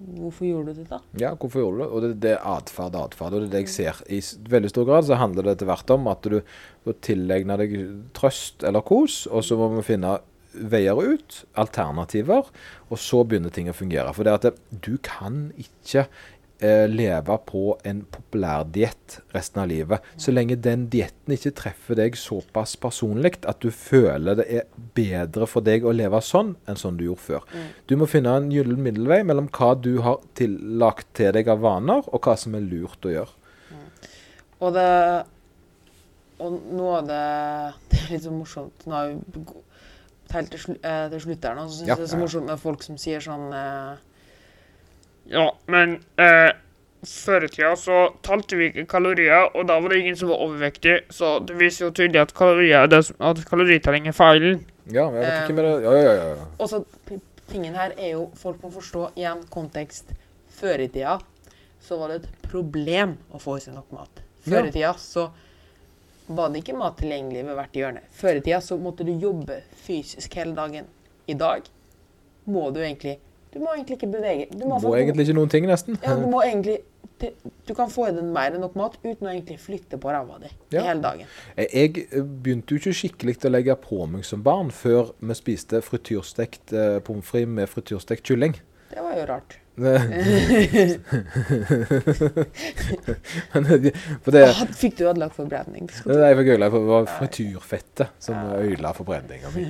Hvorfor 0.00 0.44
gjorde 0.44 0.72
du 0.72 0.80
det, 0.80 0.86
da? 0.88 0.98
Ja, 1.20 1.30
hvorfor 1.34 1.60
gjorde 1.60 1.76
du 1.76 1.80
det? 1.80 1.88
Og 1.88 2.02
det, 2.02 2.10
det 2.24 2.30
er 2.34 2.44
atferd, 2.48 2.96
atferd. 2.96 3.34
Og 3.36 3.42
det 3.42 3.48
er 3.48 3.54
det 3.54 3.62
jeg 3.66 3.72
ser. 3.72 4.00
I 4.08 4.20
veldig 4.52 4.70
stor 4.72 4.86
grad 4.88 5.04
så 5.08 5.18
handler 5.20 5.44
det 5.44 5.54
etter 5.56 5.68
hvert 5.68 5.92
om 5.92 6.08
at 6.12 6.24
du, 6.24 6.38
du 6.84 6.92
tilegner 7.04 7.60
deg 7.60 7.74
trøst 8.16 8.64
eller 8.64 8.84
kos, 8.84 9.22
og 9.28 9.44
så 9.44 9.58
må 9.60 9.68
vi 9.74 9.84
finne 9.90 10.18
veier 10.50 10.96
ut, 10.96 11.42
alternativer, 11.60 12.48
og 12.88 12.98
så 12.98 13.22
begynner 13.28 13.52
ting 13.54 13.68
å 13.70 13.76
fungere. 13.76 14.12
For 14.16 14.26
det 14.26 14.36
at 14.38 14.48
det, 14.48 14.54
du 14.84 14.96
kan 15.04 15.50
ikke 15.60 16.08
eh, 16.60 16.86
leve 16.90 17.36
på 17.46 17.74
en 17.86 18.02
populær 18.12 18.66
diett 18.72 19.18
resten 19.34 19.62
av 19.62 19.68
livet. 19.70 20.04
Så 20.20 20.32
lenge 20.34 20.58
den 20.60 20.86
dietten 20.92 21.34
ikke 21.34 21.52
treffer 21.56 21.98
deg 21.98 22.18
såpass 22.18 22.76
personlig 22.80 23.38
at 23.48 23.60
du 23.64 23.70
føler 23.74 24.38
det 24.40 24.46
er 24.60 24.68
bedre 24.96 25.48
for 25.50 25.64
deg 25.66 25.84
å 25.86 25.94
leve 25.96 26.20
sånn 26.24 26.54
enn 26.68 26.78
sånn 26.80 27.00
du 27.00 27.06
gjorde 27.08 27.26
før. 27.26 27.48
Du 27.90 27.96
må 28.00 28.08
finne 28.10 28.36
en 28.36 28.50
gyllen 28.52 28.82
middelvei 28.84 29.22
mellom 29.26 29.50
hva 29.56 29.74
du 29.78 29.96
har 30.04 30.20
tillagt 30.38 31.12
til 31.18 31.34
deg 31.36 31.50
av 31.50 31.62
vaner, 31.64 32.04
og 32.06 32.24
hva 32.24 32.36
som 32.38 32.56
er 32.58 32.64
lurt 32.66 33.06
å 33.06 33.14
gjøre. 33.16 33.36
Og 34.60 34.74
det 34.76 34.88
Og 36.40 36.56
noe 36.72 36.98
av 36.98 37.06
det 37.08 37.24
Det 37.88 37.98
er 38.00 38.10
litt 38.14 38.24
så 38.24 38.32
morsomt 38.32 38.86
Nå 38.88 38.96
er 38.96 39.10
vi 39.12 39.42
helt 40.30 40.52
til, 40.52 40.76
eh, 40.84 41.08
til 41.12 41.20
slutt 41.24 41.44
her 41.44 41.56
nå, 41.56 41.64
så 41.66 41.74
syns 41.78 41.88
Ja, 41.88 41.94
jeg 41.94 42.02
det 42.02 42.06
er 42.06 42.12
så 42.14 42.20
morsomt 42.20 42.46
med 42.46 42.60
folk 42.60 42.84
som 42.86 42.98
sier 43.00 43.24
sånn 43.24 43.48
eh, 43.56 43.96
Ja, 45.30 45.46
men 45.70 46.00
eh, 46.18 46.50
før 47.06 47.46
i 47.46 47.48
tida 47.48 47.72
så 47.78 48.00
talte 48.26 48.58
vi 48.58 48.70
ikke 48.70 48.86
kalorier, 48.90 49.46
og 49.54 49.68
da 49.68 49.78
var 49.80 49.92
det 49.92 50.00
ingen 50.02 50.18
som 50.18 50.32
var 50.32 50.42
overvektig, 50.44 50.96
så 51.14 51.38
det 51.46 51.56
viser 51.60 51.86
jo 51.86 51.90
tydelig 51.94 52.24
at 52.24 52.34
kalorier 52.36 52.82
er 52.82 52.90
det 52.90 53.04
som, 53.08 53.18
at 53.30 53.42
kaloritelling 53.48 54.10
er 54.10 54.16
feilen. 54.16 54.64
Ja, 54.90 55.06
jeg 55.14 55.22
vet 55.22 55.36
ikke 55.44 55.56
mer. 55.60 55.68
Ja, 55.84 55.92
ja, 55.94 56.14
ja, 56.18 56.26
ja. 56.34 56.48
Og 56.58 56.68
så 56.68 56.82
tingen 57.50 57.76
her 57.78 57.94
er 57.96 58.16
jo 58.16 58.24
Folk 58.38 58.62
må 58.64 58.72
forstå 58.74 59.12
igjen 59.18 59.44
kontekst. 59.52 60.10
Før 60.60 60.82
i 60.82 60.88
tida 60.92 61.20
så 61.80 61.96
var 62.00 62.10
det 62.10 62.24
et 62.24 62.48
problem 62.50 63.14
å 63.30 63.38
få 63.40 63.56
i 63.56 63.62
seg 63.64 63.76
nok 63.78 63.94
mat. 63.94 64.20
Før 64.44 64.66
i 64.66 64.74
tida 64.74 64.92
så 64.98 65.30
var 66.30 66.50
det 66.50 66.60
ikke 66.64 66.76
mat 66.78 66.98
tilgjengelig 67.00 67.46
ved 67.46 67.58
hvert 67.58 67.78
hjørne. 67.80 68.02
Før 68.18 68.38
i 68.38 68.42
tida 68.44 68.60
så 68.64 68.76
måtte 68.82 69.06
du 69.06 69.14
jobbe 69.14 69.62
fysisk 69.86 70.36
hele 70.38 70.54
dagen. 70.58 70.90
I 71.30 71.38
dag 71.38 71.70
må 72.50 72.68
du 72.74 72.82
egentlig 72.82 73.20
Du 73.52 73.58
må 73.58 73.72
egentlig 73.74 73.96
ikke 73.98 74.10
bevege 74.12 74.46
Du 74.52 74.64
må, 74.68 74.78
Må 74.82 74.94
egentlig 74.94 75.24
ikke 75.28 75.34
noen 75.40 75.50
ting, 75.50 75.66
nesten. 75.66 75.98
ja, 76.04 76.14
du 76.14 76.26
må 76.30 76.40
egentlig 76.46 76.78
Du 77.66 77.74
kan 77.76 77.90
få 77.92 78.06
i 78.08 78.12
deg 78.16 78.24
mer 78.32 78.54
enn 78.54 78.62
nok 78.64 78.76
mat 78.78 78.94
uten 79.02 79.26
å 79.26 79.32
egentlig 79.32 79.58
flytte 79.60 79.98
på 80.00 80.08
ræva 80.14 80.38
di 80.40 80.48
Ja. 80.72 80.82
hele 80.86 81.02
dagen. 81.04 81.26
Jeg 81.58 82.06
eh, 82.12 82.22
begynte 82.22 82.72
jo 82.72 82.78
ikke 82.80 82.94
skikkelig 82.96 83.34
å 83.44 83.50
legge 83.52 83.76
på 83.82 84.06
meg 84.08 84.24
som 84.24 84.40
barn 84.46 84.70
før 84.72 85.10
vi 85.20 85.34
spiste 85.36 85.82
frityrstekt 85.84 86.72
eh, 86.72 86.98
pommes 87.04 87.26
frites 87.28 87.48
med 87.58 87.68
frityrstekt 87.68 88.24
kylling. 88.30 88.54
Det 88.90 89.02
var 89.04 89.18
jo 89.18 89.26
rart. 89.28 89.58
Det- 89.80 91.00
for 94.24 94.30
det, 94.34 94.42
fikk 94.82 94.96
du 94.98 95.04
ødelagt 95.08 95.34
for 95.36 95.46
gøy, 96.46 96.58
for 96.72 96.78
det 96.84 96.90
var 96.90 97.06
frityrfettet 97.18 98.08
som 98.22 98.36
ødela 98.56 98.92
forbrenninga 98.96 99.52
mi. 99.54 99.64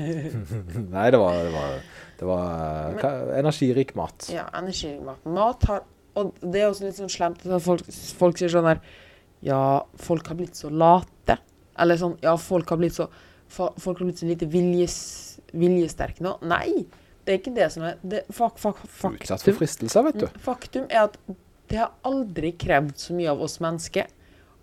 Nei, 0.94 1.10
det 1.14 1.20
var, 1.20 1.36
det 1.44 1.52
var, 1.54 1.76
det 2.20 2.26
var 2.28 2.50
eh, 2.52 2.98
hva- 3.00 3.38
energirik 3.40 3.94
mat. 3.96 4.28
Ja, 4.32 4.44
energirik 4.60 5.24
Mat 5.24 5.64
har 5.70 5.82
Og 6.20 6.34
det 6.42 6.60
er 6.60 6.68
også 6.68 6.84
litt 6.84 6.98
sånn 6.98 7.08
slemt 7.12 7.44
at 7.46 7.62
folk, 7.64 7.86
folk 8.18 8.36
sier 8.40 8.50
sånn 8.52 8.66
her 8.68 8.80
Ja, 9.46 9.60
folk 9.96 10.26
har 10.28 10.36
blitt 10.36 10.58
så 10.58 10.68
late. 10.68 11.38
Eller 11.80 11.96
sånn 11.96 12.18
Ja, 12.22 12.34
folk 12.36 12.68
har 12.74 12.76
blitt 12.82 12.98
så 12.98 13.08
Folk 13.50 13.98
har 13.98 14.04
blitt 14.06 14.20
så 14.20 14.28
lite 14.28 14.46
viljes, 14.46 14.96
viljesterke 15.56 16.22
nå. 16.22 16.36
Nei! 16.46 16.84
Det 17.24 17.32
er 17.34 17.38
ikke 17.40 17.54
det 17.56 17.66
som 17.74 17.82
er 17.88 17.96
det, 18.02 18.20
fak, 18.32 18.58
fak, 18.62 18.78
Utsatt 19.16 19.42
for 19.42 19.56
fristelser, 19.58 20.04
vet 20.06 20.20
du. 20.22 20.26
faktum 20.44 20.86
er 20.90 21.08
at 21.08 21.16
det 21.70 21.78
har 21.80 21.90
aldri 22.06 22.52
krevd 22.58 22.94
så 22.98 23.14
mye 23.14 23.30
av 23.32 23.42
oss 23.42 23.58
mennesker 23.62 24.06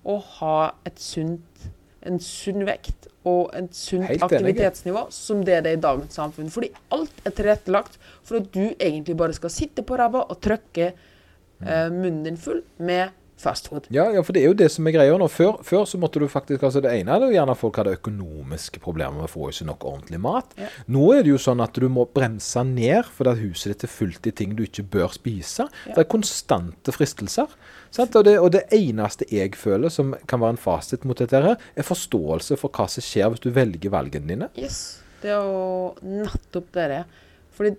å 0.07 0.15
ha 0.39 0.53
et 0.87 0.99
sunt, 1.03 1.67
en 2.07 2.19
sunn 2.23 2.65
vekt 2.67 3.09
og 3.27 3.51
et 3.57 3.75
sunt 3.75 4.07
aktivitetsnivå 4.23 5.07
som 5.13 5.43
det 5.45 5.61
det 5.65 5.73
er 5.73 5.79
i 5.79 5.83
dagens 5.83 6.17
samfunn. 6.19 6.49
Fordi 6.53 6.71
alt 6.95 7.21
er 7.25 7.35
tilrettelagt 7.35 7.99
for 8.23 8.39
at 8.39 8.49
du 8.53 8.63
egentlig 8.71 9.17
bare 9.19 9.35
skal 9.35 9.53
sitte 9.53 9.83
på 9.83 9.97
ræva 9.99 10.23
og 10.27 10.39
trykke 10.43 10.91
eh, 10.91 11.89
munnen 11.91 12.23
din 12.27 12.39
full 12.39 12.63
med 12.77 13.16
fastfood. 13.37 13.87
Ja, 13.93 14.07
ja, 14.13 14.23
for 14.25 14.33
det 14.33 14.41
er 14.41 14.51
jo 14.51 14.57
det 14.57 14.69
som 14.73 14.87
er 14.89 14.95
greia 14.95 15.17
nå. 15.19 15.27
Før, 15.31 15.59
før 15.65 15.85
så 15.89 15.99
måtte 16.01 16.21
du 16.21 16.27
faktisk 16.31 16.63
altså 16.65 16.81
Det 16.83 16.93
ene 16.93 17.13
er 17.13 17.25
jo 17.27 17.35
gjerne 17.35 17.53
at 17.53 17.61
folk 17.61 17.77
hadde 17.77 17.95
økonomiske 17.97 18.81
problemer 18.83 19.19
med 19.19 19.27
å 19.27 19.31
få 19.31 19.49
i 19.51 19.55
seg 19.55 19.69
nok 19.69 19.85
ordentlig 19.87 20.19
mat. 20.23 20.55
Ja. 20.57 20.69
Nå 20.93 21.05
er 21.13 21.23
det 21.25 21.33
jo 21.35 21.41
sånn 21.41 21.61
at 21.63 21.77
du 21.77 21.87
må 21.93 22.07
bremse 22.09 22.63
ned 22.67 23.09
fordi 23.13 23.33
at 23.33 23.43
huset 23.43 23.73
ditt 23.73 23.87
er 23.87 23.93
fullt 23.93 24.29
i 24.29 24.35
ting 24.41 24.55
du 24.57 24.65
ikke 24.65 24.87
bør 24.97 25.13
spise. 25.15 25.67
Ja. 25.85 25.95
Det 25.95 26.03
er 26.03 26.11
konstante 26.11 26.95
fristelser. 26.95 27.53
Og, 27.97 28.19
det, 28.25 28.35
og 28.41 28.51
det 28.53 28.65
eneste 28.75 29.25
jeg 29.31 29.55
føler 29.57 29.93
som 29.93 30.13
kan 30.29 30.41
være 30.41 30.57
en 30.57 30.61
fasit 30.61 31.05
mot 31.07 31.17
dette, 31.17 31.39
her, 31.41 31.55
er 31.57 31.87
forståelse 31.87 32.57
for 32.59 32.73
hva 32.73 32.89
som 32.91 33.05
skjer 33.05 33.31
hvis 33.31 33.45
du 33.45 33.51
velger 33.55 33.93
valgene 33.93 34.33
dine. 34.33 34.49
Yes. 34.59 34.99
Det 35.21 35.31
er 35.33 35.45
jo 35.45 35.93
nettopp 36.05 36.67
det 36.75 36.89
det 36.91 37.01
er. 37.01 37.25
Fordi 37.57 37.73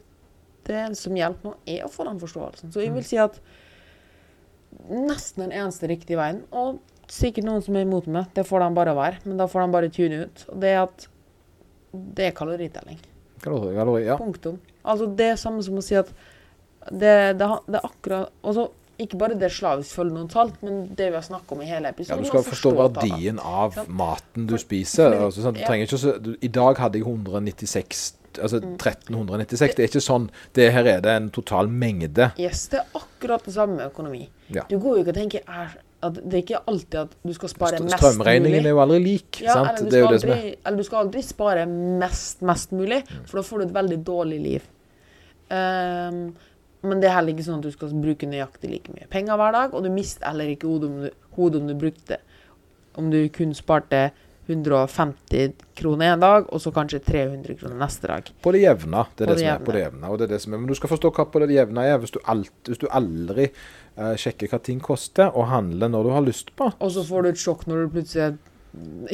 det 0.68 0.82
som 0.98 1.16
hjelper 1.16 1.50
nå, 1.50 1.54
er 1.70 1.84
å 1.86 1.92
få 1.92 2.06
den 2.08 2.18
forståelsen. 2.20 2.72
Så 2.74 2.82
jeg 2.82 2.94
vil 2.94 3.06
si 3.06 3.18
at 3.20 3.38
nesten 4.88 5.46
den 5.46 5.54
eneste 5.56 5.90
riktige 5.90 6.18
veien, 6.20 6.42
og 6.52 6.80
sikkert 7.08 7.46
noen 7.48 7.64
som 7.64 7.76
er 7.76 7.86
imot 7.86 8.08
meg, 8.12 8.28
det 8.36 8.44
får 8.48 8.64
de 8.64 8.72
bare 8.76 8.96
være, 8.96 9.22
men 9.24 9.38
da 9.40 9.48
får 9.50 9.64
de 9.64 9.76
bare 9.76 9.92
tune 9.92 10.24
ut, 10.26 10.42
og 10.52 10.58
det 10.62 10.72
er 10.74 10.82
at 10.84 11.06
det 11.92 12.26
er 12.28 12.34
kaloritelling. 12.36 12.98
Kalori, 13.42 13.72
kalori, 13.76 14.02
ja. 14.06 14.18
Punktum. 14.20 14.58
Altså 14.88 15.08
det 15.18 15.32
er 15.32 15.40
samme 15.40 15.62
som 15.64 15.78
å 15.78 15.84
si 15.84 15.96
at 15.98 16.10
det, 16.88 17.38
det, 17.38 17.48
det 17.68 17.76
er 17.76 17.84
akkurat 17.84 18.30
altså, 18.46 18.68
Ikke 19.02 19.18
bare 19.20 19.36
det 19.38 19.50
slavisk 19.52 19.98
følge 19.98 20.14
noen 20.14 20.30
tall, 20.32 20.50
men 20.64 20.86
det 20.96 21.10
vi 21.10 21.18
har 21.18 21.24
snakket 21.26 21.52
om 21.54 21.60
i 21.62 21.68
hele 21.68 21.90
Ja, 21.90 21.94
episoden. 21.94 22.24
Du 22.24 22.30
skal 22.30 22.44
forstå, 22.46 22.72
forstå 22.72 22.86
verdien 22.98 23.38
av 23.38 23.76
maten 23.86 24.48
du 24.48 24.56
spiser. 24.58 25.14
Altså, 25.18 25.44
sånn, 25.44 25.58
du 25.58 25.62
ja. 25.62 25.76
ikke 25.84 26.14
du, 26.24 26.32
I 26.40 26.50
dag 26.50 26.80
hadde 26.82 26.98
jeg 26.98 27.06
196 27.06 28.06
altså 28.36 28.60
1396. 28.60 29.74
Det 29.76 29.84
er 29.84 29.88
ikke 29.90 30.02
sånn 30.04 30.30
det 30.54 30.70
Her 30.74 30.86
er 30.86 31.00
det 31.04 31.12
en 31.16 31.28
total 31.34 31.68
mengde. 31.68 32.30
Yes, 32.38 32.66
det 32.72 32.80
er 32.82 32.98
akkurat 33.00 33.44
det 33.48 33.54
samme 33.54 33.86
økonomi. 33.88 34.26
Ja. 34.54 34.64
Du 34.70 34.78
går 34.78 34.98
jo 34.98 35.04
ikke 35.04 35.14
og 35.14 35.20
tenker 35.20 35.40
er, 35.48 35.76
at 36.02 36.18
det 36.22 36.34
er 36.34 36.42
ikke 36.44 36.60
alltid 36.70 36.98
at 37.00 37.16
du 37.26 37.32
skal 37.34 37.52
spare 37.52 37.78
St- 37.80 37.86
mest 37.88 37.98
Strømregningen 37.98 38.66
er 38.66 38.74
jo 38.76 38.82
aldri 38.84 39.00
lik. 39.04 39.40
Ja, 39.42 39.56
sant? 39.58 39.80
eller 39.80 39.88
du, 39.88 39.90
Det 39.90 39.98
er 39.98 40.04
jo 40.04 40.12
det 40.12 40.20
som 40.22 40.34
er 40.36 40.44
eller 40.52 40.76
du 40.78 40.86
skal 40.90 41.00
aldri 41.06 41.22
spare 41.26 41.64
mest, 42.04 42.44
mest 42.46 42.76
mulig, 42.76 43.00
for 43.24 43.40
da 43.40 43.46
får 43.48 43.58
du 43.58 43.66
et 43.68 43.74
veldig 43.80 43.98
dårlig 44.06 44.40
liv. 44.44 44.68
Um, 45.48 46.22
men 46.86 47.00
det 47.02 47.08
er 47.08 47.16
heller 47.16 47.32
ikke 47.34 47.46
sånn 47.46 47.58
at 47.62 47.66
du 47.66 47.74
skal 47.74 47.94
bruke 47.98 48.28
nøyaktig 48.28 48.70
like 48.70 48.92
mye 48.94 49.08
penger 49.10 49.38
hver 49.40 49.54
dag, 49.56 49.74
og 49.74 49.82
du 49.82 49.90
mister 49.90 50.28
heller 50.28 50.52
ikke 50.52 50.68
hodet 50.70 50.90
om 50.90 50.98
du, 51.06 51.08
hodet 51.38 51.62
om 51.62 51.70
du 51.70 51.74
brukte 51.78 52.18
Om 52.98 53.10
du 53.12 53.28
kun 53.30 53.54
sparte 53.54 54.08
150 54.48 55.52
kroner 55.76 56.14
en 56.14 56.22
dag, 56.22 56.46
og 56.48 56.60
så 56.62 56.72
kanskje 56.72 57.02
300 57.04 57.56
kroner 57.60 57.76
neste 57.82 58.08
dag. 58.08 58.30
På 58.42 58.52
det 58.54 58.62
jevne. 58.62 59.04
Det 59.14 59.26
er 59.26 59.30
det, 59.30 59.34
det 59.34 59.42
som 59.42 59.50
er 59.52 59.66
på 59.66 59.74
det 59.76 59.82
jevne. 59.82 60.08
Og 60.08 60.18
det 60.18 60.26
er 60.26 60.32
det 60.32 60.40
som 60.44 60.54
er. 60.54 60.62
Men 60.62 60.70
du 60.70 60.78
skal 60.78 60.92
forstå 60.94 61.10
hva 61.18 61.26
på 61.28 61.42
det 61.42 61.50
jevne 61.52 61.84
er. 61.84 61.98
Hvis 62.00 62.14
du, 62.14 62.20
alt, 62.32 62.54
hvis 62.68 62.80
du 62.80 62.86
aldri 62.88 63.50
uh, 63.52 64.14
sjekker 64.16 64.48
hva 64.48 64.60
ting 64.64 64.80
koster, 64.84 65.28
og 65.28 65.50
handler 65.52 65.92
når 65.92 66.08
du 66.08 66.14
har 66.16 66.24
lyst 66.24 66.54
på. 66.56 66.70
Og 66.72 66.94
så 66.94 67.04
får 67.10 67.26
du 67.26 67.30
et 67.34 67.42
sjokk 67.42 67.66
når 67.68 67.84
du 67.84 67.98
plutselig 67.98 68.30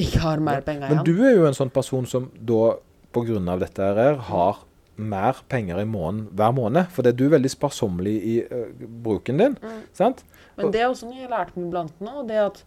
ikke 0.05 0.23
har 0.23 0.45
mer 0.45 0.63
penger 0.67 0.87
igjen. 0.87 1.03
Men 1.03 1.11
du 1.11 1.27
er 1.27 1.35
jo 1.35 1.51
en 1.51 1.59
sånn 1.59 1.75
person 1.75 2.07
som 2.11 2.31
da, 2.39 2.77
på 3.15 3.27
grunn 3.27 3.51
av 3.51 3.67
dette 3.67 3.91
her, 3.99 4.23
har 4.31 4.63
mer 4.95 5.43
penger 5.51 5.83
i 5.83 5.87
måneden 5.91 6.29
hver 6.39 6.55
måned. 6.55 6.95
For 6.95 7.03
det 7.03 7.15
er 7.15 7.23
du 7.25 7.27
veldig 7.35 7.51
sparsommelig 7.51 8.17
i 8.23 8.41
uh, 8.47 8.87
bruken 9.03 9.43
din. 9.43 9.59
Mm. 9.59 9.85
Sant? 9.99 10.23
Men 10.55 10.71
det 10.71 10.85
er 10.85 10.91
også 10.93 11.11
noe 11.11 11.19
jeg 11.19 11.27
har 11.27 11.41
lært 11.41 11.57
meg 11.59 11.73
iblant 11.73 12.03
nå, 12.05 12.21
det 12.29 12.39
er 12.39 12.53
at 12.53 12.63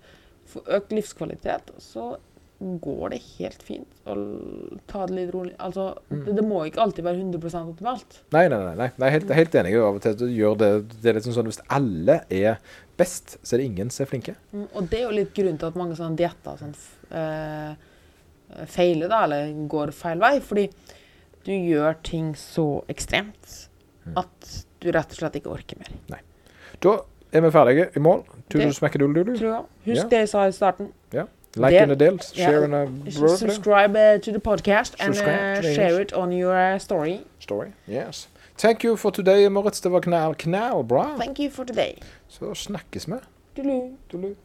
for 0.48 0.68
økt 0.78 0.94
livskvalitet, 0.96 1.72
så 1.84 2.16
går 2.60 3.10
det 3.14 3.20
helt 3.38 3.62
fint 3.62 3.88
å 4.10 4.16
ta 4.88 5.06
det 5.06 5.14
litt 5.16 5.34
rolig. 5.34 5.54
Altså, 5.62 5.96
Mm. 6.10 6.24
det, 6.26 6.36
det 6.40 6.44
må 6.48 6.64
ikke 6.66 6.82
alltid 6.82 7.04
være 7.06 7.20
100% 7.22 7.70
optimalt. 7.70 8.22
Nei, 8.34 8.48
nei, 8.48 8.58
nei. 8.66 8.76
nei. 8.76 8.90
nei 8.98 9.10
helt, 9.14 9.30
helt 9.30 9.52
enig. 9.62 9.76
Av 9.78 9.96
og 9.96 10.02
til 10.02 10.16
gjør 10.34 10.58
det, 10.58 10.70
det 11.02 11.10
er 11.12 11.20
liksom 11.20 11.34
sånn 11.36 11.46
Hvis 11.52 11.62
alle 11.70 12.22
er 12.32 12.58
best, 12.98 13.38
så 13.44 13.54
er 13.54 13.58
det 13.62 13.66
ingen 13.70 13.90
som 13.94 14.04
er 14.06 14.10
flinke. 14.10 14.36
Mm, 14.54 14.68
Og 14.74 14.90
det 14.90 15.00
er 15.00 15.04
jo 15.06 15.12
litt 15.20 15.34
grunnen 15.36 15.60
til 15.62 15.68
at 15.68 15.76
mange 15.78 15.96
sånne 16.00 16.18
dietter 16.18 16.58
sånn, 16.58 16.74
eh, 17.12 17.76
feiler, 18.66 19.08
da, 19.12 19.24
eller 19.28 19.54
går 19.70 19.92
feil 19.94 20.18
vei. 20.20 20.40
Fordi 20.40 20.68
du 21.46 21.52
gjør 21.52 22.02
ting 22.04 22.34
så 22.34 22.84
ekstremt 22.90 23.68
Mm. 24.08 24.18
at 24.18 24.66
du 24.80 24.92
rett 24.92 25.12
og 25.12 25.18
slett 25.18 25.34
ikke 25.36 25.52
orker 25.52 25.78
mer. 25.78 25.90
Nei. 26.10 26.20
Da 26.82 27.02
er 27.34 27.42
vi 27.42 27.50
ferdige 27.52 27.90
i 27.96 28.00
mål. 28.00 28.24
Tudelu 28.50 28.72
smekke 28.74 28.98
dull 28.98 29.14
dull. 29.14 29.34
Husk 29.36 29.44
Ja. 29.86 30.08
det 30.08 30.20
jeg 30.26 30.30
sa 30.30 30.46
i 30.48 30.52
starten. 30.52 30.92
Like 31.56 31.82
and 31.82 31.92
a 31.92 31.96
del. 31.96 32.20
Share 32.34 32.64
and 32.64 32.74
a. 32.74 33.12
Subscribe 33.38 33.96
uh, 33.96 34.20
to 34.22 34.32
the 34.32 34.40
podcast 34.40 34.96
and 35.00 35.18
uh, 35.18 35.62
share 35.62 36.02
it 36.02 36.14
on 36.14 36.32
your 36.32 36.74
uh, 36.74 36.80
story. 36.80 37.20
Story. 37.40 37.72
Yes. 37.88 38.28
Thank 38.58 38.84
you 38.84 38.98
for 38.98 39.12
today, 39.12 39.50
Moritz. 39.50 39.82
Det 39.82 39.92
var 39.92 40.02
knall, 40.02 40.36
knall 40.36 40.84
bra. 40.84 41.18
Thank 41.18 41.40
you 41.40 41.50
for 41.52 41.66
today. 41.66 41.94
Så 42.28 42.54
snakkes 42.56 43.08
vi. 43.08 43.14
Doodaloo. 43.56 43.98
Tudelu. 44.12 44.36